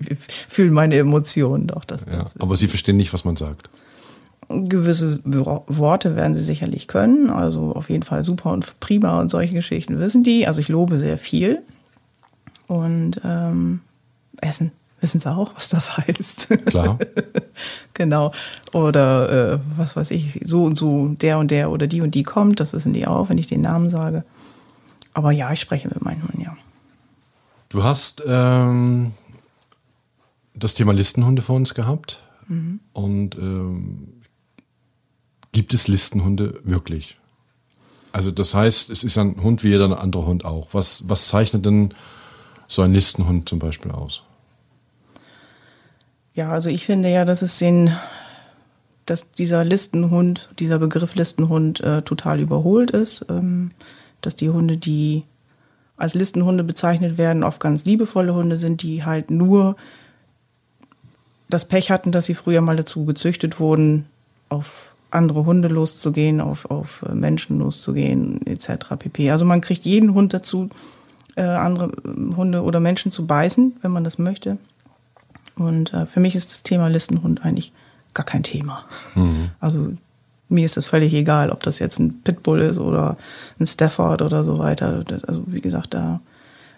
fühlen 0.48 0.72
meine 0.72 0.96
Emotionen 0.96 1.66
doch. 1.66 1.84
Das, 1.84 2.06
ja, 2.10 2.24
aber 2.38 2.56
sie 2.56 2.68
verstehen 2.68 2.96
nicht, 2.96 3.12
was 3.12 3.26
man 3.26 3.36
sagt. 3.36 3.68
Gewisse 4.48 5.20
Worte 5.26 6.16
werden 6.16 6.34
sie 6.34 6.40
sicherlich 6.40 6.88
können. 6.88 7.28
Also 7.28 7.74
auf 7.74 7.90
jeden 7.90 8.02
Fall 8.02 8.24
super 8.24 8.50
und 8.50 8.80
prima 8.80 9.20
und 9.20 9.30
solche 9.30 9.52
Geschichten 9.52 10.00
wissen 10.00 10.22
die. 10.22 10.46
Also 10.46 10.62
ich 10.62 10.70
lobe 10.70 10.96
sehr 10.96 11.18
viel. 11.18 11.60
Und 12.66 13.20
ähm, 13.26 13.80
Essen 14.40 14.72
wissen 15.02 15.20
sie 15.20 15.30
auch, 15.30 15.54
was 15.54 15.68
das 15.68 15.96
heißt. 15.98 16.64
Klar. 16.64 16.98
genau. 17.92 18.32
Oder 18.72 19.52
äh, 19.52 19.58
was 19.76 19.96
weiß 19.96 20.10
ich, 20.12 20.40
so 20.46 20.64
und 20.64 20.78
so, 20.78 21.08
der 21.08 21.36
und 21.36 21.50
der 21.50 21.70
oder 21.70 21.86
die 21.86 22.00
und 22.00 22.14
die 22.14 22.22
kommt, 22.22 22.58
das 22.58 22.72
wissen 22.72 22.94
die 22.94 23.06
auch, 23.06 23.28
wenn 23.28 23.36
ich 23.36 23.48
den 23.48 23.60
Namen 23.60 23.90
sage. 23.90 24.24
Aber 25.14 25.30
ja, 25.30 25.52
ich 25.52 25.60
spreche 25.60 25.88
mit 25.88 26.02
meinen 26.02 26.22
Hunden, 26.22 26.42
ja. 26.42 26.56
Du 27.68 27.82
hast 27.82 28.22
ähm, 28.26 29.12
das 30.54 30.74
Thema 30.74 30.92
Listenhunde 30.92 31.42
vor 31.42 31.56
uns 31.56 31.74
gehabt. 31.74 32.22
Mhm. 32.48 32.80
Und 32.92 33.36
ähm, 33.36 34.22
gibt 35.52 35.74
es 35.74 35.88
Listenhunde 35.88 36.60
wirklich? 36.64 37.18
Also 38.12 38.30
das 38.30 38.54
heißt, 38.54 38.90
es 38.90 39.04
ist 39.04 39.16
ein 39.16 39.42
Hund 39.42 39.64
wie 39.64 39.68
jeder 39.68 40.00
andere 40.00 40.26
Hund 40.26 40.44
auch. 40.44 40.68
Was, 40.72 41.08
was 41.08 41.28
zeichnet 41.28 41.64
denn 41.64 41.94
so 42.68 42.82
ein 42.82 42.92
Listenhund 42.92 43.48
zum 43.48 43.58
Beispiel 43.58 43.90
aus? 43.90 44.22
Ja, 46.34 46.50
also 46.50 46.70
ich 46.70 46.84
finde 46.86 47.10
ja, 47.10 47.24
dass 47.24 47.42
es 47.42 47.58
den, 47.58 47.90
dass 49.06 49.32
dieser 49.32 49.64
Listenhund, 49.64 50.50
dieser 50.58 50.78
Begriff 50.78 51.14
Listenhund 51.14 51.80
äh, 51.80 52.02
total 52.02 52.40
überholt 52.40 52.90
ist. 52.90 53.26
Ähm, 53.28 53.72
dass 54.22 54.36
die 54.36 54.50
Hunde, 54.50 54.76
die 54.76 55.24
als 55.96 56.14
Listenhunde 56.14 56.64
bezeichnet 56.64 57.18
werden, 57.18 57.44
oft 57.44 57.60
ganz 57.60 57.84
liebevolle 57.84 58.34
Hunde 58.34 58.56
sind, 58.56 58.82
die 58.82 59.04
halt 59.04 59.30
nur 59.30 59.76
das 61.48 61.66
Pech 61.66 61.90
hatten, 61.90 62.12
dass 62.12 62.26
sie 62.26 62.34
früher 62.34 62.60
mal 62.60 62.76
dazu 62.76 63.04
gezüchtet 63.04 63.60
wurden, 63.60 64.06
auf 64.48 64.94
andere 65.10 65.44
Hunde 65.44 65.68
loszugehen, 65.68 66.40
auf, 66.40 66.70
auf 66.70 67.04
Menschen 67.12 67.58
loszugehen, 67.58 68.44
etc. 68.46 68.96
pp. 68.98 69.30
Also 69.30 69.44
man 69.44 69.60
kriegt 69.60 69.84
jeden 69.84 70.14
Hund 70.14 70.32
dazu, 70.32 70.70
äh, 71.36 71.42
andere 71.42 71.92
Hunde 72.36 72.62
oder 72.62 72.80
Menschen 72.80 73.12
zu 73.12 73.26
beißen, 73.26 73.76
wenn 73.82 73.90
man 73.90 74.04
das 74.04 74.18
möchte. 74.18 74.58
Und 75.54 75.92
äh, 75.92 76.06
für 76.06 76.20
mich 76.20 76.34
ist 76.34 76.50
das 76.50 76.62
Thema 76.62 76.88
Listenhund 76.88 77.44
eigentlich 77.44 77.72
gar 78.14 78.24
kein 78.24 78.42
Thema. 78.42 78.84
Mhm. 79.14 79.50
Also 79.60 79.92
mir 80.52 80.64
ist 80.64 80.76
es 80.76 80.86
völlig 80.86 81.12
egal, 81.14 81.50
ob 81.50 81.62
das 81.62 81.78
jetzt 81.78 81.98
ein 81.98 82.22
Pitbull 82.22 82.60
ist 82.60 82.78
oder 82.78 83.16
ein 83.58 83.66
Stafford 83.66 84.22
oder 84.22 84.44
so 84.44 84.58
weiter. 84.58 85.04
Also 85.26 85.42
wie 85.46 85.60
gesagt, 85.60 85.94
da 85.94 86.20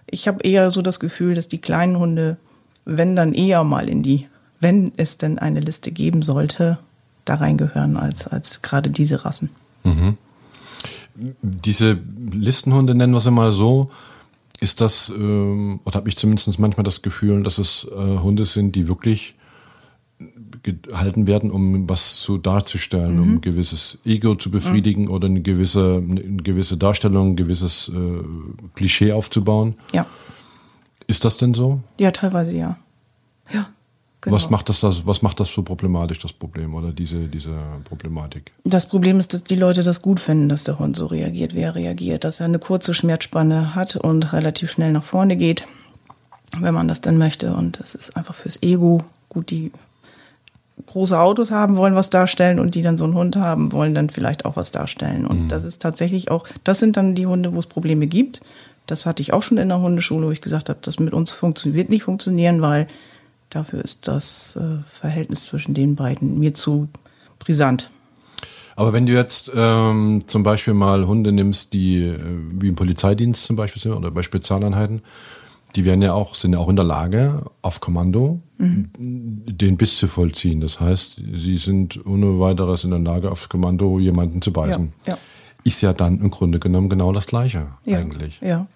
ich 0.07 0.29
habe 0.29 0.43
eher 0.45 0.71
so 0.71 0.83
das 0.83 1.01
Gefühl, 1.01 1.35
dass 1.35 1.49
die 1.49 1.61
kleinen 1.61 1.99
Hunde, 1.99 2.37
wenn 2.85 3.17
dann 3.17 3.33
eher 3.33 3.65
mal 3.65 3.89
in 3.89 4.03
die, 4.03 4.27
wenn 4.61 4.93
es 4.97 5.19
denn 5.19 5.39
eine 5.39 5.61
Liste 5.61 5.91
geben 5.91 6.23
sollte, 6.23 6.79
da 7.25 7.35
reingehören 7.35 7.97
als 7.97 8.29
als 8.29 8.63
gerade 8.63 8.91
diese 8.91 9.25
Rassen. 9.25 9.51
Mhm. 9.83 10.17
Diese 11.43 11.99
Listenhunde 12.33 12.95
nennen 12.95 13.13
wir 13.13 13.21
sie 13.21 13.31
mal 13.31 13.53
so. 13.53 13.91
Ist 14.61 14.81
das, 14.81 15.11
ähm, 15.11 15.81
oder 15.85 15.97
habe 15.97 16.09
ich 16.09 16.17
zumindest 16.17 16.59
manchmal 16.59 16.85
das 16.85 17.03
Gefühl, 17.03 17.43
dass 17.43 17.59
es 17.59 17.87
äh, 17.91 18.19
Hunde 18.19 18.45
sind, 18.45 18.75
die 18.75 18.89
wirklich 18.89 19.35
gehalten 20.63 21.27
werden, 21.27 21.51
um 21.51 21.89
was 21.89 22.17
zu 22.17 22.39
darzustellen, 22.39 23.17
mhm. 23.17 23.23
um 23.23 23.29
ein 23.35 23.41
gewisses 23.41 23.99
Ego 24.05 24.35
zu 24.35 24.51
befriedigen 24.51 25.05
mhm. 25.05 25.11
oder 25.11 25.27
eine 25.27 25.43
gewisse, 25.43 26.03
eine 26.09 26.43
gewisse 26.43 26.77
Darstellung, 26.77 27.31
ein 27.31 27.37
gewisses 27.37 27.91
äh, 27.95 28.23
Klischee 28.75 29.13
aufzubauen. 29.13 29.75
Ja. 29.93 30.07
Ist 31.07 31.25
das 31.25 31.37
denn 31.37 31.55
so? 31.55 31.81
Ja, 31.99 32.11
teilweise 32.11 32.57
ja. 32.57 32.79
Ja. 33.53 33.69
Genau. 34.25 34.37
Was 34.37 34.49
macht 34.49 34.71
das, 34.71 34.83
was 34.83 35.21
macht 35.21 35.39
das 35.39 35.53
so 35.53 35.63
problematisch, 35.63 36.19
das 36.19 36.33
Problem 36.33 36.75
oder 36.75 36.93
diese, 36.93 37.29
diese 37.29 37.59
Problematik? 37.85 38.53
Das 38.65 38.89
Problem 38.89 39.19
ist, 39.19 39.35
dass 39.35 39.45
die 39.45 39.55
Leute 39.55 39.83
das 39.83 40.01
gut 40.01 40.19
finden, 40.19 40.49
dass 40.49 40.65
der 40.65 40.79
Hund 40.79 40.97
so 40.97 41.05
reagiert, 41.05 41.55
wie 41.55 41.61
er 41.61 41.75
reagiert, 41.75 42.25
dass 42.25 42.41
er 42.41 42.47
eine 42.47 42.59
kurze 42.59 42.95
Schmerzspanne 42.95 43.75
hat 43.75 43.97
und 43.97 44.33
relativ 44.33 44.71
schnell 44.71 44.93
nach 44.93 45.03
vorne 45.03 45.37
geht, 45.37 45.69
wenn 46.59 46.73
man 46.73 46.89
das 46.89 47.03
denn 47.03 47.19
möchte. 47.19 47.55
Und 47.55 47.81
das 47.81 47.95
ist 47.95 48.17
einfach 48.17 48.35
fürs 48.35 48.63
Ego 48.63 49.03
gut. 49.29 49.51
Die 49.51 49.73
große 50.87 51.19
Autos 51.19 51.51
haben, 51.51 51.77
wollen 51.77 51.95
was 51.95 52.11
darstellen 52.11 52.59
und 52.59 52.75
die 52.75 52.83
dann 52.83 52.99
so 52.99 53.05
einen 53.05 53.15
Hund 53.15 53.37
haben, 53.37 53.73
wollen 53.73 53.95
dann 53.95 54.11
vielleicht 54.11 54.45
auch 54.45 54.57
was 54.57 54.71
darstellen. 54.71 55.27
Und 55.27 55.45
mhm. 55.45 55.49
das 55.49 55.65
ist 55.65 55.81
tatsächlich 55.81 56.31
auch, 56.31 56.47
das 56.65 56.81
sind 56.81 56.97
dann 56.97 57.15
die 57.15 57.27
Hunde, 57.27 57.55
wo 57.55 57.61
es 57.61 57.67
Probleme 57.67 58.07
gibt. 58.07 58.41
Das 58.87 59.07
hatte 59.07 59.23
ich 59.23 59.33
auch 59.33 59.43
schon 59.43 59.59
in 59.59 59.69
der 59.69 59.81
Hundeschule, 59.81 60.27
wo 60.27 60.31
ich 60.31 60.43
gesagt 60.43 60.69
habe, 60.69 60.81
das 60.83 60.99
mit 60.99 61.15
uns 61.15 61.31
funktioniert, 61.31 61.77
wird 61.79 61.91
nicht 61.91 62.03
funktionieren, 62.03 62.61
weil 62.61 62.87
dafür 63.51 63.83
ist 63.83 64.09
das 64.09 64.57
äh, 64.57 64.83
Verhältnis 64.85 65.45
zwischen 65.45 65.75
den 65.75 65.95
beiden 65.95 66.39
mir 66.39 66.55
zu 66.55 66.89
brisant. 67.39 67.91
Aber 68.77 68.93
wenn 68.93 69.07
du 69.07 69.13
jetzt 69.13 69.53
ähm, 69.55 70.25
zum 70.27 70.43
Beispiel 70.43 70.75
mal 70.75 71.07
Hunde 71.07 71.31
nimmst, 71.31 71.73
die 71.73 72.05
äh, 72.05 72.19
wie 72.59 72.69
im 72.69 72.75
Polizeidienst 72.75 73.45
zum 73.45 73.57
Beispiel 73.57 73.81
sind 73.81 73.93
oder 73.93 74.11
bei 74.11 74.23
Spezialeinheiten, 74.23 75.03
die 75.77 75.85
werden 75.85 76.03
ja 76.03 76.13
auch, 76.13 76.35
sind 76.35 76.53
ja 76.53 76.59
auch 76.59 76.69
in 76.69 76.77
der 76.77 76.85
Lage, 76.85 77.45
auf 77.63 77.81
Kommando 77.81 78.41
mhm. 78.59 78.91
den 78.99 79.77
Biss 79.77 79.97
zu 79.97 80.09
vollziehen. 80.09 80.61
Das 80.61 80.81
heißt, 80.81 81.21
sie 81.35 81.59
sind 81.59 82.05
ohne 82.07 82.39
weiteres 82.39 82.85
in 82.85 82.91
der 82.91 83.01
Lage, 83.01 83.31
auf 83.31 83.49
Kommando 83.49 83.99
jemanden 83.99 84.43
zu 84.43 84.53
beißen. 84.53 84.93
Ja, 85.07 85.15
ja. 85.15 85.19
Ist 85.65 85.81
ja 85.81 85.93
dann 85.93 86.21
im 86.21 86.31
Grunde 86.31 86.59
genommen 86.59 86.89
genau 86.89 87.13
das 87.13 87.27
Gleiche 87.27 87.67
ja, 87.85 87.99
eigentlich. 87.99 88.41
Ja. 88.41 88.67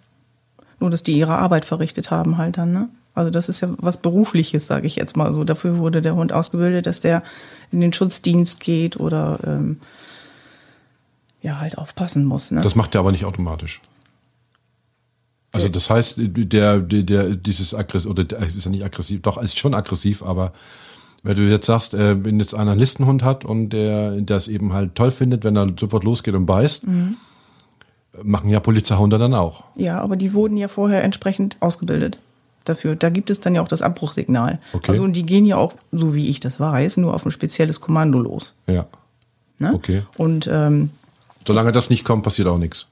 Nur, 0.80 0.90
dass 0.90 1.02
die 1.02 1.12
ihre 1.12 1.36
Arbeit 1.36 1.64
verrichtet 1.64 2.10
haben 2.10 2.38
halt 2.38 2.56
dann, 2.56 2.72
ne? 2.72 2.88
Also 3.14 3.30
das 3.30 3.48
ist 3.48 3.60
ja 3.62 3.70
was 3.78 3.96
Berufliches, 3.96 4.68
sage 4.68 4.86
ich 4.86 4.94
jetzt 4.94 5.16
mal 5.16 5.32
so. 5.34 5.42
Dafür 5.42 5.78
wurde 5.78 6.02
der 6.02 6.14
Hund 6.14 6.32
ausgebildet, 6.32 6.86
dass 6.86 7.00
der 7.00 7.24
in 7.72 7.80
den 7.80 7.92
Schutzdienst 7.92 8.60
geht 8.60 9.00
oder 9.00 9.40
ähm, 9.44 9.80
ja 11.42 11.58
halt 11.58 11.78
aufpassen 11.78 12.24
muss. 12.24 12.52
Ne? 12.52 12.60
Das 12.60 12.76
macht 12.76 12.94
er 12.94 13.00
aber 13.00 13.10
nicht 13.10 13.24
automatisch. 13.24 13.80
Also 15.52 15.68
das 15.68 15.88
heißt, 15.88 16.16
der, 16.18 16.80
der, 16.80 17.02
der 17.02 17.24
dieses 17.34 17.74
aggressiv 17.74 18.10
oder 18.10 18.24
der 18.24 18.40
ist 18.40 18.64
ja 18.64 18.70
nicht 18.70 18.84
aggressiv, 18.84 19.22
doch 19.22 19.38
ist 19.38 19.58
schon 19.58 19.74
aggressiv, 19.74 20.22
aber 20.22 20.52
wenn 21.22 21.36
du 21.36 21.42
jetzt 21.42 21.66
sagst, 21.66 21.94
äh, 21.94 22.22
wenn 22.22 22.38
jetzt 22.38 22.54
einer 22.54 22.72
einen 22.72 22.80
Listenhund 22.80 23.22
hat 23.24 23.44
und 23.44 23.70
der 23.70 24.20
es 24.28 24.48
eben 24.48 24.72
halt 24.72 24.94
toll 24.94 25.10
findet, 25.10 25.44
wenn 25.44 25.56
er 25.56 25.66
sofort 25.78 26.04
losgeht 26.04 26.34
und 26.34 26.46
beißt, 26.46 26.86
mhm. 26.86 27.16
machen 28.22 28.50
ja 28.50 28.60
Polizeihunde 28.60 29.18
dann 29.18 29.34
auch. 29.34 29.64
Ja, 29.74 30.00
aber 30.00 30.16
die 30.16 30.34
wurden 30.34 30.56
ja 30.56 30.68
vorher 30.68 31.02
entsprechend 31.02 31.56
ausgebildet 31.60 32.20
dafür. 32.64 32.94
Da 32.94 33.08
gibt 33.08 33.30
es 33.30 33.40
dann 33.40 33.54
ja 33.54 33.62
auch 33.62 33.68
das 33.68 33.82
Abbruchsignal. 33.82 34.60
Okay. 34.72 34.90
Also 34.90 35.02
und 35.02 35.14
die 35.14 35.24
gehen 35.24 35.46
ja 35.46 35.56
auch, 35.56 35.72
so 35.92 36.14
wie 36.14 36.28
ich 36.28 36.40
das 36.40 36.60
weiß, 36.60 36.98
nur 36.98 37.14
auf 37.14 37.24
ein 37.24 37.30
spezielles 37.30 37.80
Kommando 37.80 38.20
los. 38.20 38.54
Ja. 38.66 38.86
Ne? 39.58 39.72
Okay. 39.74 40.02
Und 40.16 40.48
ähm, 40.52 40.90
solange 41.46 41.72
das 41.72 41.90
nicht 41.90 42.04
kommt, 42.04 42.22
passiert 42.22 42.48
auch 42.48 42.58
nichts. 42.58 42.86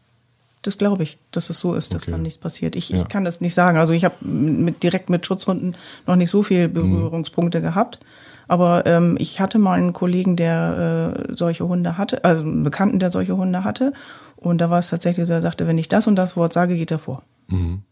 Das 0.67 0.79
glaube 0.79 1.03
ich, 1.03 1.19
dass 1.31 1.51
es 1.51 1.61
so 1.61 1.75
ist, 1.75 1.95
dass 1.95 2.03
okay. 2.03 2.13
dann 2.13 2.23
nichts 2.23 2.39
passiert. 2.39 2.77
Ich, 2.77 2.89
ja. 2.89 2.99
ich 2.99 3.09
kann 3.09 3.25
das 3.25 3.41
nicht 3.41 3.55
sagen. 3.55 3.79
Also 3.79 3.93
ich 3.93 4.05
habe 4.05 4.25
mit, 4.25 4.83
direkt 4.83 5.11
mit 5.11 5.25
Schutzhunden 5.25 5.77
noch 6.07 6.17
nicht 6.17 6.31
so 6.31 6.43
viele 6.43 6.69
Berührungspunkte 6.69 7.59
mhm. 7.59 7.63
gehabt. 7.63 8.01
Aber 8.49 8.87
ähm, 8.87 9.17
ich 9.19 9.41
hatte 9.41 9.59
mal 9.59 9.79
einen 9.79 9.93
Kollegen, 9.93 10.37
der 10.37 11.27
äh, 11.29 11.35
solche 11.35 11.67
Hunde 11.67 11.99
hatte, 11.99 12.25
also 12.25 12.43
einen 12.43 12.63
Bekannten, 12.63 12.99
der 12.99 13.11
solche 13.11 13.37
Hunde 13.37 13.65
hatte. 13.65 13.93
Und 14.37 14.61
da 14.61 14.71
war 14.71 14.79
es 14.79 14.89
tatsächlich 14.89 15.27
so, 15.27 15.33
er 15.33 15.43
sagte, 15.43 15.67
wenn 15.67 15.79
ich 15.79 15.89
das 15.89 16.07
und 16.07 16.17
das 16.17 16.37
Wort 16.37 16.53
sage, 16.53 16.77
geht 16.77 16.91
er 16.91 16.99
vor. 16.99 17.23
Mhm. 17.49 17.83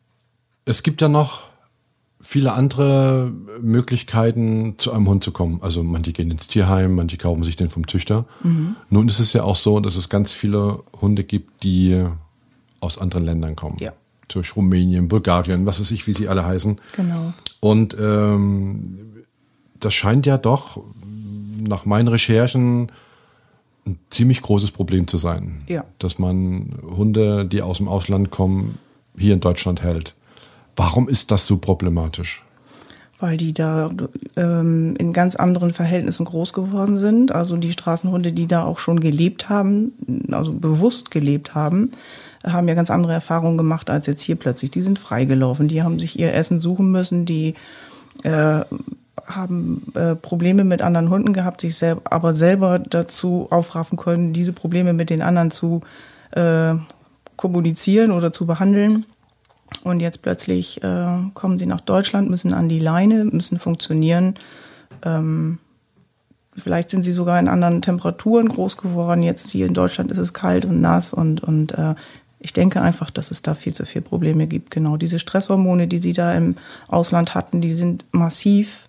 Es 0.65 0.83
gibt 0.83 1.01
ja 1.01 1.09
noch 1.09 1.49
viele 2.21 2.53
andere 2.53 3.33
Möglichkeiten, 3.61 4.79
zu 4.79 4.93
einem 4.93 5.09
Hund 5.09 5.23
zu 5.23 5.31
kommen. 5.31 5.59
Also 5.63 5.83
manche 5.83 6.13
gehen 6.13 6.31
ins 6.31 6.49
Tierheim, 6.49 6.95
manche 6.95 7.19
kaufen 7.19 7.45
sich 7.45 7.57
den 7.57 7.69
vom 7.69 7.87
Züchter. 7.87 8.25
Mhm. 8.43 8.77
Nun 8.89 9.09
ist 9.09 9.19
es 9.19 9.33
ja 9.35 9.43
auch 9.43 9.57
so, 9.57 9.79
dass 9.81 9.97
es 9.97 10.09
ganz 10.09 10.33
viele 10.33 10.83
Hunde 11.01 11.25
gibt, 11.25 11.63
die 11.63 12.07
aus 12.85 12.99
anderen 12.99 13.25
Ländern 13.25 13.57
kommen. 13.57 13.77
Ja. 13.81 13.93
Durch 14.29 14.57
Rumänien, 14.57 15.09
Bulgarien, 15.09 15.67
was 15.67 15.81
weiß 15.81 15.91
ich, 15.91 16.07
wie 16.07 16.13
sie 16.13 16.29
alle 16.29 16.45
heißen. 16.45 16.81
Genau. 16.97 17.33
Und 17.61 17.97
ähm, 17.99 19.25
das 19.81 19.95
scheint 19.95 20.27
ja 20.27 20.39
doch 20.39 20.83
nach 21.59 21.85
meinen 21.85 22.09
Recherchen 22.09 22.91
ein 23.87 23.99
ziemlich 24.11 24.41
großes 24.41 24.71
Problem 24.71 25.09
zu 25.09 25.19
sein. 25.19 25.63
Ja. 25.69 25.85
Dass 25.99 26.19
man 26.19 26.79
Hunde, 26.97 27.45
die 27.45 27.61
aus 27.61 27.79
dem 27.79 27.89
Ausland 27.89 28.31
kommen, 28.31 28.79
hier 29.17 29.35
in 29.35 29.41
Deutschland 29.41 29.83
hält. 29.83 30.15
Warum 30.77 31.09
ist 31.09 31.31
das 31.31 31.47
so 31.47 31.59
problematisch? 31.59 32.45
Weil 33.25 33.39
die 33.39 33.55
da 33.55 33.89
ähm, 34.37 34.97
in 34.99 35.15
ganz 35.15 35.35
anderen 35.35 35.73
Verhältnissen 35.73 36.27
groß 36.27 36.53
geworden 36.53 36.95
sind. 36.95 37.33
Also 37.33 37.57
die 37.57 37.73
Straßenhunde, 37.73 38.33
die 38.33 38.47
da 38.47 38.65
auch 38.65 38.77
schon 38.77 39.01
gelebt 39.01 39.49
haben, 39.49 39.93
also 40.31 40.53
bewusst 40.53 41.11
gelebt 41.11 41.55
haben, 41.55 41.93
haben 42.47 42.69
ja 42.69 42.75
ganz 42.75 42.91
andere 42.91 43.15
Erfahrungen 43.15 43.57
gemacht 43.57 43.89
als 43.89 44.07
jetzt 44.07 44.21
hier 44.21 44.37
plötzlich. 44.37 44.73
Die 44.73 44.83
sind 44.83 44.99
freigelaufen, 44.99 45.69
die 45.69 45.83
haben 45.83 45.99
sich 45.99 46.19
ihr 46.19 46.35
Essen 46.35 46.61
suchen 46.61 46.93
müssen, 46.93 47.25
die 47.25 47.55
äh, 48.25 48.61
haben 49.25 49.83
äh, 49.95 50.17
Probleme 50.17 50.65
mit 50.65 50.83
anderen 50.83 51.09
Hunden 51.09 51.33
gehabt, 51.33 51.63
sich 51.63 51.77
selber, 51.77 52.03
aber 52.05 52.35
selber 52.35 52.79
dazu 52.79 53.47
aufraffen 53.49 53.97
können, 53.97 54.35
diese 54.35 54.53
Probleme 54.53 54.93
mit 54.93 55.09
den 55.09 55.23
anderen 55.23 55.51
zu 55.51 55.81
äh, 56.33 56.75
kommunizieren 57.37 58.11
oder 58.11 58.33
zu 58.33 58.45
behandeln. 58.45 59.07
Und 59.83 60.01
jetzt 60.01 60.23
plötzlich 60.23 60.83
äh, 60.83 61.19
kommen 61.35 61.59
sie 61.59 61.67
nach 61.67 61.81
Deutschland, 61.81 62.31
müssen 62.31 62.55
an 62.55 62.69
die 62.69 62.79
Leine, 62.79 63.25
müssen 63.25 63.59
funktionieren. 63.59 64.35
Ähm, 65.05 65.59
vielleicht 66.57 66.91
sind 66.91 67.03
sie 67.03 67.13
sogar 67.13 67.39
in 67.39 67.49
anderen 67.49 67.83
Temperaturen 67.83 68.49
groß 68.49 68.77
geworden. 68.77 69.23
Jetzt 69.23 69.51
hier 69.51 69.67
in 69.67 69.75
Deutschland 69.75 70.11
ist 70.11 70.19
es 70.19 70.33
kalt 70.33 70.65
und 70.65 70.81
nass 70.81 71.13
und, 71.13 71.43
und 71.43 71.73
äh, 71.73 71.95
ich 72.39 72.53
denke 72.53 72.83
einfach, 72.83 73.11
dass 73.11 73.31
es 73.31 73.41
da 73.41 73.55
viel 73.55 73.73
zu 73.73 73.87
viele 73.87 74.03
Probleme 74.03 74.47
gibt. 74.47 74.71
Genau, 74.71 74.99
diese 74.99 75.19
Stresshormone, 75.19 75.89
die 75.89 75.99
sie 75.99 76.13
da 76.13 76.35
im 76.35 76.57
Ausland 76.89 77.35
hatten, 77.35 77.63
die 77.63 77.73
sind 77.73 78.05
massiv. 78.13 78.85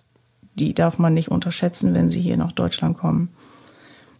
Die 0.56 0.74
darf 0.74 0.98
man 0.98 1.14
nicht 1.14 1.30
unterschätzen, 1.30 1.94
wenn 1.94 2.10
sie 2.10 2.20
hier 2.20 2.36
nach 2.36 2.52
Deutschland 2.52 2.98
kommen. 2.98 3.30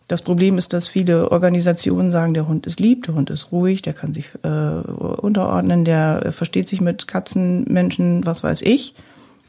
Das 0.08 0.22
Problem 0.22 0.56
ist, 0.56 0.72
dass 0.72 0.86
viele 0.86 1.32
Organisationen 1.32 2.12
sagen, 2.12 2.32
der 2.32 2.46
Hund 2.46 2.66
ist 2.66 2.78
lieb, 2.78 3.06
der 3.06 3.14
Hund 3.14 3.28
ist 3.28 3.50
ruhig, 3.50 3.82
der 3.82 3.92
kann 3.92 4.14
sich 4.14 4.30
äh, 4.44 4.48
unterordnen, 4.48 5.84
der 5.84 6.32
versteht 6.32 6.68
sich 6.68 6.80
mit 6.80 7.08
Katzen, 7.08 7.64
Menschen, 7.64 8.24
was 8.24 8.44
weiß 8.44 8.62
ich. 8.62 8.94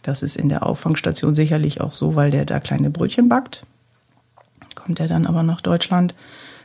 Das 0.01 0.23
ist 0.23 0.35
in 0.35 0.49
der 0.49 0.65
Auffangstation 0.65 1.35
sicherlich 1.35 1.81
auch 1.81 1.93
so, 1.93 2.15
weil 2.15 2.31
der 2.31 2.45
da 2.45 2.59
kleine 2.59 2.89
Brötchen 2.89 3.29
backt. 3.29 3.65
Kommt 4.73 4.99
er 4.99 5.07
dann 5.07 5.27
aber 5.27 5.43
nach 5.43 5.61
Deutschland, 5.61 6.15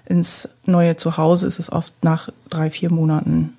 ins 0.06 0.48
neue 0.64 0.96
Zuhause 0.96 1.46
ist 1.46 1.58
es 1.58 1.70
oft 1.70 1.92
nach 2.02 2.28
drei, 2.50 2.70
vier 2.70 2.90
Monaten 2.90 3.52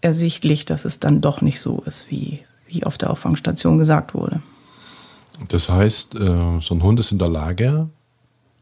ersichtlich, 0.00 0.64
dass 0.64 0.84
es 0.84 1.00
dann 1.00 1.20
doch 1.20 1.40
nicht 1.40 1.60
so 1.60 1.82
ist, 1.84 2.10
wie, 2.10 2.40
wie 2.66 2.84
auf 2.84 2.98
der 2.98 3.10
Auffangstation 3.10 3.78
gesagt 3.78 4.14
wurde. 4.14 4.40
Das 5.48 5.68
heißt, 5.68 6.14
äh, 6.16 6.60
so 6.60 6.74
ein 6.74 6.82
Hund 6.82 7.00
ist 7.00 7.12
in 7.12 7.18
der 7.18 7.28
Lage, 7.28 7.88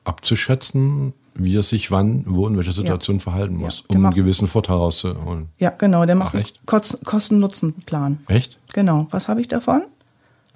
abzuschätzen, 0.06 1.12
wie 1.34 1.56
er 1.56 1.62
sich 1.62 1.90
wann, 1.90 2.24
wo, 2.26 2.46
in 2.46 2.56
welcher 2.56 2.72
Situation 2.72 3.16
ja. 3.16 3.22
verhalten 3.22 3.56
muss, 3.56 3.84
ja, 3.90 3.96
um 3.96 4.04
einen 4.04 4.14
gewissen 4.14 4.48
Vorteil 4.48 4.76
rauszuholen. 4.76 5.48
Ja, 5.58 5.70
genau, 5.70 6.06
der 6.06 6.14
macht 6.14 6.34
Ach, 6.34 6.74
einen 6.74 7.04
Kosten-Nutzen-Plan. 7.04 8.20
Echt? 8.28 8.58
Genau. 8.72 9.06
Was 9.10 9.28
habe 9.28 9.40
ich 9.40 9.48
davon? 9.48 9.82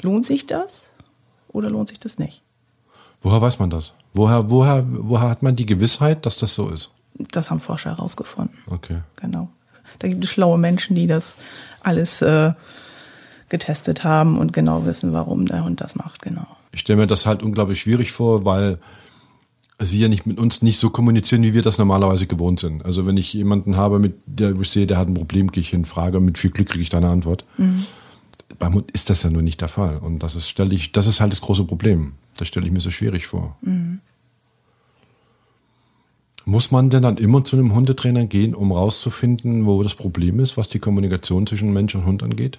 Lohnt 0.00 0.24
sich 0.24 0.46
das 0.46 0.90
oder 1.48 1.68
lohnt 1.68 1.88
sich 1.88 2.00
das 2.00 2.18
nicht? 2.18 2.42
Woher 3.20 3.40
weiß 3.40 3.58
man 3.58 3.68
das? 3.68 3.92
Woher, 4.14 4.50
woher, 4.50 4.86
woher 4.88 5.28
hat 5.28 5.42
man 5.42 5.54
die 5.54 5.66
Gewissheit, 5.66 6.24
dass 6.24 6.38
das 6.38 6.54
so 6.54 6.70
ist? 6.70 6.92
Das 7.32 7.50
haben 7.50 7.60
Forscher 7.60 7.90
herausgefunden. 7.90 8.56
Okay. 8.66 9.02
Genau. 9.20 9.50
Da 9.98 10.08
gibt 10.08 10.24
es 10.24 10.30
schlaue 10.30 10.56
Menschen, 10.56 10.96
die 10.96 11.06
das 11.06 11.36
alles 11.82 12.22
äh, 12.22 12.52
getestet 13.50 14.04
haben 14.04 14.38
und 14.38 14.52
genau 14.52 14.86
wissen, 14.86 15.12
warum 15.12 15.46
der 15.46 15.64
Hund 15.64 15.80
das 15.80 15.96
macht, 15.96 16.22
genau. 16.22 16.46
Ich 16.72 16.80
stelle 16.80 17.00
mir 17.00 17.06
das 17.06 17.26
halt 17.26 17.42
unglaublich 17.42 17.80
schwierig 17.80 18.12
vor, 18.12 18.44
weil 18.46 18.78
sie 19.86 20.00
ja 20.00 20.08
nicht 20.08 20.26
mit 20.26 20.38
uns 20.38 20.62
nicht 20.62 20.78
so 20.78 20.90
kommunizieren, 20.90 21.42
wie 21.42 21.54
wir 21.54 21.62
das 21.62 21.78
normalerweise 21.78 22.26
gewohnt 22.26 22.60
sind. 22.60 22.84
Also 22.84 23.06
wenn 23.06 23.16
ich 23.16 23.32
jemanden 23.32 23.76
habe, 23.76 23.98
mit 23.98 24.14
der 24.26 24.58
ich 24.60 24.70
sehe, 24.70 24.86
der 24.86 24.98
hat 24.98 25.08
ein 25.08 25.14
Problem, 25.14 25.50
gehe 25.50 25.62
ich 25.62 25.70
hin, 25.70 25.84
frage, 25.84 26.20
mit 26.20 26.38
viel 26.38 26.50
Glück 26.50 26.68
kriege 26.68 26.82
ich 26.82 26.90
da 26.90 26.98
eine 26.98 27.08
Antwort. 27.08 27.44
Mhm. 27.56 27.86
Beim 28.58 28.74
Hund 28.74 28.90
ist 28.90 29.08
das 29.08 29.22
ja 29.22 29.30
nur 29.30 29.42
nicht 29.42 29.60
der 29.60 29.68
Fall. 29.68 29.98
Und 29.98 30.18
das 30.18 30.34
ist, 30.34 30.48
stelle 30.48 30.74
ich, 30.74 30.92
das 30.92 31.06
ist 31.06 31.20
halt 31.20 31.32
das 31.32 31.40
große 31.40 31.64
Problem. 31.64 32.12
Das 32.36 32.48
stelle 32.48 32.66
ich 32.66 32.72
mir 32.72 32.80
so 32.80 32.90
schwierig 32.90 33.26
vor. 33.26 33.56
Mhm. 33.62 34.00
Muss 36.44 36.70
man 36.70 36.90
denn 36.90 37.02
dann 37.02 37.16
immer 37.16 37.44
zu 37.44 37.56
einem 37.56 37.74
Hundetrainer 37.74 38.26
gehen, 38.26 38.54
um 38.54 38.72
rauszufinden, 38.72 39.66
wo 39.66 39.82
das 39.82 39.94
Problem 39.94 40.40
ist, 40.40 40.56
was 40.56 40.68
die 40.68 40.78
Kommunikation 40.78 41.46
zwischen 41.46 41.72
Mensch 41.72 41.94
und 41.94 42.06
Hund 42.06 42.22
angeht? 42.22 42.58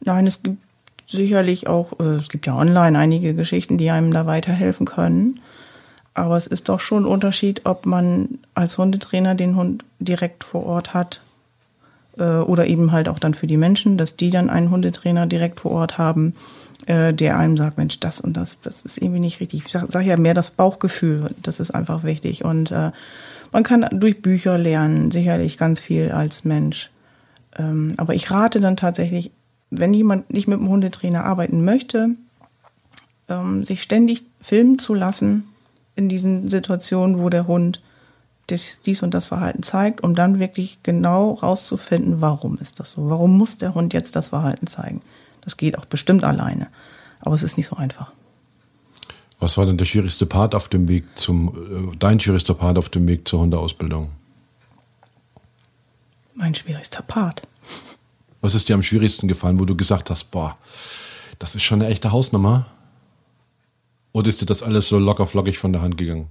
Nein, 0.00 0.26
es 0.26 0.42
gibt 0.42 0.58
sicherlich 1.06 1.66
auch, 1.68 1.98
äh, 2.00 2.14
es 2.14 2.28
gibt 2.28 2.46
ja 2.46 2.56
online 2.56 2.98
einige 2.98 3.34
Geschichten, 3.34 3.78
die 3.78 3.90
einem 3.90 4.12
da 4.12 4.26
weiterhelfen 4.26 4.86
können. 4.86 5.40
Aber 6.14 6.36
es 6.36 6.46
ist 6.46 6.68
doch 6.68 6.80
schon 6.80 7.02
ein 7.04 7.08
Unterschied, 7.08 7.62
ob 7.64 7.86
man 7.86 8.38
als 8.54 8.78
Hundetrainer 8.78 9.34
den 9.34 9.56
Hund 9.56 9.84
direkt 9.98 10.44
vor 10.44 10.64
Ort 10.64 10.94
hat 10.94 11.20
äh, 12.18 12.38
oder 12.38 12.66
eben 12.66 12.92
halt 12.92 13.08
auch 13.08 13.18
dann 13.18 13.34
für 13.34 13.48
die 13.48 13.56
Menschen, 13.56 13.98
dass 13.98 14.16
die 14.16 14.30
dann 14.30 14.48
einen 14.48 14.70
Hundetrainer 14.70 15.26
direkt 15.26 15.60
vor 15.60 15.72
Ort 15.72 15.98
haben, 15.98 16.34
äh, 16.86 17.12
der 17.12 17.36
einem 17.36 17.56
sagt, 17.56 17.78
Mensch, 17.78 17.98
das 18.00 18.20
und 18.20 18.36
das, 18.36 18.60
das 18.60 18.82
ist 18.82 18.98
irgendwie 18.98 19.20
nicht 19.20 19.40
richtig. 19.40 19.64
Ich 19.66 19.72
sage 19.72 19.86
sag 19.90 20.04
ja 20.04 20.16
mehr 20.16 20.34
das 20.34 20.52
Bauchgefühl, 20.52 21.30
das 21.42 21.58
ist 21.58 21.72
einfach 21.72 22.04
wichtig. 22.04 22.44
Und 22.44 22.70
äh, 22.70 22.92
man 23.52 23.62
kann 23.62 23.86
durch 23.92 24.22
Bücher 24.22 24.58
lernen, 24.58 25.10
sicherlich 25.10 25.58
ganz 25.58 25.80
viel 25.80 26.12
als 26.12 26.44
Mensch. 26.44 26.90
Ähm, 27.56 27.94
aber 27.96 28.14
ich 28.14 28.30
rate 28.30 28.60
dann 28.60 28.76
tatsächlich, 28.76 29.30
wenn 29.70 29.94
jemand 29.94 30.32
nicht 30.32 30.46
mit 30.46 30.58
einem 30.58 30.68
Hundetrainer 30.68 31.24
arbeiten 31.24 31.64
möchte, 31.64 32.10
ähm, 33.28 33.64
sich 33.64 33.82
ständig 33.82 34.24
filmen 34.40 34.78
zu 34.78 34.94
lassen, 34.94 35.44
in 35.96 36.08
diesen 36.08 36.48
Situationen, 36.48 37.18
wo 37.18 37.28
der 37.28 37.46
Hund 37.46 37.80
dies, 38.50 38.80
dies 38.84 39.02
und 39.02 39.14
das 39.14 39.26
Verhalten 39.26 39.62
zeigt, 39.62 40.02
um 40.02 40.14
dann 40.14 40.38
wirklich 40.38 40.82
genau 40.82 41.32
rauszufinden, 41.32 42.20
warum 42.20 42.58
ist 42.58 42.80
das 42.80 42.92
so? 42.92 43.08
Warum 43.08 43.38
muss 43.38 43.58
der 43.58 43.74
Hund 43.74 43.94
jetzt 43.94 44.16
das 44.16 44.28
Verhalten 44.28 44.66
zeigen? 44.66 45.00
Das 45.42 45.56
geht 45.56 45.78
auch 45.78 45.84
bestimmt 45.84 46.24
alleine, 46.24 46.68
aber 47.20 47.34
es 47.34 47.42
ist 47.42 47.56
nicht 47.56 47.66
so 47.66 47.76
einfach. 47.76 48.12
Was 49.40 49.58
war 49.58 49.66
denn 49.66 49.78
der 49.78 49.84
schwierigste 49.84 50.26
Part 50.26 50.54
auf 50.54 50.68
dem 50.68 50.88
Weg 50.88 51.04
zum, 51.16 51.92
äh, 51.92 51.96
dein 51.98 52.20
schwierigster 52.20 52.54
Part 52.54 52.78
auf 52.78 52.88
dem 52.88 53.06
Weg 53.08 53.26
zur 53.28 53.40
Hundeausbildung? 53.40 54.10
Mein 56.34 56.54
schwierigster 56.54 57.02
Part. 57.02 57.42
Was 58.40 58.54
ist 58.54 58.68
dir 58.68 58.74
am 58.74 58.82
schwierigsten 58.82 59.28
gefallen, 59.28 59.58
wo 59.58 59.64
du 59.64 59.76
gesagt 59.76 60.10
hast, 60.10 60.30
boah, 60.30 60.56
das 61.38 61.54
ist 61.54 61.62
schon 61.62 61.80
eine 61.80 61.90
echte 61.90 62.12
Hausnummer? 62.12 62.66
Oder 64.14 64.28
ist 64.28 64.40
dir 64.40 64.46
das 64.46 64.62
alles 64.62 64.88
so 64.88 64.96
locker 64.98 65.26
flockig 65.26 65.58
von 65.58 65.72
der 65.72 65.82
Hand 65.82 65.98
gegangen? 65.98 66.28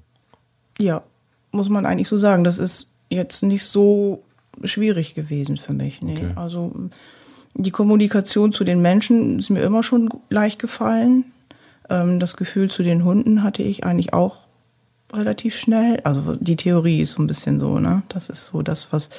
Ja, 0.80 1.04
muss 1.52 1.70
man 1.70 1.86
eigentlich 1.86 2.08
so 2.08 2.18
sagen. 2.18 2.44
Das 2.44 2.58
ist 2.58 2.92
jetzt 3.10 3.44
nicht 3.44 3.66
so 3.66 4.24
schwierig 4.64 5.16
gewesen 5.16 5.58
für 5.58 5.74
mich. 5.74 6.02
Nee. 6.02 6.16
Okay. 6.16 6.32
Also 6.36 6.72
die 7.56 7.72
Kommunikation 7.72 8.54
zu 8.54 8.64
den 8.64 8.82
Menschen 8.82 9.38
ist 9.38 9.50
mir 9.50 9.62
immer 9.62 9.84
schon 9.84 10.10
leicht 10.30 10.60
gefallen. 10.60 11.26
Ähm, 11.90 12.22
das 12.22 12.38
Gefühl 12.38 12.72
zu 12.72 12.84
den 12.84 13.04
Hunden 13.04 13.44
hatte 13.44 13.64
ich 13.64 13.84
eigentlich 13.84 14.14
auch 14.14 14.38
relativ 15.12 15.56
schnell. 15.56 16.00
Also 16.06 16.36
die 16.40 16.56
Theorie 16.56 17.02
ist 17.02 17.12
so 17.12 17.22
ein 17.22 17.28
bisschen 17.28 17.60
so, 17.60 17.80
ne? 17.80 18.02
Das 18.08 18.30
ist 18.30 18.46
so 18.46 18.62
das, 18.62 18.94
was 18.94 19.10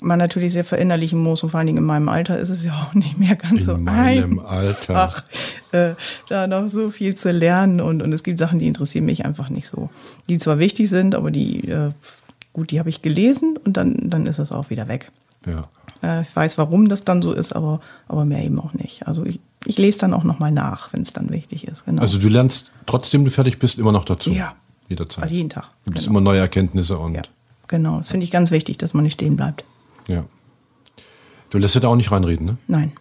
man 0.00 0.18
natürlich 0.18 0.52
sehr 0.52 0.64
verinnerlichen 0.64 1.18
muss 1.18 1.42
und 1.42 1.50
vor 1.50 1.58
allen 1.58 1.66
Dingen 1.66 1.78
in 1.78 1.84
meinem 1.84 2.08
Alter 2.08 2.38
ist 2.38 2.50
es 2.50 2.64
ja 2.64 2.72
auch 2.72 2.94
nicht 2.94 3.18
mehr 3.18 3.36
ganz 3.36 3.52
in 3.52 3.64
so 3.64 3.74
einfach. 3.74 3.92
In 3.92 4.34
meinem 4.34 4.38
Alter. 4.40 5.14
Äh, 5.70 5.96
da 6.30 6.46
noch 6.46 6.66
so 6.70 6.90
viel 6.90 7.14
zu 7.14 7.30
lernen 7.30 7.82
und, 7.82 8.00
und 8.00 8.10
es 8.14 8.22
gibt 8.22 8.38
Sachen, 8.38 8.58
die 8.58 8.66
interessieren 8.66 9.04
mich 9.04 9.26
einfach 9.26 9.50
nicht 9.50 9.68
so. 9.68 9.90
Die 10.30 10.38
zwar 10.38 10.58
wichtig 10.58 10.88
sind, 10.88 11.14
aber 11.14 11.30
die, 11.30 11.68
äh, 11.68 11.90
gut, 12.54 12.70
die 12.70 12.78
habe 12.78 12.88
ich 12.88 13.02
gelesen 13.02 13.58
und 13.62 13.76
dann, 13.76 14.08
dann 14.08 14.24
ist 14.24 14.38
es 14.38 14.50
auch 14.50 14.70
wieder 14.70 14.88
weg. 14.88 15.12
Ja. 15.44 15.68
Äh, 16.02 16.22
ich 16.22 16.34
weiß, 16.34 16.56
warum 16.56 16.88
das 16.88 17.02
dann 17.02 17.20
so 17.20 17.32
ist, 17.32 17.52
aber, 17.52 17.80
aber 18.08 18.24
mehr 18.24 18.42
eben 18.42 18.58
auch 18.58 18.72
nicht. 18.72 19.06
Also 19.06 19.26
ich, 19.26 19.40
ich 19.66 19.76
lese 19.76 19.98
dann 19.98 20.14
auch 20.14 20.24
nochmal 20.24 20.52
nach, 20.52 20.90
wenn 20.94 21.02
es 21.02 21.12
dann 21.12 21.30
wichtig 21.34 21.68
ist. 21.68 21.84
Genau. 21.84 22.00
Also 22.00 22.18
du 22.18 22.28
lernst, 22.28 22.70
trotzdem 22.86 23.26
du 23.26 23.30
fertig 23.30 23.58
bist, 23.58 23.78
immer 23.78 23.92
noch 23.92 24.06
dazu? 24.06 24.30
Ja. 24.30 24.54
Jederzeit? 24.88 25.24
Also 25.24 25.34
jeden 25.34 25.50
Tag. 25.50 25.68
Du 25.84 25.92
genau. 25.92 26.06
immer 26.06 26.20
neue 26.22 26.40
Erkenntnisse 26.40 26.98
und... 26.98 27.14
Ja, 27.14 27.22
genau. 27.66 27.98
Das 27.98 28.08
finde 28.08 28.24
ich 28.24 28.30
ganz 28.30 28.50
wichtig, 28.50 28.78
dass 28.78 28.94
man 28.94 29.04
nicht 29.04 29.14
stehen 29.14 29.36
bleibt. 29.36 29.64
Ja. 30.08 30.24
Du 31.50 31.58
lässt 31.58 31.76
dir 31.76 31.80
da 31.80 31.88
auch 31.88 31.96
nicht 31.96 32.10
reinreden, 32.10 32.46
ne? 32.46 32.56
Nein. 32.66 32.92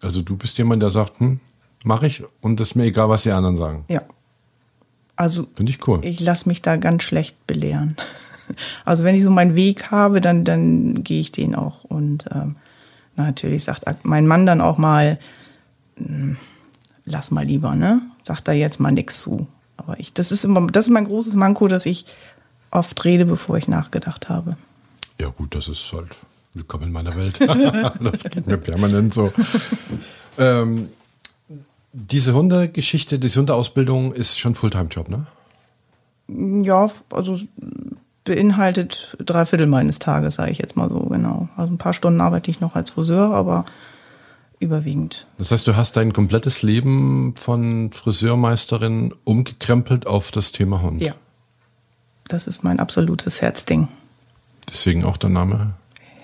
Also 0.00 0.22
du 0.22 0.36
bist 0.36 0.56
jemand, 0.58 0.82
der 0.82 0.90
sagt, 0.90 1.18
hm, 1.18 1.40
mach 1.84 2.02
ich 2.02 2.22
und 2.40 2.60
es 2.60 2.68
ist 2.68 2.74
mir 2.74 2.84
egal, 2.84 3.08
was 3.08 3.22
die 3.24 3.32
anderen 3.32 3.56
sagen. 3.56 3.84
Ja. 3.88 4.02
Also 5.16 5.46
finde 5.54 5.70
ich 5.70 5.86
cool. 5.86 6.00
Ich 6.02 6.20
lasse 6.20 6.48
mich 6.48 6.62
da 6.62 6.76
ganz 6.76 7.02
schlecht 7.02 7.46
belehren. 7.46 7.96
Also 8.84 9.04
wenn 9.04 9.14
ich 9.14 9.24
so 9.24 9.30
meinen 9.30 9.56
Weg 9.56 9.90
habe, 9.90 10.20
dann 10.20 10.44
dann 10.44 11.02
gehe 11.02 11.18
ich 11.18 11.32
den 11.32 11.54
auch 11.54 11.82
und 11.84 12.26
ähm, 12.30 12.56
natürlich 13.16 13.64
sagt 13.64 14.04
mein 14.04 14.26
Mann 14.26 14.44
dann 14.44 14.60
auch 14.60 14.76
mal, 14.76 15.18
hm, 15.96 16.36
lass 17.06 17.30
mal 17.30 17.46
lieber, 17.46 17.74
ne? 17.74 18.02
Sagt 18.22 18.46
da 18.46 18.52
jetzt 18.52 18.80
mal 18.80 18.92
nichts 18.92 19.20
zu. 19.20 19.46
Aber 19.78 19.98
ich, 19.98 20.12
das 20.12 20.30
ist 20.30 20.44
immer, 20.44 20.66
das 20.66 20.88
ist 20.88 20.90
mein 20.92 21.06
großes 21.06 21.36
Manko, 21.36 21.68
dass 21.68 21.86
ich 21.86 22.04
oft 22.70 23.02
rede, 23.06 23.24
bevor 23.24 23.56
ich 23.56 23.66
nachgedacht 23.66 24.28
habe. 24.28 24.58
Ja 25.18 25.28
gut, 25.28 25.54
das 25.54 25.68
ist 25.68 25.90
halt 25.94 26.14
willkommen 26.54 26.84
in 26.84 26.92
meiner 26.92 27.16
Welt. 27.16 27.40
das 28.00 28.24
geht 28.24 28.46
mir 28.46 28.56
permanent 28.56 29.12
so. 29.12 29.32
ähm, 30.38 30.88
diese 31.92 32.34
Hundegeschichte, 32.34 33.18
diese 33.18 33.40
Hundeausbildung 33.40 34.12
ist 34.12 34.38
schon 34.38 34.54
Fulltime-Job, 34.54 35.08
ne? 35.08 35.26
Ja, 36.28 36.90
also 37.12 37.38
beinhaltet 38.24 39.16
drei 39.18 39.44
Viertel 39.44 39.66
meines 39.66 39.98
Tages, 39.98 40.36
sage 40.36 40.50
ich 40.50 40.58
jetzt 40.58 40.76
mal 40.76 40.88
so, 40.88 41.00
genau. 41.00 41.48
Also 41.56 41.74
ein 41.74 41.78
paar 41.78 41.92
Stunden 41.92 42.20
arbeite 42.20 42.50
ich 42.50 42.60
noch 42.60 42.74
als 42.74 42.90
Friseur, 42.90 43.34
aber 43.34 43.66
überwiegend. 44.60 45.26
Das 45.36 45.50
heißt, 45.50 45.66
du 45.66 45.76
hast 45.76 45.96
dein 45.96 46.12
komplettes 46.12 46.62
Leben 46.62 47.34
von 47.36 47.92
Friseurmeisterin 47.92 49.12
umgekrempelt 49.24 50.06
auf 50.06 50.30
das 50.30 50.52
Thema 50.52 50.80
Hund. 50.80 51.02
Ja. 51.02 51.14
Das 52.28 52.46
ist 52.46 52.64
mein 52.64 52.80
absolutes 52.80 53.42
Herzding. 53.42 53.88
Deswegen 54.72 55.04
auch 55.04 55.18
der 55.18 55.28
Name? 55.28 55.74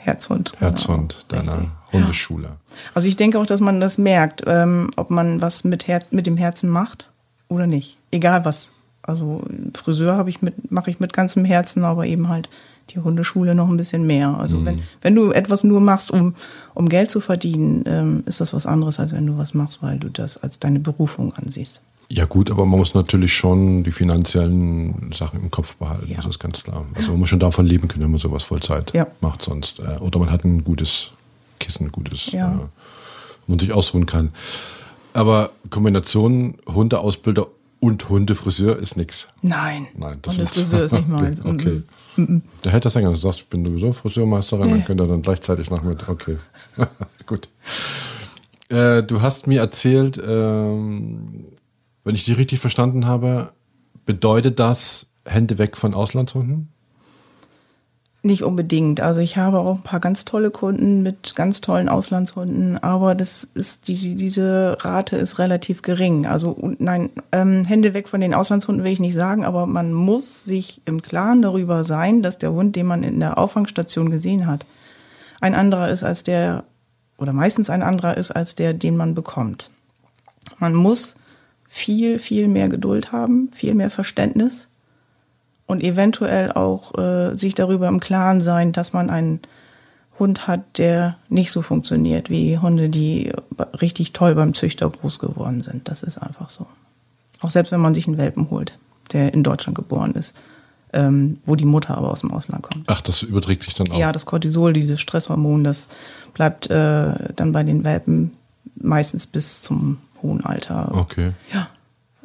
Herzhund. 0.03 0.53
Genau. 0.53 0.71
Herzhund 0.71 1.27
deiner 1.29 1.53
Richtig. 1.53 1.69
Hundeschule. 1.93 2.45
Ja. 2.45 2.57
Also 2.95 3.09
ich 3.09 3.17
denke 3.17 3.39
auch, 3.39 3.47
dass 3.47 3.61
man 3.61 3.81
das 3.81 3.99
merkt, 3.99 4.43
ähm, 4.47 4.91
ob 4.97 5.11
man 5.11 5.41
was 5.41 5.65
mit, 5.65 5.89
Her 5.89 6.01
mit 6.11 6.27
dem 6.27 6.37
Herzen 6.37 6.71
macht 6.71 7.11
oder 7.49 7.67
nicht. 7.67 7.99
Egal 8.11 8.45
was. 8.45 8.73
Also 9.03 9.43
Friseur 9.75 10.17
habe 10.17 10.31
ich 10.31 10.43
mit, 10.43 10.71
mache 10.71 10.91
ich 10.91 11.01
mit 11.01 11.13
ganzem 11.13 11.45
Herzen, 11.45 11.85
aber 11.85 12.07
eben 12.07 12.29
halt 12.29 12.49
die 12.91 12.99
Hundeschule 12.99 13.55
noch 13.55 13.69
ein 13.69 13.77
bisschen 13.77 14.07
mehr. 14.07 14.37
Also 14.39 14.59
mhm. 14.59 14.67
wenn, 14.67 14.83
wenn 15.03 15.15
du 15.15 15.33
etwas 15.33 15.65
nur 15.65 15.81
machst, 15.81 16.11
um, 16.11 16.35
um 16.75 16.89
Geld 16.89 17.11
zu 17.11 17.21
verdienen, 17.21 17.85
ähm, 17.87 18.23
ist 18.27 18.41
das 18.41 18.53
was 18.53 18.67
anderes, 18.67 18.99
als 18.99 19.13
wenn 19.13 19.27
du 19.27 19.39
was 19.39 19.55
machst, 19.55 19.83
weil 19.83 19.99
du 19.99 20.09
das 20.09 20.37
als 20.37 20.59
deine 20.59 20.81
Berufung 20.81 21.33
ansiehst. 21.35 21.83
Ja 22.13 22.25
gut, 22.25 22.51
aber 22.51 22.67
man 22.67 22.81
muss 22.81 22.95
natürlich 22.95 23.37
schon 23.37 23.85
die 23.85 23.93
finanziellen 23.93 25.13
Sachen 25.13 25.43
im 25.43 25.51
Kopf 25.51 25.77
behalten, 25.77 26.11
ja. 26.11 26.17
das 26.17 26.27
ist 26.27 26.39
ganz 26.41 26.65
klar. 26.65 26.85
Also 26.95 27.13
man 27.13 27.21
muss 27.21 27.29
schon 27.29 27.39
davon 27.39 27.67
leben 27.67 27.87
können, 27.87 28.03
wenn 28.03 28.11
man 28.11 28.19
sowas 28.19 28.43
Vollzeit 28.43 28.93
ja. 28.95 29.07
macht 29.21 29.43
sonst. 29.43 29.79
Äh, 29.79 29.99
oder 30.01 30.19
man 30.19 30.29
hat 30.29 30.45
ein 30.45 30.65
gutes 30.65 31.13
Kissen, 31.61 31.87
ein 31.87 31.93
gutes, 31.93 32.33
ja. 32.33 32.53
äh, 32.53 32.59
wo 33.47 33.53
man 33.53 33.61
sich 33.61 33.73
ausruhen 33.73 34.07
kann. 34.07 34.33
Aber 35.13 35.51
Kombination 35.71 36.57
Hundeausbilder 36.67 37.47
und 37.79 38.09
Hundefriseur 38.09 38.77
ist 38.77 38.97
nix. 38.97 39.29
Nein. 39.43 39.87
Nein, 39.97 40.19
das 40.23 40.39
Hundefriseur 40.39 40.81
ist, 40.81 40.87
ist 40.87 40.93
nicht 40.93 41.09
meins. 41.09 41.45
Okay. 41.45 41.83
okay. 42.19 42.43
Der 42.65 42.73
hätte 42.73 42.85
das 42.85 42.95
sagen, 42.95 43.07
du 43.07 43.15
sagst, 43.15 43.39
ich 43.39 43.47
bin 43.47 43.65
sowieso 43.65 43.93
Friseurmeisterin, 43.93 44.67
nee. 44.67 44.73
dann 44.73 44.85
könnt 44.85 45.01
ihr 45.01 45.07
dann 45.07 45.23
gleichzeitig 45.23 45.71
noch 45.71 45.85
mit. 45.85 46.09
Okay. 46.09 46.39
Gut. 47.27 47.49
Äh, 48.69 49.05
du 49.05 49.23
hast 49.23 49.47
mir 49.47 49.61
erzählt, 49.61 50.21
ähm, 50.27 51.47
wenn 52.05 52.15
ich 52.15 52.25
dich 52.25 52.39
richtig 52.39 52.61
verstanden 52.61 53.07
habe, 53.07 53.53
bedeutet 54.07 54.59
das 54.59 55.11
Hände 55.25 55.59
weg 55.59 55.77
von 55.77 55.95
Auslandshunden? 55.95 56.69
Nicht 58.23 58.45
unbedingt. 58.45 59.01
Also 59.01 59.21
ich 59.23 59.39
habe 59.39 59.61
auch 59.61 59.77
ein 59.77 59.83
paar 59.83 60.01
ganz 60.01 60.27
tolle 60.27 60.51
Kunden 60.51 61.03
mit 61.03 61.35
ganz 61.37 61.63
tollen 61.63 61.89
Auslandshunden, 61.89 62.77
aber 62.83 63.15
das 63.15 63.45
ist 63.45 63.89
diese, 63.89 64.15
diese 64.15 64.77
Rate 64.81 65.17
ist 65.17 65.39
relativ 65.39 65.81
gering. 65.81 66.27
Also 66.27 66.55
nein, 66.79 67.09
ähm, 67.33 67.65
Hände 67.65 67.95
weg 67.95 68.09
von 68.09 68.21
den 68.21 68.35
Auslandshunden 68.35 68.85
will 68.85 68.93
ich 68.93 69.01
nicht 69.01 69.15
sagen, 69.15 69.47
aber 69.47 69.67
man 69.67 69.95
muss 69.95 70.45
sich 70.45 70.83
im 70.85 71.01
Klaren 71.01 71.41
darüber 71.41 71.83
sein, 71.85 72.23
dass 72.23 72.37
der 72.37 72.53
Hund, 72.53 72.77
den 72.77 72.87
man 72.87 73.05
in 73.05 73.21
der 73.21 73.39
Auffangstation 73.39 74.11
gesehen 74.11 74.47
hat, 74.47 74.67
ein 75.41 75.55
anderer 75.55 75.89
ist 75.89 76.03
als 76.03 76.23
der 76.23 76.65
oder 77.17 77.33
meistens 77.33 77.71
ein 77.71 77.83
anderer 77.83 78.19
ist 78.19 78.33
als 78.33 78.55
der, 78.55 78.75
den 78.75 78.99
man 78.99 79.15
bekommt. 79.15 79.71
Man 80.59 80.75
muss 80.75 81.17
viel, 81.73 82.19
viel 82.19 82.49
mehr 82.49 82.69
Geduld 82.69 83.13
haben, 83.13 83.49
viel 83.55 83.75
mehr 83.75 83.91
Verständnis 83.91 84.67
und 85.67 85.85
eventuell 85.85 86.51
auch 86.51 86.99
äh, 86.99 87.37
sich 87.37 87.55
darüber 87.55 87.87
im 87.87 88.01
Klaren 88.01 88.41
sein, 88.41 88.73
dass 88.73 88.93
man 88.93 89.09
einen 89.09 89.39
Hund 90.19 90.49
hat, 90.49 90.79
der 90.79 91.17
nicht 91.29 91.53
so 91.53 91.63
funktioniert 91.63 92.29
wie 92.29 92.59
Hunde, 92.59 92.89
die 92.89 93.33
richtig 93.81 94.13
toll 94.13 94.35
beim 94.35 94.53
Züchter 94.53 94.91
groß 94.91 95.21
geworden 95.21 95.63
sind. 95.63 95.89
Das 95.89 96.03
ist 96.03 96.19
einfach 96.19 96.51
so. 96.51 96.67
Auch 97.41 97.53
selbst 97.53 97.71
wenn 97.71 97.81
man 97.81 97.95
sich 97.95 98.09
einen 98.09 98.19
Welpen 98.19 98.51
holt, 98.51 98.77
der 99.13 99.33
in 99.33 99.45
Deutschland 99.45 99.77
geboren 99.77 100.15
ist, 100.15 100.35
ähm, 100.93 101.39
wo 101.47 101.55
die 101.55 101.65
Mutter 101.67 101.97
aber 101.97 102.11
aus 102.11 102.21
dem 102.21 102.33
Ausland 102.33 102.65
kommt. 102.65 102.85
Ach, 102.89 103.01
das 103.01 103.23
überträgt 103.23 103.63
sich 103.63 103.75
dann 103.75 103.89
auch. 103.93 103.97
Ja, 103.97 104.11
das 104.11 104.27
Cortisol, 104.27 104.73
dieses 104.73 104.99
Stresshormon, 104.99 105.63
das 105.63 105.87
bleibt 106.35 106.69
äh, 106.69 107.33
dann 107.37 107.53
bei 107.53 107.63
den 107.63 107.85
Welpen 107.85 108.33
meistens 108.77 109.27
bis 109.27 109.63
zum 109.63 109.99
hohen 110.23 110.45
Alter. 110.45 110.95
Okay. 110.95 111.33
Ja. 111.53 111.69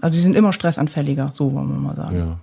Also 0.02 0.18
sie 0.18 0.22
sind 0.22 0.36
immer 0.36 0.54
stressanfälliger, 0.54 1.32
so 1.34 1.54
wollen 1.54 1.70
wir 1.70 1.80
mal 1.80 1.96
sagen. 1.96 2.18
Ja. 2.18 2.40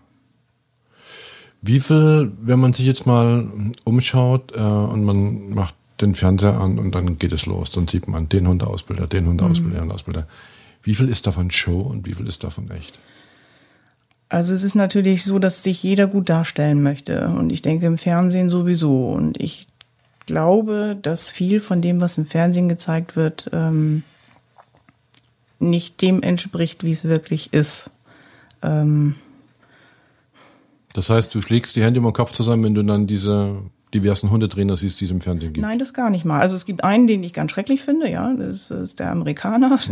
Wie 1.60 1.78
viel, 1.78 2.32
wenn 2.40 2.58
man 2.58 2.72
sich 2.72 2.86
jetzt 2.86 3.06
mal 3.06 3.46
umschaut 3.84 4.52
äh, 4.56 4.60
und 4.60 5.04
man 5.04 5.50
macht 5.50 5.74
den 6.00 6.14
Fernseher 6.14 6.58
an 6.60 6.78
und 6.78 6.94
dann 6.94 7.18
geht 7.18 7.32
es 7.32 7.46
los, 7.46 7.70
dann 7.70 7.86
sieht 7.86 8.08
man 8.08 8.28
den 8.28 8.48
Hundeausbilder, 8.48 9.06
den 9.06 9.26
Hundeausbilder, 9.26 9.76
den 9.76 9.82
Hundeausbilder. 9.82 10.26
Wie 10.82 10.94
viel 10.94 11.08
ist 11.08 11.26
davon 11.26 11.50
Show 11.50 11.78
und 11.78 12.06
wie 12.06 12.14
viel 12.14 12.26
ist 12.26 12.42
davon 12.42 12.70
echt? 12.70 12.98
Also 14.32 14.54
es 14.54 14.62
ist 14.62 14.74
natürlich 14.74 15.24
so, 15.24 15.38
dass 15.38 15.62
sich 15.62 15.82
jeder 15.82 16.06
gut 16.06 16.30
darstellen 16.30 16.82
möchte. 16.82 17.28
Und 17.28 17.50
ich 17.50 17.60
denke 17.60 17.84
im 17.84 17.98
Fernsehen 17.98 18.48
sowieso. 18.48 19.10
Und 19.10 19.38
ich 19.38 19.66
glaube, 20.32 20.96
dass 21.00 21.30
viel 21.30 21.60
von 21.60 21.82
dem, 21.82 22.00
was 22.00 22.16
im 22.16 22.24
Fernsehen 22.24 22.66
gezeigt 22.70 23.16
wird, 23.16 23.50
ähm, 23.52 24.02
nicht 25.58 26.00
dem 26.00 26.22
entspricht, 26.22 26.84
wie 26.84 26.90
es 26.90 27.04
wirklich 27.04 27.52
ist. 27.52 27.90
Ähm, 28.62 29.16
Das 30.94 31.10
heißt, 31.10 31.34
du 31.34 31.42
schlägst 31.42 31.76
die 31.76 31.82
Hände 31.82 31.98
über 31.98 32.10
den 32.10 32.14
Kopf 32.14 32.32
zusammen, 32.32 32.64
wenn 32.64 32.74
du 32.74 32.82
dann 32.82 33.06
diese 33.06 33.58
diversen 33.92 34.30
Hundetrainer 34.30 34.74
siehst, 34.78 35.02
die 35.02 35.04
es 35.04 35.10
im 35.10 35.20
Fernsehen 35.20 35.52
gibt. 35.52 35.66
Nein, 35.66 35.78
das 35.78 35.92
gar 35.92 36.08
nicht 36.08 36.24
mal. 36.24 36.40
Also 36.40 36.56
es 36.56 36.64
gibt 36.64 36.82
einen, 36.82 37.06
den 37.06 37.22
ich 37.22 37.34
ganz 37.34 37.50
schrecklich 37.50 37.82
finde, 37.82 38.08
ja, 38.08 38.32
das 38.32 38.70
ist 38.70 39.00
der 39.00 39.10
Amerikaner. 39.10 39.78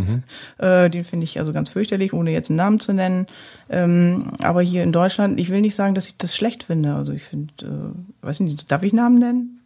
Äh, 0.57 0.89
den 0.89 1.05
finde 1.05 1.23
ich 1.23 1.37
also 1.37 1.53
ganz 1.53 1.69
fürchterlich, 1.69 2.13
ohne 2.13 2.31
jetzt 2.31 2.49
einen 2.49 2.57
Namen 2.57 2.79
zu 2.79 2.93
nennen. 2.93 3.27
Ähm, 3.69 4.31
aber 4.41 4.61
hier 4.63 4.81
in 4.81 4.91
Deutschland, 4.91 5.39
ich 5.39 5.49
will 5.49 5.61
nicht 5.61 5.75
sagen, 5.75 5.93
dass 5.93 6.07
ich 6.07 6.17
das 6.17 6.35
schlecht 6.35 6.63
finde. 6.63 6.95
Also 6.95 7.13
ich 7.13 7.23
finde, 7.23 7.53
äh, 7.61 8.25
weiß 8.25 8.39
nicht, 8.39 8.71
darf 8.71 8.81
ich 8.81 8.93
Namen 8.93 9.19
nennen? 9.19 9.60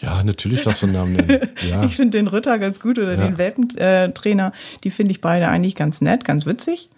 Ja, 0.00 0.22
natürlich 0.22 0.62
darfst 0.62 0.82
du 0.82 0.86
einen 0.86 0.94
Namen 0.94 1.12
nennen. 1.14 1.40
Ja. 1.70 1.84
Ich 1.84 1.96
finde 1.96 2.18
den 2.18 2.28
Ritter 2.28 2.58
ganz 2.58 2.80
gut 2.80 2.98
oder 2.98 3.14
Ja. 3.14 3.26
den 3.26 3.38
Welpentrainer. 3.38 4.52
Die 4.84 4.90
finde 4.90 5.12
ich 5.12 5.20
beide 5.20 5.48
eigentlich 5.48 5.74
ganz 5.74 6.00
nett, 6.00 6.24
ganz 6.24 6.46
witzig. 6.46 6.88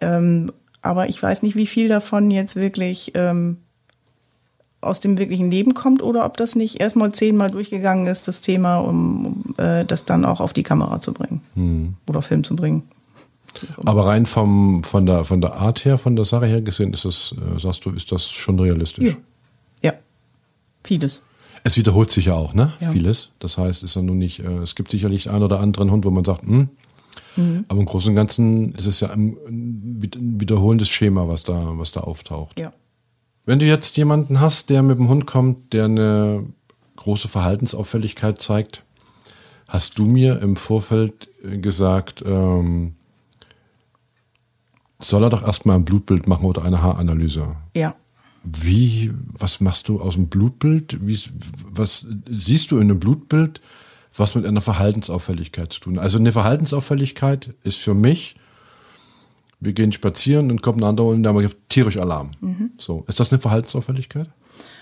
Ähm, 0.00 0.52
aber 0.82 1.08
ich 1.08 1.20
weiß 1.22 1.42
nicht, 1.42 1.56
wie 1.56 1.66
viel 1.66 1.88
davon 1.88 2.30
jetzt 2.30 2.54
wirklich 2.56 3.12
ähm, 3.14 3.58
aus 4.80 5.00
dem 5.00 5.18
wirklichen 5.18 5.50
Leben 5.50 5.74
kommt 5.74 6.02
oder 6.02 6.24
ob 6.24 6.36
das 6.36 6.54
nicht 6.54 6.80
erstmal 6.80 7.10
zehnmal 7.12 7.50
durchgegangen 7.50 8.06
ist, 8.06 8.28
das 8.28 8.40
Thema, 8.40 8.76
um, 8.78 9.42
äh, 9.56 9.84
das 9.84 10.04
dann 10.04 10.24
auch 10.24 10.40
auf 10.40 10.52
die 10.52 10.62
Kamera 10.62 11.00
zu 11.00 11.12
bringen 11.12 11.40
Hm. 11.54 11.94
oder 12.06 12.22
Film 12.22 12.44
zu 12.44 12.54
bringen. 12.54 12.84
Aber 13.84 14.06
rein 14.06 14.24
vom, 14.26 14.84
von, 14.84 15.04
der, 15.04 15.24
von 15.24 15.40
der 15.40 15.54
Art 15.54 15.84
her, 15.84 15.98
von 15.98 16.14
der 16.14 16.24
Sache 16.24 16.46
her 16.46 16.60
gesehen, 16.60 16.92
ist 16.92 17.04
das, 17.04 17.34
äh, 17.56 17.58
sagst 17.58 17.84
du, 17.84 17.90
ist 17.90 18.12
das 18.12 18.28
schon 18.28 18.60
realistisch? 18.60 19.08
Ja. 19.08 19.14
Ja, 19.90 19.92
vieles. 20.84 21.22
Es 21.64 21.76
wiederholt 21.76 22.10
sich 22.10 22.26
ja 22.26 22.34
auch, 22.34 22.54
ne? 22.54 22.72
Ja. 22.80 22.90
Vieles. 22.92 23.32
Das 23.38 23.58
heißt, 23.58 23.82
ist 23.82 23.96
ja 23.96 24.02
nun 24.02 24.18
nicht, 24.18 24.40
äh, 24.40 24.58
es 24.58 24.74
gibt 24.74 24.90
sicherlich 24.90 25.30
einen 25.30 25.42
oder 25.42 25.60
anderen 25.60 25.90
Hund, 25.90 26.04
wo 26.04 26.10
man 26.10 26.24
sagt, 26.24 26.42
hm, 26.46 26.68
Mhm. 27.36 27.64
aber 27.68 27.78
im 27.80 27.86
Großen 27.86 28.10
und 28.10 28.16
Ganzen 28.16 28.74
ist 28.74 28.86
es 28.86 29.00
ja 29.00 29.10
ein, 29.10 29.36
ein 29.46 30.00
wiederholendes 30.40 30.88
Schema, 30.88 31.28
was 31.28 31.44
da, 31.44 31.78
was 31.78 31.92
da 31.92 32.00
auftaucht. 32.00 32.58
Ja. 32.58 32.72
Wenn 33.46 33.58
du 33.60 33.66
jetzt 33.66 33.96
jemanden 33.96 34.40
hast, 34.40 34.70
der 34.70 34.82
mit 34.82 34.98
dem 34.98 35.08
Hund 35.08 35.26
kommt, 35.26 35.72
der 35.72 35.84
eine 35.86 36.44
große 36.96 37.28
Verhaltensauffälligkeit 37.28 38.40
zeigt, 38.42 38.84
hast 39.68 39.98
du 39.98 40.06
mir 40.06 40.40
im 40.42 40.56
Vorfeld 40.56 41.28
äh, 41.44 41.58
gesagt, 41.58 42.24
ähm, 42.26 42.94
soll 45.00 45.22
er 45.22 45.30
doch 45.30 45.42
erstmal 45.46 45.76
ein 45.76 45.84
Blutbild 45.84 46.26
machen 46.26 46.44
oder 46.44 46.64
eine 46.64 46.82
Haaranalyse. 46.82 47.54
Ja. 47.74 47.94
Wie, 48.50 49.12
was 49.32 49.60
machst 49.60 49.88
du 49.88 50.00
aus 50.00 50.14
dem 50.14 50.28
Blutbild? 50.28 51.06
Wie, 51.06 51.18
was 51.70 52.06
siehst 52.30 52.70
du 52.70 52.76
in 52.76 52.90
einem 52.90 53.00
Blutbild, 53.00 53.60
was 54.14 54.34
mit 54.34 54.46
einer 54.46 54.60
Verhaltensauffälligkeit 54.60 55.72
zu 55.72 55.80
tun? 55.80 55.96
hat? 55.96 56.04
Also 56.04 56.18
eine 56.18 56.32
Verhaltensauffälligkeit 56.32 57.54
ist 57.62 57.78
für 57.78 57.94
mich, 57.94 58.36
wir 59.60 59.72
gehen 59.72 59.92
spazieren 59.92 60.50
und 60.50 60.62
kommt 60.62 60.80
ein 60.80 60.84
anderer 60.84 61.08
und 61.08 61.22
da 61.22 61.30
haben 61.30 61.40
wir 61.40 61.50
tierisch 61.68 61.98
Alarm. 61.98 62.30
So, 62.78 63.04
ist 63.08 63.20
das 63.20 63.30
eine 63.32 63.40
Verhaltensauffälligkeit? 63.40 64.28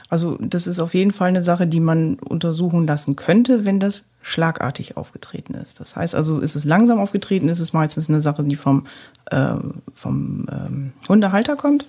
Also 0.09 0.39
das 0.41 0.67
ist 0.67 0.79
auf 0.79 0.95
jeden 0.95 1.11
Fall 1.11 1.29
eine 1.29 1.43
Sache, 1.43 1.67
die 1.67 1.81
man 1.81 2.15
untersuchen 2.15 2.87
lassen 2.87 3.17
könnte, 3.17 3.65
wenn 3.65 3.81
das 3.81 4.05
schlagartig 4.23 4.97
aufgetreten 4.97 5.55
ist. 5.55 5.81
Das 5.81 5.97
heißt 5.97 6.15
also, 6.15 6.39
ist 6.39 6.55
es 6.55 6.65
langsam 6.65 6.99
aufgetreten, 7.01 7.49
ist 7.49 7.61
es 7.61 7.73
meistens 7.73 8.09
eine 8.09 8.23
Sache, 8.23 8.45
die 8.45 8.57
vom, 8.57 8.87
äh, 9.31 9.55
vom 9.95 10.47
ähm, 10.51 10.93
Hundehalter 11.09 11.57
kommt. 11.57 11.87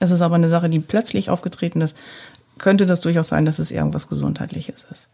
Es 0.00 0.10
ist 0.10 0.22
aber 0.22 0.34
eine 0.34 0.48
Sache, 0.48 0.68
die 0.68 0.80
plötzlich 0.80 1.30
aufgetreten 1.30 1.80
ist, 1.80 1.96
könnte 2.58 2.86
das 2.86 3.00
durchaus 3.00 3.28
sein, 3.28 3.44
dass 3.44 3.58
es 3.58 3.70
irgendwas 3.70 4.08
Gesundheitliches 4.08 4.86
ist. 4.90 5.08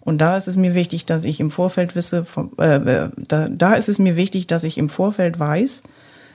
Und 0.00 0.18
da 0.18 0.36
ist 0.36 0.46
es 0.46 0.56
mir 0.56 0.74
wichtig, 0.74 1.04
dass 1.04 1.24
ich 1.24 1.40
im 1.40 1.50
Vorfeld 1.50 1.96
wisse, 1.96 2.24
vom, 2.24 2.52
äh, 2.58 2.76
äh, 2.76 3.10
da, 3.16 3.48
da 3.48 3.74
ist 3.74 3.88
es 3.88 3.98
mir 3.98 4.14
wichtig, 4.14 4.46
dass 4.46 4.62
ich 4.62 4.78
im 4.78 4.88
Vorfeld 4.88 5.40
weiß, 5.40 5.82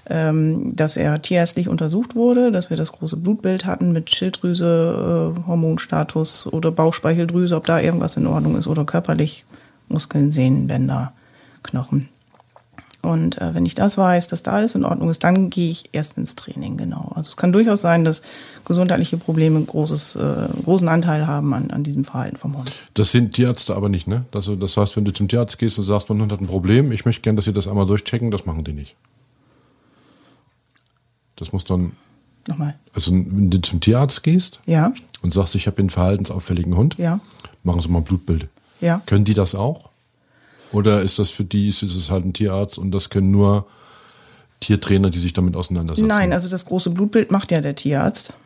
ähm, 0.10 0.76
dass 0.76 0.98
er 0.98 1.22
tierärztlich 1.22 1.70
untersucht 1.70 2.16
wurde, 2.16 2.52
dass 2.52 2.70
wir 2.70 2.76
das 2.76 2.92
große 2.92 3.16
Blutbild 3.16 3.66
hatten 3.66 3.94
mit 3.94 4.10
Schilddrüse, 4.10 5.36
äh, 5.38 5.48
Hormonstatus 5.48 6.48
oder 6.48 6.72
Bauchspeicheldrüse, 6.72 7.56
ob 7.56 7.66
da 7.66 7.80
irgendwas 7.80 8.18
in 8.18 8.28
Ordnung 8.28 8.58
ist 8.58 8.68
oder 8.68 8.84
körperlich 8.84 9.46
Muskeln, 9.88 10.34
Sehnen, 10.34 10.68
Bänder, 10.68 11.14
Knochen. 11.64 12.10
Und 13.04 13.42
äh, 13.42 13.56
wenn 13.56 13.66
ich 13.66 13.74
das 13.74 13.98
weiß, 13.98 14.28
dass 14.28 14.44
da 14.44 14.52
alles 14.52 14.76
in 14.76 14.86
Ordnung 14.86 15.10
ist, 15.10 15.24
dann 15.24 15.50
gehe 15.50 15.72
ich 15.72 15.90
erst 15.92 16.18
ins 16.18 16.36
Training, 16.36 16.78
genau. 16.78 17.12
Also 17.16 17.30
es 17.30 17.38
kann 17.38 17.52
durchaus 17.52 17.82
sein, 17.82 18.06
dass 18.06 18.22
gesundheitliche 18.64 19.18
Probleme 19.18 19.56
einen 19.58 19.66
großes, 19.66 20.18
äh, 20.18 20.48
großen 20.64 20.88
Anteil 20.88 21.26
haben 21.26 21.54
an, 21.56 21.72
an 21.72 21.84
diesem 21.84 22.06
Verhalten 22.06 22.38
vom 22.38 22.56
Hund. 22.58 22.72
Das 22.94 23.10
sind 23.12 23.34
Tierärzte 23.34 23.76
aber 23.76 23.90
nicht, 23.90 24.08
ne? 24.08 24.26
Also 24.34 24.56
das 24.56 24.78
heißt, 24.78 24.98
wenn 24.98 25.06
du 25.06 25.14
zum 25.14 25.28
Tierarzt 25.28 25.58
gehst 25.58 25.80
und 25.80 25.86
sagst, 25.86 26.10
mein 26.10 26.22
Hund 26.22 26.32
hat 26.32 26.42
ein 26.42 26.48
Problem, 26.48 26.92
ich 26.92 27.04
möchte 27.06 27.22
gerne, 27.22 27.38
dass 27.38 27.46
sie 27.46 27.54
das 27.54 27.68
einmal 27.68 27.88
durchchecken, 27.88 28.30
das 28.30 28.46
machen 28.46 28.64
die 28.64 28.74
nicht. 28.74 28.96
Das 31.38 31.52
muss 31.54 31.64
dann, 31.64 31.94
Nochmal. 32.48 32.76
also 32.94 33.12
wenn 33.12 33.50
du 33.50 33.62
zum 33.62 33.80
Tierarzt 33.80 34.22
gehst 34.24 34.60
Ja, 34.68 34.94
und 35.22 35.34
sagst, 35.34 35.56
ich 35.56 35.68
habe 35.68 35.80
einen 35.80 35.90
verhaltensauffälligen 35.90 36.76
Hund, 36.76 36.98
ja, 36.98 37.20
machen 37.64 37.82
sie 37.82 37.90
mal 37.90 38.00
ein 38.00 38.04
Blutbild. 38.04 38.48
ja. 38.80 39.02
Können 39.06 39.26
die 39.26 39.34
das 39.34 39.56
auch? 39.56 39.90
Oder 40.72 41.02
ist 41.02 41.20
das 41.20 41.30
für 41.30 41.44
die, 41.44 41.68
ist 41.70 41.84
es 41.84 42.10
halt 42.10 42.26
ein 42.26 42.34
Tierarzt 42.34 42.78
und 42.78 42.92
das 42.92 43.10
können 43.10 43.32
nur 43.32 43.68
Tiertrainer, 44.60 45.10
die 45.10 45.20
sich 45.20 45.34
damit 45.34 45.56
auseinandersetzen? 45.56 46.08
Nein, 46.08 46.34
also 46.34 46.50
das 46.50 46.66
große 46.66 46.92
Blutbild 46.92 47.32
macht 47.32 47.52
ja 47.52 47.62
der 47.62 47.76
Tierarzt. 47.76 48.38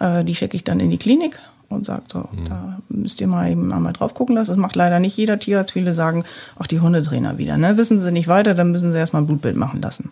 Äh, 0.00 0.24
die 0.24 0.34
schicke 0.34 0.56
ich 0.56 0.64
dann 0.64 0.80
in 0.80 0.90
die 0.90 0.98
Klinik 0.98 1.38
und 1.68 1.86
sage 1.86 2.02
so, 2.06 2.28
da 2.46 2.78
müsst 2.88 3.20
ihr 3.20 3.26
mal 3.26 3.50
eben 3.50 3.72
einmal 3.72 3.92
drauf 3.92 4.14
gucken 4.14 4.34
lassen. 4.34 4.50
Das 4.50 4.58
macht 4.58 4.76
leider 4.76 5.00
nicht 5.00 5.16
jeder 5.16 5.38
Tierarzt. 5.38 5.72
Viele 5.72 5.94
sagen, 5.94 6.24
ach, 6.58 6.66
die 6.66 6.80
Hundetrainer 6.80 7.38
wieder. 7.38 7.56
Ne? 7.56 7.76
Wissen 7.76 8.00
sie 8.00 8.12
nicht 8.12 8.28
weiter, 8.28 8.54
dann 8.54 8.70
müssen 8.70 8.92
sie 8.92 8.98
erstmal 8.98 9.22
ein 9.22 9.26
Blutbild 9.26 9.56
machen 9.56 9.80
lassen. 9.80 10.10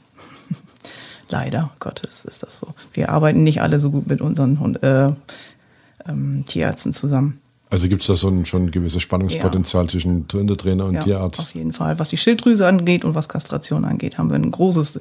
leider 1.28 1.70
Gottes 1.78 2.24
ist 2.24 2.42
das 2.42 2.58
so. 2.58 2.68
Wir 2.92 3.10
arbeiten 3.10 3.44
nicht 3.44 3.60
alle 3.62 3.78
so 3.78 3.90
gut 3.90 4.08
mit 4.08 4.20
unseren 4.20 4.58
Hund 4.58 4.82
äh, 4.82 5.12
ähm, 6.06 6.44
Tierärzten 6.46 6.92
zusammen. 6.92 7.39
Also 7.70 7.88
gibt 7.88 8.02
es 8.02 8.08
da 8.08 8.16
so 8.16 8.28
ein, 8.28 8.44
schon 8.44 8.64
ein 8.64 8.70
gewisses 8.72 9.00
Spannungspotenzial 9.02 9.88
zwischen 9.88 10.26
Hundetrainer 10.32 10.86
und 10.86 10.94
Ja, 10.94 11.02
Tierarzt? 11.02 11.40
auf 11.40 11.54
jeden 11.54 11.72
Fall. 11.72 11.98
Was 12.00 12.08
die 12.08 12.16
Schilddrüse 12.16 12.66
angeht 12.66 13.04
und 13.04 13.14
was 13.14 13.28
Kastration 13.28 13.84
angeht, 13.84 14.18
haben 14.18 14.28
wir 14.28 14.34
ein 14.36 14.50
großes 14.50 15.00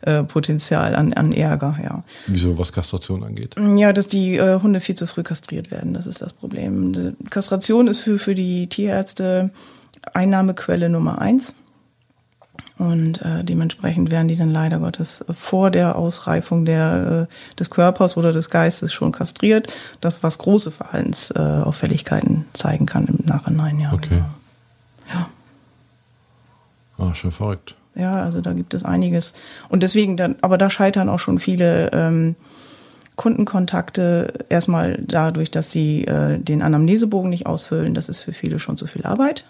äh, 0.00 0.24
Potenzial 0.24 0.96
an, 0.96 1.12
an 1.12 1.32
Ärger, 1.32 1.78
ja. 1.82 2.02
Wieso, 2.26 2.58
was 2.58 2.72
Kastration 2.72 3.22
angeht? 3.22 3.54
Ja, 3.76 3.92
dass 3.92 4.08
die 4.08 4.36
äh, 4.36 4.60
Hunde 4.60 4.80
viel 4.80 4.96
zu 4.96 5.06
früh 5.06 5.22
kastriert 5.22 5.70
werden, 5.70 5.94
das 5.94 6.06
ist 6.08 6.20
das 6.20 6.32
Problem. 6.32 7.16
Kastration 7.30 7.86
ist 7.86 8.00
für, 8.00 8.18
für 8.18 8.34
die 8.34 8.66
Tierärzte 8.68 9.50
Einnahmequelle 10.12 10.88
Nummer 10.88 11.20
eins. 11.20 11.54
Und 12.78 13.20
äh, 13.22 13.42
dementsprechend 13.42 14.12
werden 14.12 14.28
die 14.28 14.36
dann 14.36 14.50
leider 14.50 14.78
Gottes 14.78 15.24
vor 15.36 15.70
der 15.72 15.96
Ausreifung 15.96 16.64
der, 16.64 17.28
äh, 17.28 17.56
des 17.58 17.70
Körpers 17.70 18.16
oder 18.16 18.32
des 18.32 18.50
Geistes 18.50 18.92
schon 18.92 19.10
kastriert, 19.10 19.72
das 20.00 20.22
was 20.22 20.38
große 20.38 20.70
Verhaltensauffälligkeiten 20.70 21.62
äh, 21.62 21.66
Auffälligkeiten 21.66 22.44
zeigen 22.52 22.86
kann 22.86 23.06
im 23.06 23.18
Nachhinein. 23.26 23.80
Ja, 23.80 23.92
Okay. 23.92 24.08
genau. 24.10 24.24
Ja. 25.12 25.28
Ah, 26.98 27.14
schon 27.14 27.32
verrückt. 27.32 27.74
Ja, 27.96 28.22
also 28.22 28.40
da 28.40 28.52
gibt 28.52 28.74
es 28.74 28.84
einiges. 28.84 29.34
Und 29.68 29.82
deswegen 29.82 30.16
dann, 30.16 30.36
aber 30.40 30.56
da 30.56 30.70
scheitern 30.70 31.08
auch 31.08 31.18
schon 31.18 31.40
viele 31.40 31.90
ähm, 31.92 32.36
Kundenkontakte 33.16 34.32
erstmal 34.48 35.02
dadurch, 35.04 35.50
dass 35.50 35.72
sie 35.72 36.04
äh, 36.04 36.38
den 36.38 36.62
Anamnesebogen 36.62 37.28
nicht 37.30 37.46
ausfüllen. 37.46 37.94
Das 37.94 38.08
ist 38.08 38.22
für 38.22 38.32
viele 38.32 38.60
schon 38.60 38.78
zu 38.78 38.86
viel 38.86 39.04
Arbeit. 39.04 39.44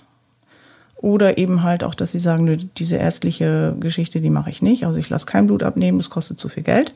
Oder 0.98 1.38
eben 1.38 1.62
halt 1.62 1.84
auch, 1.84 1.94
dass 1.94 2.10
sie 2.12 2.18
sagen, 2.18 2.70
diese 2.76 2.96
ärztliche 2.96 3.76
Geschichte, 3.78 4.20
die 4.20 4.30
mache 4.30 4.50
ich 4.50 4.62
nicht. 4.62 4.84
Also 4.84 4.98
ich 4.98 5.08
lasse 5.08 5.26
kein 5.26 5.46
Blut 5.46 5.62
abnehmen, 5.62 6.00
es 6.00 6.10
kostet 6.10 6.40
zu 6.40 6.48
viel 6.48 6.64
Geld. 6.64 6.92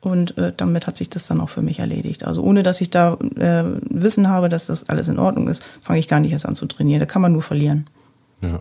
Und 0.00 0.36
äh, 0.38 0.52
damit 0.56 0.86
hat 0.86 0.96
sich 0.96 1.10
das 1.10 1.26
dann 1.26 1.40
auch 1.40 1.48
für 1.50 1.62
mich 1.62 1.78
erledigt. 1.78 2.24
Also 2.24 2.42
ohne 2.42 2.62
dass 2.62 2.80
ich 2.80 2.90
da 2.90 3.14
äh, 3.36 3.64
Wissen 3.90 4.28
habe, 4.28 4.48
dass 4.48 4.66
das 4.66 4.88
alles 4.88 5.08
in 5.08 5.18
Ordnung 5.18 5.48
ist, 5.48 5.62
fange 5.82 5.98
ich 5.98 6.08
gar 6.08 6.20
nicht 6.20 6.32
erst 6.32 6.46
an 6.46 6.54
zu 6.54 6.66
trainieren. 6.66 7.00
Da 7.00 7.06
kann 7.06 7.20
man 7.22 7.32
nur 7.32 7.42
verlieren. 7.42 7.86
Ja. 8.40 8.60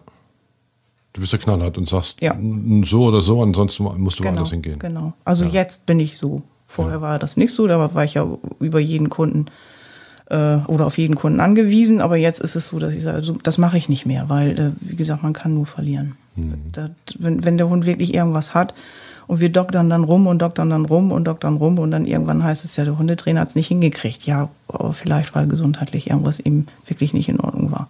Du 1.13 1.21
bist 1.21 1.31
ja 1.33 1.39
knallhart 1.39 1.77
und 1.77 1.87
sagst 1.87 2.21
Ja. 2.21 2.37
so 2.83 3.03
oder 3.05 3.21
so, 3.21 3.41
ansonsten 3.41 3.83
musst 3.83 4.19
du 4.19 4.23
Genau, 4.23 4.35
woanders 4.35 4.51
hingehen. 4.51 4.79
genau. 4.79 5.13
Also 5.25 5.45
Ja. 5.45 5.51
jetzt 5.51 5.85
bin 5.85 5.99
ich 5.99 6.17
so. 6.17 6.43
Vorher 6.67 7.01
war 7.01 7.17
das 7.19 7.35
nicht 7.35 7.53
so, 7.53 7.65
da 7.67 7.93
war 7.95 8.03
ich 8.03 8.13
ja 8.13 8.27
über 8.59 8.79
jeden 8.79 9.09
Kunden 9.09 9.45
äh, 10.29 10.57
oder 10.67 10.85
auf 10.85 10.97
jeden 10.97 11.15
Kunden 11.15 11.39
angewiesen, 11.39 12.01
aber 12.01 12.17
jetzt 12.17 12.39
ist 12.39 12.55
es 12.55 12.67
so, 12.67 12.79
dass 12.79 12.93
ich 12.95 13.03
sage, 13.03 13.23
so, 13.23 13.33
das 13.41 13.57
mache 13.57 13.77
ich 13.77 13.89
nicht 13.89 14.05
mehr, 14.05 14.29
weil, 14.29 14.59
äh, 14.59 14.71
wie 14.81 14.95
gesagt, 14.95 15.23
man 15.23 15.33
kann 15.33 15.53
nur 15.53 15.65
verlieren. 15.65 16.15
Mhm. 16.35 16.53
Da, 16.71 16.89
wenn, 17.17 17.43
wenn 17.43 17.57
der 17.57 17.69
Hund 17.69 17.85
wirklich 17.85 18.13
irgendwas 18.13 18.53
hat 18.53 18.73
und 19.27 19.41
wir 19.41 19.49
doktern 19.51 19.89
dann 19.89 20.03
rum 20.03 20.27
und 20.27 20.41
doktern 20.41 20.69
dann 20.69 20.85
rum 20.85 21.11
und 21.11 21.25
doktern 21.25 21.57
rum 21.57 21.79
und 21.79 21.91
dann 21.91 22.05
irgendwann 22.05 22.43
heißt 22.43 22.63
es 22.65 22.75
ja, 22.77 22.85
der 22.85 22.97
Hundetrainer 22.97 23.41
hat 23.41 23.49
es 23.49 23.55
nicht 23.55 23.67
hingekriegt. 23.67 24.25
Ja, 24.25 24.49
aber 24.67 24.93
vielleicht, 24.93 25.35
weil 25.35 25.47
gesundheitlich 25.47 26.09
irgendwas 26.09 26.39
eben 26.39 26.67
wirklich 26.87 27.13
nicht 27.13 27.29
in 27.29 27.39
Ordnung 27.39 27.71
war. 27.71 27.89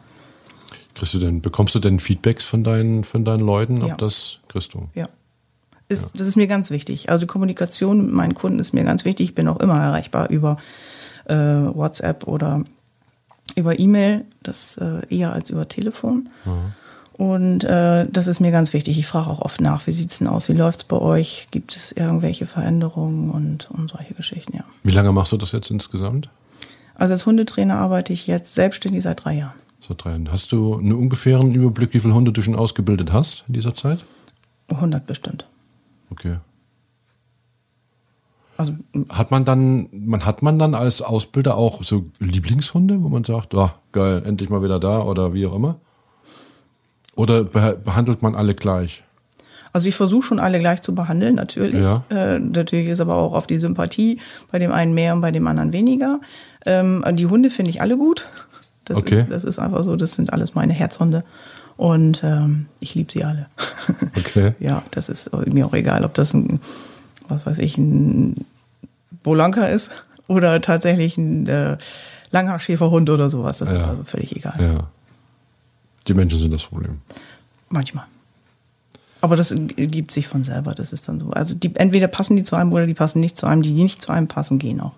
Kriegst 0.96 1.14
du 1.14 1.20
denn, 1.20 1.42
bekommst 1.42 1.76
du 1.76 1.80
denn 1.80 2.00
Feedbacks 2.00 2.44
von 2.44 2.64
deinen, 2.64 3.04
von 3.06 3.24
deinen 3.24 3.40
Leuten? 3.42 3.82
Ob 3.84 3.90
Ja. 3.90 3.96
das 3.96 4.40
kriegst 4.50 4.74
du? 4.74 4.88
Ja. 4.96 5.08
Ist, 5.88 6.20
Das 6.20 6.28
ist 6.28 6.36
mir 6.36 6.46
ganz 6.48 6.70
wichtig. 6.70 7.10
Also 7.10 7.22
die 7.22 7.28
Kommunikation 7.28 8.06
mit 8.06 8.14
meinen 8.14 8.36
Kunden 8.36 8.60
ist 8.60 8.74
mir 8.74 8.84
ganz 8.84 9.06
wichtig. 9.06 9.30
Ich 9.30 9.36
bin 9.36 9.48
auch 9.48 9.60
immer 9.60 9.82
erreichbar 9.82 10.30
über 10.30 10.58
äh, 11.30 11.76
WhatsApp 11.76 12.28
oder 12.28 12.64
über 13.56 13.80
E-Mail, 13.80 14.26
das 14.44 14.78
äh, 14.78 15.02
eher 15.10 15.34
als 15.34 15.50
über 15.50 15.68
Telefon. 15.68 16.30
Und 17.14 17.66
äh, 17.66 18.08
das 18.10 18.28
ist 18.28 18.40
mir 18.40 18.52
ganz 18.52 18.72
wichtig. 18.72 18.98
Ich 18.98 19.06
frage 19.06 19.30
auch 19.30 19.42
oft 19.42 19.60
nach, 19.60 19.86
wie 19.88 19.92
sieht's 19.92 20.20
denn 20.20 20.28
aus? 20.28 20.48
Wie 20.48 20.54
läuft's 20.54 20.86
bei 20.86 20.98
euch? 20.98 21.50
Gibt 21.52 21.76
es 21.76 21.92
irgendwelche 21.92 22.46
Veränderungen 22.46 23.30
und, 23.30 23.70
und 23.72 23.92
solche 23.92 24.14
Geschichten, 24.14 24.56
ja. 24.56 24.64
Wie 24.84 24.92
lange 24.92 25.12
machst 25.12 25.34
du 25.34 25.38
das 25.38 25.52
jetzt 25.52 25.70
insgesamt? 25.70 26.30
Also 26.96 27.14
als 27.14 27.26
Hundetrainer 27.26 27.76
arbeite 27.76 28.14
ich 28.14 28.26
jetzt 28.28 28.56
selbstständig 28.56 29.04
seit 29.04 29.26
drei 29.26 29.34
Jahren. 29.34 29.56
So 29.82 29.94
drei 29.98 30.12
Jahren. 30.12 30.32
Hast 30.32 30.54
du 30.54 30.78
einen 30.78 30.94
ungefähren 30.94 31.54
Überblick, 31.54 31.94
wie 31.94 32.00
viele 32.00 32.14
Hunde 32.14 32.32
du 32.32 32.42
schon 32.42 32.56
ausgebildet 32.56 33.12
hast 33.12 33.44
in 33.48 33.54
dieser 33.54 33.74
Zeit? 33.74 34.00
100 34.70 35.06
bestimmt. 35.06 35.46
Okay. 36.12 36.38
Also 38.60 38.74
Hat 39.08 39.32
man 39.32 39.46
dann, 39.46 39.88
man 39.94 40.26
hat 40.26 40.42
man 40.42 40.60
dann 40.60 40.76
als 40.76 41.02
Ausbilder 41.02 41.56
auch 41.56 41.82
so 41.82 42.08
Lieblingshunde, 42.20 43.02
wo 43.02 43.08
man 43.08 43.24
sagt, 43.24 43.56
ah, 43.56 43.76
geil, 43.94 44.22
endlich 44.26 44.50
mal 44.50 44.62
wieder 44.62 44.82
da 44.82 45.02
oder 45.02 45.34
wie 45.34 45.46
auch 45.48 45.56
immer? 45.56 45.78
Oder 47.16 47.42
beha- 47.42 47.76
behandelt 47.76 48.22
man 48.22 48.36
alle 48.36 48.56
gleich? 48.56 49.04
Also 49.72 49.88
ich 49.88 49.96
versuche 49.96 50.24
schon 50.24 50.40
alle 50.40 50.60
gleich 50.60 50.82
zu 50.82 50.94
behandeln, 50.94 51.36
natürlich. 51.36 51.82
Ja. 51.82 52.04
Äh, 52.10 52.40
natürlich 52.40 52.88
ist 52.90 53.00
aber 53.00 53.16
auch 53.16 53.34
auf 53.34 53.48
die 53.48 53.60
Sympathie 53.60 54.20
bei 54.52 54.60
dem 54.60 54.72
einen 54.74 54.94
mehr 54.94 55.14
und 55.14 55.22
bei 55.22 55.32
dem 55.32 55.48
anderen 55.48 55.72
weniger. 55.72 56.20
Ähm, 56.66 57.04
die 57.14 57.28
Hunde 57.28 57.50
finde 57.50 57.70
ich 57.72 57.82
alle 57.82 57.98
gut. 57.98 58.28
Das, 58.84 58.98
Okay. 58.98 59.22
ist, 59.22 59.32
das 59.32 59.44
ist 59.46 59.60
einfach 59.60 59.84
so, 59.84 59.96
das 59.96 60.16
sind 60.16 60.34
alles 60.34 60.54
meine 60.56 60.74
Herzhunde. 60.74 61.24
Und 61.78 62.24
ähm, 62.26 62.66
ich 62.82 62.96
liebe 62.96 63.10
sie 63.12 63.24
alle. 63.24 63.46
Okay. 64.18 64.54
ja, 64.60 64.82
das 64.92 65.08
ist 65.08 65.32
mir 65.54 65.66
auch 65.66 65.74
egal, 65.74 66.04
ob 66.04 66.14
das 66.14 66.34
ein, 66.34 66.60
was 67.30 67.46
weiß 67.46 67.60
ich, 67.60 67.78
ein 67.78 68.46
Bolanka 69.24 69.66
ist 69.66 69.92
oder 70.28 70.60
tatsächlich 70.62 71.18
ein 71.18 71.48
äh, 71.48 71.78
Langhaarschäferhund 72.32 73.10
oder 73.10 73.30
sowas. 73.30 73.60
Das 73.60 73.72
ist 73.72 73.82
Ja. 73.82 73.90
also 73.90 74.04
völlig 74.04 74.36
egal. 74.36 74.56
Ja. 74.60 74.88
Die 76.08 76.14
Menschen 76.14 76.40
sind 76.40 76.52
das 76.54 76.64
Problem. 76.64 77.02
Manchmal. 77.70 78.06
Aber 79.22 79.36
das 79.36 79.54
gibt 79.76 80.12
sich 80.12 80.28
von 80.28 80.44
selber, 80.44 80.74
das 80.74 80.94
ist 80.94 81.08
dann 81.10 81.20
so. 81.20 81.32
Also 81.32 81.56
die, 81.56 81.76
entweder 81.76 82.08
passen 82.08 82.36
die 82.38 82.44
zu 82.44 82.56
einem 82.56 82.72
oder 82.72 82.88
die 82.88 82.94
passen 82.94 83.20
nicht 83.20 83.38
zu 83.38 83.48
einem. 83.48 83.62
Die, 83.62 83.74
die 83.74 83.84
nicht 83.84 84.02
zu 84.02 84.12
einem 84.14 84.28
passen, 84.28 84.60
gehen 84.60 84.80
auch. 84.80 84.94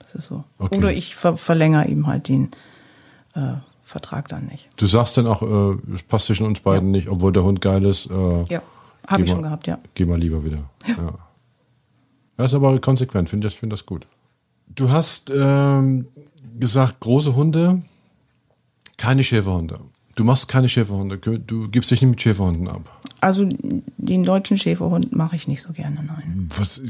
Das 0.00 0.14
ist 0.16 0.26
so. 0.26 0.42
Okay. 0.58 0.76
Oder 0.78 0.92
ich 0.92 1.14
ver 1.14 1.36
verlängere 1.36 1.86
eben 1.86 2.06
halt 2.08 2.26
den 2.28 2.50
äh, 3.34 3.52
Vertrag 3.84 4.26
dann 4.28 4.46
nicht. 4.46 4.68
Du 4.76 4.86
sagst 4.86 5.16
dann 5.16 5.26
auch, 5.28 5.42
äh, 5.42 5.78
es 5.94 6.02
passt 6.02 6.26
zwischen 6.26 6.46
uns 6.46 6.60
beiden 6.60 6.90
nicht, 6.90 7.08
obwohl 7.08 7.30
der 7.32 7.44
Hund 7.44 7.60
geil 7.60 7.84
ist. 7.84 8.06
Äh, 8.10 8.42
Ja, 8.48 8.60
habe 9.06 9.22
ich 9.22 9.30
schon 9.30 9.40
mal- 9.40 9.46
gehabt, 9.48 9.66
ja. 9.68 9.78
Geh 9.94 10.04
mal 10.04 10.18
lieber 10.18 10.44
wieder. 10.44 10.58
Ja. 10.88 11.14
Ja. 12.40 12.46
ist 12.46 12.54
aber 12.54 12.78
konsequent, 12.80 13.28
finde 13.28 13.48
ich 13.48 13.56
find 13.56 13.72
das 13.72 13.86
gut. 13.86 14.06
Du 14.68 14.90
hast 14.90 15.30
ähm, 15.34 16.06
gesagt, 16.58 17.00
große 17.00 17.34
Hunde, 17.34 17.82
keine 18.96 19.24
Schäferhunde. 19.24 19.80
Du 20.14 20.24
machst 20.24 20.48
keine 20.48 20.68
Schäferhunde. 20.68 21.18
Du 21.18 21.68
gibst 21.68 21.90
dich 21.90 22.02
nicht 22.02 22.10
mit 22.10 22.20
Schäferhunden 22.20 22.68
ab. 22.68 23.00
Also 23.22 23.48
den 23.98 24.24
deutschen 24.24 24.56
Schäferhund 24.56 25.14
mache 25.14 25.36
ich 25.36 25.46
nicht 25.46 25.60
so 25.60 25.72
gerne, 25.72 26.02
nein. 26.02 26.48
Was, 26.56 26.82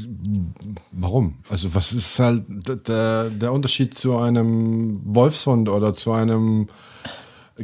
warum? 0.91 1.35
Also 1.49 1.73
was 1.75 1.91
ist 1.91 2.19
halt 2.19 2.45
der, 2.87 3.29
der 3.29 3.51
Unterschied 3.51 3.93
zu 3.93 4.17
einem 4.17 5.01
Wolfshund 5.03 5.67
oder 5.67 5.93
zu 5.93 6.13
einem, 6.13 6.67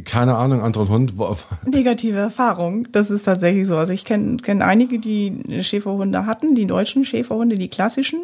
keine 0.03 0.35
Ahnung, 0.35 0.61
anderen 0.61 0.89
Hund? 0.89 1.13
Negative 1.65 2.17
Erfahrung, 2.17 2.87
das 2.91 3.09
ist 3.09 3.23
tatsächlich 3.23 3.67
so. 3.67 3.77
Also 3.77 3.93
ich 3.93 4.05
kenne 4.05 4.37
kenn 4.37 4.61
einige, 4.61 4.99
die 4.99 5.61
Schäferhunde 5.63 6.25
hatten, 6.25 6.55
die 6.55 6.67
deutschen 6.67 7.05
Schäferhunde, 7.05 7.57
die 7.57 7.69
klassischen. 7.69 8.21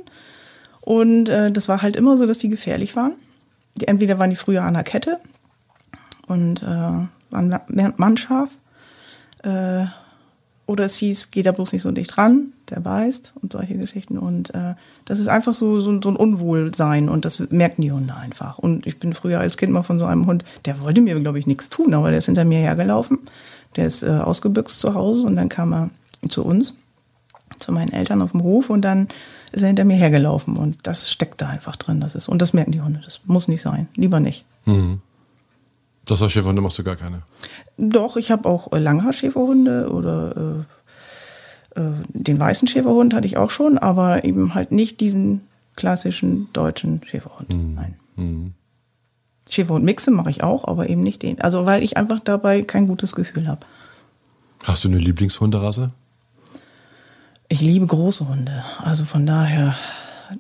Und 0.82 1.30
äh, 1.30 1.52
das 1.52 1.70
war 1.70 1.82
halt 1.82 1.96
immer 1.96 2.18
so, 2.18 2.26
dass 2.26 2.38
die 2.40 2.50
gefährlich 2.50 2.96
waren. 2.96 3.14
Die, 3.80 3.88
entweder 3.88 4.20
waren 4.20 4.30
die 4.30 4.36
früher 4.36 4.64
an 4.64 4.74
der 4.74 4.84
Kette 4.84 5.18
und 6.28 6.62
äh, 6.64 6.66
waren 6.66 7.10
ma- 7.50 7.94
mannscharf. 7.98 8.50
Äh, 9.44 9.86
oder 10.66 10.86
es 10.86 10.98
hieß, 10.98 11.32
geh 11.32 11.42
da 11.44 11.52
bloß 11.52 11.74
nicht 11.74 11.82
so 11.82 11.92
dicht 11.92 12.18
ran, 12.18 12.54
der 12.74 12.82
beißt 12.82 13.34
und 13.42 13.54
solche 13.54 13.78
Geschichten. 13.78 14.18
Und 14.18 14.54
äh, 14.54 14.76
das 15.06 15.20
ist 15.20 15.28
einfach 15.28 15.54
so, 15.54 15.80
so, 15.80 16.02
so 16.02 16.10
ein 16.10 16.16
Unwohlsein 16.16 17.10
und 17.10 17.26
das 17.26 17.40
merken 17.52 17.82
die 17.82 17.92
Hunde 17.92 18.16
einfach. 18.16 18.58
Und 18.58 18.86
ich 18.88 19.00
bin 19.00 19.14
früher 19.14 19.40
als 19.40 19.58
Kind 19.58 19.72
mal 19.72 19.84
von 19.84 20.00
so 20.00 20.06
einem 20.06 20.26
Hund, 20.26 20.44
der 20.66 20.82
wollte 20.82 21.02
mir, 21.02 21.20
glaube 21.20 21.40
ich, 21.40 21.48
nichts 21.48 21.70
tun, 21.70 21.94
aber 21.94 22.10
der 22.10 22.20
ist 22.20 22.26
hinter 22.26 22.46
mir 22.46 22.60
hergelaufen. 22.60 23.20
Der 23.76 23.86
ist 23.86 24.04
äh, 24.04 24.10
ausgebüxt 24.10 24.80
zu 24.80 24.94
Hause 24.94 25.26
und 25.26 25.36
dann 25.36 25.50
kam 25.50 25.74
er 25.74 25.90
zu 26.30 26.44
uns, 26.44 26.76
zu 27.60 27.72
meinen 27.72 27.92
Eltern 27.92 28.22
auf 28.22 28.32
dem 28.32 28.44
Hof 28.44 28.70
und 28.70 28.82
dann 28.82 29.08
ist 29.52 29.62
er 29.62 29.68
hinter 29.68 29.86
mir 29.86 29.96
hergelaufen 29.96 30.58
und 30.58 30.78
das 30.84 31.12
steckt 31.12 31.42
da 31.42 31.48
einfach 31.48 31.76
drin. 31.76 32.02
Das 32.02 32.16
ist, 32.16 32.28
und 32.28 32.42
das 32.42 32.54
merken 32.54 32.72
die 32.72 32.82
Hunde. 32.82 33.02
Das 33.04 33.22
muss 33.26 33.48
nicht 33.48 33.62
sein. 33.62 33.88
Lieber 33.96 34.20
nicht. 34.20 34.46
Das 36.06 36.22
heißt, 36.22 36.32
Schäferhunde 36.32 36.62
machst 36.62 36.78
du 36.78 36.84
gar 36.84 36.96
keine. 36.96 37.22
Doch, 37.78 38.18
ich 38.18 38.32
habe 38.32 38.48
auch 38.50 38.72
Langhaarschäferhunde 38.72 39.90
oder 39.90 40.36
äh, 40.36 40.64
den 42.28 42.40
weißen 42.40 42.68
Schäferhund 42.68 43.14
hatte 43.14 43.28
ich 43.28 43.38
auch 43.38 43.50
schon, 43.50 43.78
aber 43.78 44.24
eben 44.24 44.56
halt 44.56 44.72
nicht 44.72 45.00
diesen 45.02 45.42
klassischen 45.76 46.48
deutschen 46.54 47.02
Schäferhund. 47.04 47.50
Nein. 47.50 47.96
Schäferhund-Mixe 49.50 50.12
mache 50.12 50.30
ich 50.30 50.44
auch, 50.44 50.66
aber 50.66 50.90
eben 50.90 51.04
nicht 51.04 51.22
den. 51.22 51.42
Also 51.42 51.66
weil 51.66 51.84
ich 51.84 51.98
einfach 51.98 52.20
dabei 52.20 52.62
kein 52.64 52.88
gutes 52.88 53.14
Gefühl 53.14 53.48
habe. 53.48 53.62
Hast 54.64 54.84
du 54.86 54.90
eine 54.90 54.98
Lieblingshunderasse? 54.98 55.90
Ich 57.50 57.62
liebe 57.62 57.86
große 57.86 58.28
Hunde. 58.28 58.64
Also 58.80 59.06
von 59.06 59.26
daher, 59.26 59.76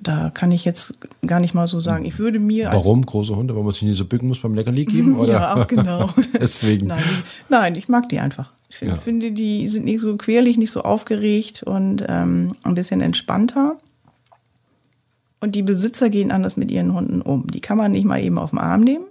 da 0.01 0.31
kann 0.33 0.51
ich 0.51 0.65
jetzt 0.65 0.97
gar 1.25 1.39
nicht 1.39 1.53
mal 1.53 1.67
so 1.67 1.79
sagen. 1.79 2.05
Ich 2.05 2.17
würde 2.17 2.39
mir 2.39 2.69
Warum 2.71 3.05
große 3.05 3.35
Hunde? 3.35 3.55
Weil 3.55 3.63
man 3.63 3.73
sich 3.73 3.83
nicht 3.83 3.97
so 3.97 4.05
bücken 4.05 4.29
muss 4.29 4.39
beim 4.39 4.55
Leckerli 4.55 4.85
geben? 4.85 5.15
Oder? 5.19 5.33
Ja, 5.33 5.63
genau. 5.65 6.09
Deswegen. 6.39 6.87
Nein, 6.87 7.03
nein, 7.49 7.75
ich 7.75 7.89
mag 7.89 8.09
die 8.09 8.19
einfach. 8.19 8.53
Ich 8.73 8.79
find, 8.79 8.91
Ja. 8.91 8.95
finde, 8.97 9.31
die 9.33 9.67
sind 9.67 9.85
nicht 9.85 10.01
so 10.01 10.17
querlich, 10.17 10.57
nicht 10.57 10.71
so 10.71 10.81
aufgeregt 10.81 11.61
und 11.61 12.03
ähm, 12.09 12.55
ein 12.63 12.73
bisschen 12.73 13.01
entspannter. 13.01 13.75
Und 15.39 15.53
die 15.53 15.61
Besitzer 15.61 16.09
gehen 16.09 16.31
anders 16.31 16.57
mit 16.57 16.71
ihren 16.71 16.91
Hunden 16.91 17.21
um. 17.21 17.45
Die 17.51 17.59
kann 17.61 17.77
man 17.77 17.91
nicht 17.91 18.05
mal 18.05 18.19
eben 18.19 18.39
auf 18.39 18.49
den 18.49 18.57
Arm 18.57 18.81
nehmen, 18.81 19.05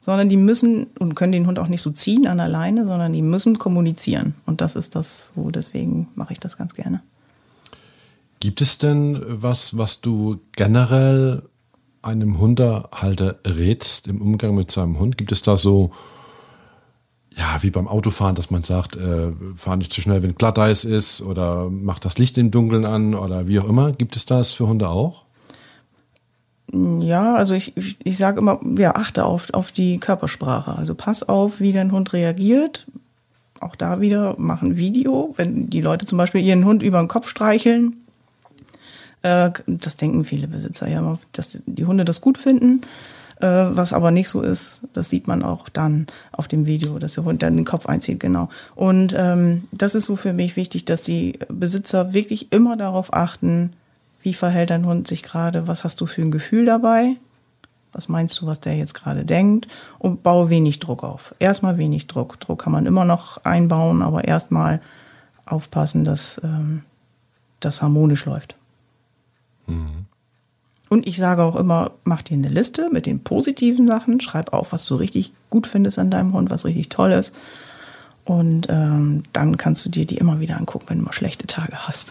sondern 0.00 0.30
die 0.30 0.38
müssen 0.38 0.86
und 0.98 1.14
können 1.14 1.32
den 1.32 1.46
Hund 1.46 1.58
auch 1.58 1.68
nicht 1.68 1.82
so 1.82 1.90
ziehen 1.90 2.26
an 2.26 2.38
der 2.38 2.48
Leine, 2.48 2.86
sondern 2.86 3.12
die 3.12 3.20
müssen 3.20 3.58
kommunizieren. 3.58 4.34
Und 4.46 4.62
das 4.62 4.76
ist 4.76 4.94
das 4.94 5.32
so, 5.36 5.50
deswegen 5.50 6.08
mache 6.14 6.32
ich 6.32 6.40
das 6.40 6.56
ganz 6.56 6.72
gerne. 6.72 7.02
Gibt 8.40 8.62
es 8.62 8.78
denn 8.78 9.20
was, 9.26 9.76
was 9.76 10.00
du 10.00 10.38
generell 10.52 11.42
einem 12.00 12.38
Hundehalter 12.38 13.40
rätst 13.46 14.06
im 14.08 14.22
Umgang 14.22 14.54
mit 14.54 14.70
seinem 14.70 14.98
Hund? 14.98 15.18
Gibt 15.18 15.32
es 15.32 15.42
da 15.42 15.58
so, 15.58 15.90
ja, 17.36 17.62
wie 17.62 17.70
beim 17.70 17.86
Autofahren, 17.86 18.34
dass 18.34 18.50
man 18.50 18.62
sagt, 18.62 18.96
äh, 18.96 19.30
fahr 19.54 19.76
nicht 19.76 19.92
zu 19.92 20.00
schnell, 20.00 20.22
wenn 20.22 20.34
Glatteis 20.34 20.84
ist 20.84 21.20
oder 21.20 21.68
mach 21.70 21.98
das 21.98 22.16
Licht 22.16 22.38
im 22.38 22.50
Dunkeln 22.50 22.86
an 22.86 23.14
oder 23.14 23.46
wie 23.46 23.60
auch 23.60 23.68
immer? 23.68 23.92
Gibt 23.92 24.16
es 24.16 24.24
das 24.24 24.52
für 24.52 24.66
Hunde 24.66 24.88
auch? 24.88 25.24
Ja, 26.72 27.34
also 27.34 27.54
ich, 27.54 27.76
ich, 27.76 27.96
ich 28.02 28.16
sage 28.16 28.40
immer, 28.40 28.58
ja, 28.78 28.96
achte 28.96 29.24
auf, 29.24 29.52
auf 29.52 29.70
die 29.70 29.98
Körpersprache. 29.98 30.76
Also 30.76 30.94
pass 30.94 31.22
auf, 31.22 31.60
wie 31.60 31.72
dein 31.72 31.92
Hund 31.92 32.12
reagiert. 32.14 32.86
Auch 33.60 33.76
da 33.76 34.00
wieder, 34.00 34.34
mach 34.38 34.62
ein 34.62 34.76
Video. 34.76 35.34
Wenn 35.36 35.68
die 35.68 35.80
Leute 35.82 36.06
zum 36.06 36.18
Beispiel 36.18 36.40
ihren 36.40 36.64
Hund 36.64 36.82
über 36.82 36.98
den 36.98 37.08
Kopf 37.08 37.28
streicheln, 37.28 37.96
äh, 39.22 39.50
das 39.66 39.96
denken 39.96 40.24
viele 40.24 40.48
Besitzer 40.48 40.88
ja 40.88 41.18
dass 41.32 41.62
die 41.66 41.84
Hunde 41.84 42.04
das 42.04 42.20
gut 42.20 42.38
finden. 42.38 42.80
Äh, 43.40 43.46
was 43.46 43.92
aber 43.92 44.10
nicht 44.10 44.28
so 44.30 44.40
ist, 44.40 44.82
das 44.94 45.10
sieht 45.10 45.28
man 45.28 45.42
auch 45.42 45.68
dann 45.68 46.06
auf 46.32 46.48
dem 46.48 46.66
Video, 46.66 46.98
dass 46.98 47.14
der 47.14 47.24
Hund 47.24 47.42
dann 47.42 47.56
den 47.56 47.66
Kopf 47.66 47.86
einzieht, 47.86 48.18
genau. 48.18 48.48
Und 48.74 49.14
ähm, 49.18 49.64
das 49.72 49.94
ist 49.94 50.06
so 50.06 50.16
für 50.16 50.32
mich 50.32 50.56
wichtig, 50.56 50.86
dass 50.86 51.02
die 51.02 51.38
Besitzer 51.48 52.14
wirklich 52.14 52.50
immer 52.52 52.76
darauf 52.76 53.12
achten, 53.12 53.74
wie 54.22 54.32
verhält 54.32 54.70
dein 54.70 54.86
Hund 54.86 55.06
sich 55.06 55.22
gerade, 55.22 55.68
was 55.68 55.84
hast 55.84 56.00
du 56.00 56.06
für 56.06 56.22
ein 56.22 56.30
Gefühl 56.30 56.64
dabei, 56.64 57.16
Was 57.92 58.08
meinst 58.08 58.40
du, 58.40 58.46
was 58.46 58.60
der 58.60 58.76
jetzt 58.76 58.92
gerade 58.92 59.24
denkt? 59.24 59.68
Und 59.98 60.22
baue 60.22 60.50
wenig 60.50 60.80
Druck 60.80 61.02
auf. 61.02 61.34
Erstmal 61.38 61.78
wenig 61.78 62.06
Druck. 62.08 62.38
Druck 62.40 62.62
kann 62.62 62.72
man 62.72 62.84
immer 62.84 63.06
noch 63.06 63.44
einbauen, 63.44 64.02
aber 64.02 64.24
erstmal 64.24 64.80
aufpassen, 65.46 66.04
dass 66.04 66.38
ähm, 66.44 66.82
das 67.60 67.80
harmonisch 67.80 68.26
läuft. 68.26 68.56
Mhm. 69.66 70.06
Und 70.88 71.06
ich 71.06 71.16
sage 71.16 71.42
auch 71.42 71.56
immer, 71.56 71.92
mach 72.04 72.22
dir 72.22 72.34
eine 72.34 72.48
Liste 72.48 72.88
mit 72.92 73.06
den 73.06 73.24
positiven 73.24 73.86
Sachen, 73.88 74.20
schreib 74.20 74.52
auf, 74.52 74.72
was 74.72 74.84
du 74.84 74.94
richtig 74.94 75.32
gut 75.50 75.66
findest 75.66 75.98
an 75.98 76.10
deinem 76.10 76.32
Hund, 76.32 76.50
was 76.50 76.64
richtig 76.64 76.88
toll 76.90 77.10
ist. 77.12 77.34
Und 78.24 78.68
ähm, 78.70 79.22
dann 79.32 79.56
kannst 79.56 79.84
du 79.84 79.88
dir 79.90 80.06
die 80.06 80.16
immer 80.18 80.40
wieder 80.40 80.56
angucken, 80.56 80.86
wenn 80.88 80.98
du 80.98 81.04
mal 81.04 81.12
schlechte 81.12 81.46
Tage 81.46 81.76
hast. 81.88 82.10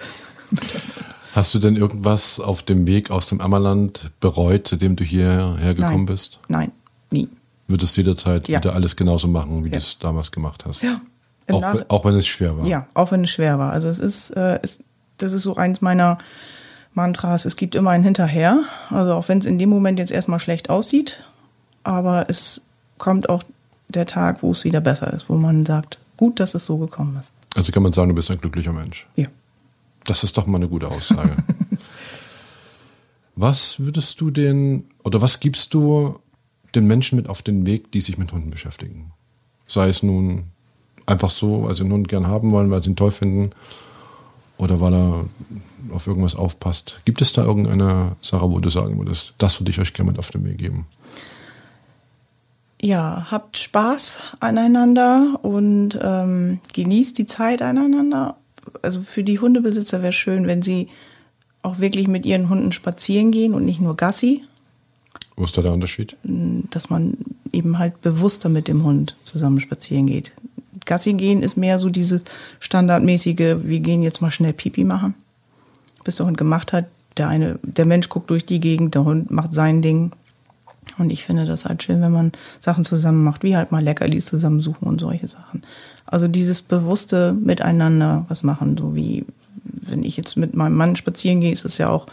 Hast 1.34 1.54
du 1.54 1.60
denn 1.60 1.76
irgendwas 1.76 2.40
auf 2.40 2.64
dem 2.64 2.88
Weg 2.88 3.12
aus 3.12 3.28
dem 3.28 3.42
Ammerland 3.42 4.12
bereut, 4.22 4.68
seitdem 4.70 4.96
du 4.96 5.04
hierher 5.04 5.74
gekommen 5.74 5.96
Nein. 5.96 6.06
bist? 6.06 6.40
Nein, 6.48 6.72
nie. 7.12 7.28
Würdest 7.68 7.98
du 7.98 8.02
jederzeit 8.02 8.48
Ja. 8.48 8.60
wieder 8.60 8.74
alles 8.74 8.96
genauso 8.96 9.28
machen, 9.28 9.64
wie 9.66 9.70
Ja. 9.70 9.74
du 9.74 9.78
es 9.78 10.00
damals 10.00 10.32
gemacht 10.32 10.64
hast? 10.66 10.82
Ja. 10.84 11.02
Auch, 11.52 11.76
auch 11.90 12.06
wenn 12.06 12.16
es 12.16 12.26
schwer 12.28 12.58
war. 12.58 12.66
Ja, 12.66 12.88
auch 12.94 13.12
wenn 13.12 13.24
es 13.24 13.30
schwer 13.32 13.60
war. 13.60 13.72
Also 13.74 13.88
es 13.90 14.00
ist, 14.00 14.32
äh, 14.32 14.60
es, 14.64 14.80
das 15.18 15.34
ist 15.34 15.44
so 15.44 15.56
eins 15.58 15.82
meiner 15.82 16.18
Mantras, 16.96 17.46
es 17.46 17.58
gibt 17.58 17.76
immer 17.76 17.92
ein 17.92 18.04
Hinterher. 18.04 18.64
Also 18.90 19.14
auch 19.14 19.28
wenn 19.28 19.38
es 19.38 19.46
in 19.46 19.60
dem 19.60 19.70
Moment 19.70 20.00
jetzt 20.00 20.12
erstmal 20.12 20.40
schlecht 20.40 20.70
aussieht, 20.70 21.24
aber 21.84 22.30
es 22.30 22.62
kommt 22.98 23.30
auch 23.30 23.44
der 23.90 24.06
Tag, 24.06 24.42
wo 24.42 24.52
es 24.52 24.64
wieder 24.64 24.82
besser 24.82 25.14
ist, 25.14 25.30
wo 25.30 25.36
man 25.36 25.66
sagt, 25.66 26.00
gut, 26.18 26.40
dass 26.40 26.56
es 26.56 26.66
so 26.66 26.78
gekommen 26.78 27.18
ist. 27.18 27.32
Also 27.54 27.72
kann 27.72 27.84
man 27.84 27.94
sagen, 27.94 28.10
du 28.10 28.16
bist 28.16 28.32
ein 28.32 28.40
glücklicher 28.40 28.74
Mensch. 28.74 29.08
Ja. 29.16 29.28
Das 30.06 30.24
ist 30.24 30.38
doch 30.38 30.48
mal 30.48 30.58
eine 30.58 30.70
gute 30.70 30.88
Aussage. 30.88 31.36
was 33.36 33.80
würdest 33.80 34.20
du 34.22 34.32
den 34.32 34.86
oder 35.04 35.22
was 35.22 35.40
gibst 35.40 35.74
du 35.74 36.20
den 36.74 36.88
Menschen 36.88 37.18
mit 37.18 37.28
auf 37.28 37.42
den 37.42 37.66
Weg, 37.66 37.92
die 37.92 38.02
sich 38.02 38.18
mit 38.18 38.32
Hunden 38.32 38.52
beschäftigen? 38.52 39.12
Sei 39.68 39.90
es 39.90 40.02
nun 40.02 40.46
einfach 41.06 41.30
so, 41.30 41.64
weil 41.64 41.76
sie 41.76 41.84
einen 41.84 41.92
Hund 41.92 42.08
gern 42.08 42.28
haben 42.28 42.52
wollen, 42.52 42.72
weil 42.72 42.82
sie 42.82 42.90
ihn 42.92 42.96
toll 42.96 43.12
finden 43.12 43.52
oder 44.58 44.80
weil 44.80 44.94
er 44.94 45.26
auf 45.92 46.08
irgendwas 46.08 46.36
aufpasst. 46.36 47.00
Gibt 47.06 47.22
es 47.22 47.34
da 47.34 47.44
irgendeine 47.44 48.16
Sache, 48.22 48.50
wo 48.50 48.60
du 48.60 48.70
sagen 48.70 48.98
würdest, 48.98 49.34
das 49.38 49.60
würde 49.60 49.72
ich 49.72 49.80
euch 49.80 49.94
gerne 49.94 50.12
mit 50.12 50.20
auf 50.20 50.30
den 50.32 50.44
Weg 50.46 50.58
geben? 50.58 50.86
Ja, 52.82 53.28
habt 53.32 53.58
Spaß 53.58 54.20
aneinander 54.40 55.40
und 55.42 55.98
ähm, 56.02 56.60
genießt 56.74 57.18
die 57.18 57.26
Zeit 57.26 57.62
aneinander. 57.62 58.36
Also 58.82 59.02
für 59.02 59.24
die 59.24 59.40
Hundebesitzer 59.40 60.02
wäre 60.02 60.12
schön, 60.12 60.46
wenn 60.48 60.62
sie 60.62 60.90
auch 61.64 61.80
wirklich 61.80 62.08
mit 62.08 62.26
ihren 62.26 62.50
Hunden 62.50 62.72
spazieren 62.72 63.32
gehen 63.32 63.54
und 63.54 63.66
nicht 63.66 63.82
nur 63.82 63.96
Gassi, 63.96 64.44
Wo 65.36 65.44
ist 65.46 65.58
da 65.58 65.62
der 65.62 65.74
Unterschied? 65.74 66.16
dass 66.24 66.90
man 66.90 67.18
eben 67.52 67.80
halt 67.80 68.02
bewusster 68.02 68.50
mit 68.50 68.68
dem 68.68 68.84
Hund 68.84 69.16
zusammen 69.24 69.60
spazieren 69.62 70.06
geht. 70.08 70.34
Gassi 70.86 71.14
gehen 71.14 71.44
ist 71.44 71.58
mehr 71.58 71.80
so 71.80 71.90
dieses 71.90 72.24
standardmäßige, 72.60 73.58
wir 73.64 73.80
gehen 73.80 74.04
jetzt 74.04 74.22
mal 74.22 74.32
schnell 74.32 74.54
Pipi 74.54 74.84
machen, 74.84 75.16
bis 76.04 76.18
der 76.18 76.26
Hund 76.26 76.38
gemacht 76.38 76.74
hat. 76.74 76.86
Der 77.18 77.30
eine, 77.30 77.60
der 77.64 77.86
Mensch 77.86 78.10
guckt 78.10 78.30
durch 78.30 78.46
die 78.46 78.60
Gegend, 78.60 78.96
der 78.96 79.06
Hund 79.06 79.32
macht 79.32 79.54
sein 79.54 79.82
Ding. 79.82 80.12
Und 80.98 81.12
ich 81.12 81.24
finde 81.24 81.46
das 81.46 81.66
halt 81.66 81.84
schön, 81.84 82.02
wenn 82.02 82.12
man 82.12 82.32
Sachen 82.60 82.84
zusammen 82.84 83.24
macht, 83.24 83.44
wie 83.44 83.58
halt 83.58 83.72
mal 83.72 83.84
Leckerlis 83.84 84.26
zusammensuchen 84.26 84.88
und 84.88 85.02
solche 85.02 85.28
Sachen. 85.28 85.64
Also 86.06 86.28
dieses 86.28 86.62
bewusste 86.62 87.34
Miteinander 87.34 88.26
was 88.30 88.44
machen, 88.44 88.78
so 88.78 88.96
wie 88.96 89.26
wenn 89.64 90.04
ich 90.04 90.18
jetzt 90.18 90.38
mit 90.38 90.56
meinem 90.56 90.76
Mann 90.76 90.96
spazieren 90.96 91.42
gehe, 91.42 91.52
ist 91.52 91.66
es 91.66 91.78
ja 91.78 91.90
auch 91.90 92.06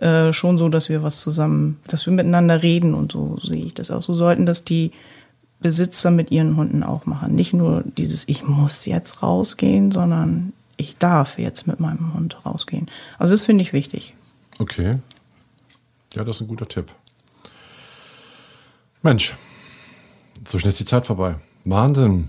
äh, 0.00 0.32
schon 0.32 0.58
so, 0.58 0.68
dass 0.68 0.88
wir 0.88 1.02
was 1.02 1.20
zusammen, 1.20 1.78
dass 1.86 2.06
wir 2.06 2.12
miteinander 2.12 2.62
reden 2.62 2.94
und 2.94 3.12
so 3.12 3.38
sehe 3.42 3.64
ich 3.64 3.74
das 3.74 3.90
auch. 3.90 4.02
So 4.02 4.14
sollten 4.14 4.46
das 4.46 4.64
die 4.64 4.92
Besitzer 5.64 6.10
mit 6.10 6.30
ihren 6.30 6.58
Hunden 6.58 6.82
auch 6.82 7.06
machen. 7.06 7.34
Nicht 7.34 7.54
nur 7.54 7.84
dieses, 7.96 8.28
ich 8.28 8.44
muss 8.44 8.84
jetzt 8.84 9.22
rausgehen, 9.22 9.92
sondern 9.92 10.52
ich 10.76 10.98
darf 10.98 11.38
jetzt 11.38 11.66
mit 11.66 11.80
meinem 11.80 12.12
Hund 12.12 12.44
rausgehen. 12.44 12.86
Also 13.18 13.32
das 13.32 13.46
finde 13.46 13.62
ich 13.62 13.72
wichtig. 13.72 14.14
Okay. 14.58 14.98
Ja, 16.12 16.22
das 16.22 16.36
ist 16.36 16.42
ein 16.42 16.48
guter 16.48 16.68
Tipp. 16.68 16.94
Mensch, 19.00 19.34
so 20.46 20.58
schnell 20.58 20.68
ist 20.68 20.80
die 20.80 20.84
Zeit 20.84 21.06
vorbei. 21.06 21.36
Wahnsinn. 21.64 22.28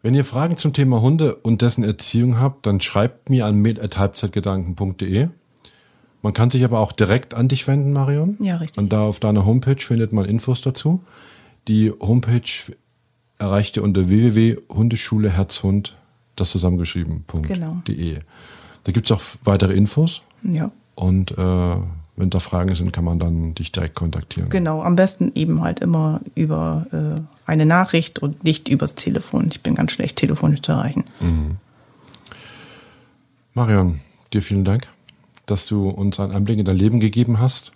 Wenn 0.00 0.14
ihr 0.14 0.24
Fragen 0.24 0.56
zum 0.56 0.72
Thema 0.72 1.00
Hunde 1.00 1.34
und 1.34 1.60
dessen 1.60 1.82
Erziehung 1.82 2.38
habt, 2.38 2.66
dann 2.66 2.80
schreibt 2.80 3.30
mir 3.30 3.46
an 3.46 3.60
mail.halbzeitgedanken.de. 3.60 5.26
Man 6.22 6.32
kann 6.34 6.50
sich 6.50 6.62
aber 6.62 6.78
auch 6.78 6.92
direkt 6.92 7.34
an 7.34 7.48
dich 7.48 7.66
wenden, 7.66 7.92
Marion. 7.92 8.36
Ja, 8.40 8.58
richtig. 8.58 8.78
Und 8.78 8.92
da 8.92 9.00
auf 9.00 9.18
deiner 9.18 9.44
Homepage 9.44 9.80
findet 9.80 10.12
man 10.12 10.24
Infos 10.24 10.60
dazu. 10.60 11.00
Die 11.68 11.90
Homepage 12.00 12.42
erreicht 13.38 13.76
ihr 13.76 13.82
unter 13.82 14.08
www.hundeschuleherzhund, 14.08 15.96
das 16.36 16.50
zusammengeschrieben.de. 16.50 17.42
Genau. 17.42 17.82
Da 18.84 18.92
gibt 18.92 19.10
es 19.10 19.12
auch 19.12 19.22
weitere 19.44 19.74
Infos. 19.74 20.22
Ja. 20.42 20.70
Und 20.94 21.32
äh, 21.32 21.76
wenn 22.16 22.30
da 22.30 22.40
Fragen 22.40 22.74
sind, 22.74 22.92
kann 22.92 23.04
man 23.04 23.18
dann 23.18 23.54
dich 23.54 23.72
direkt 23.72 23.94
kontaktieren. 23.94 24.48
Genau, 24.48 24.82
am 24.82 24.96
besten 24.96 25.32
eben 25.34 25.60
halt 25.60 25.80
immer 25.80 26.20
über 26.34 26.86
äh, 26.92 27.20
eine 27.50 27.66
Nachricht 27.66 28.20
und 28.20 28.42
nicht 28.44 28.68
übers 28.68 28.94
Telefon. 28.94 29.48
Ich 29.50 29.62
bin 29.62 29.74
ganz 29.74 29.92
schlecht 29.92 30.16
telefonisch 30.16 30.62
zu 30.62 30.72
erreichen. 30.72 31.04
Marion, 33.52 34.00
dir 34.32 34.40
vielen 34.40 34.64
Dank, 34.64 34.88
dass 35.44 35.66
du 35.66 35.88
uns 35.88 36.18
einen 36.18 36.32
Einblick 36.32 36.58
in 36.58 36.64
dein 36.64 36.76
Leben 36.76 37.00
gegeben 37.00 37.38
hast. 37.38 37.72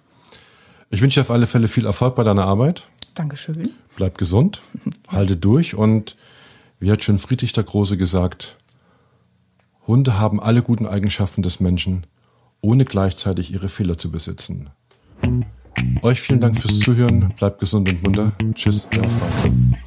Ich 0.90 1.02
wünsche 1.02 1.20
dir 1.20 1.24
auf 1.24 1.30
alle 1.30 1.46
Fälle 1.46 1.68
viel 1.68 1.86
Erfolg 1.86 2.14
bei 2.14 2.24
deiner 2.24 2.46
Arbeit. 2.46 2.82
Dankeschön. 3.14 3.72
Bleib 3.96 4.18
gesund, 4.18 4.62
halte 5.08 5.36
durch 5.36 5.74
und 5.74 6.16
wie 6.78 6.90
hat 6.90 7.04
schon 7.04 7.18
Friedrich 7.18 7.52
der 7.52 7.64
Große 7.64 7.96
gesagt, 7.96 8.56
Hunde 9.86 10.18
haben 10.18 10.40
alle 10.40 10.62
guten 10.62 10.86
Eigenschaften 10.86 11.42
des 11.42 11.60
Menschen, 11.60 12.06
ohne 12.60 12.84
gleichzeitig 12.84 13.52
ihre 13.52 13.68
Fehler 13.68 13.98
zu 13.98 14.10
besitzen. 14.10 14.70
Euch 16.02 16.20
vielen 16.20 16.40
Dank 16.40 16.58
fürs 16.58 16.78
Zuhören, 16.78 17.34
bleibt 17.36 17.58
gesund 17.58 17.90
und 17.90 18.02
munter. 18.02 18.32
Tschüss, 18.54 18.86
euer 18.96 19.08
Frank. 19.08 19.80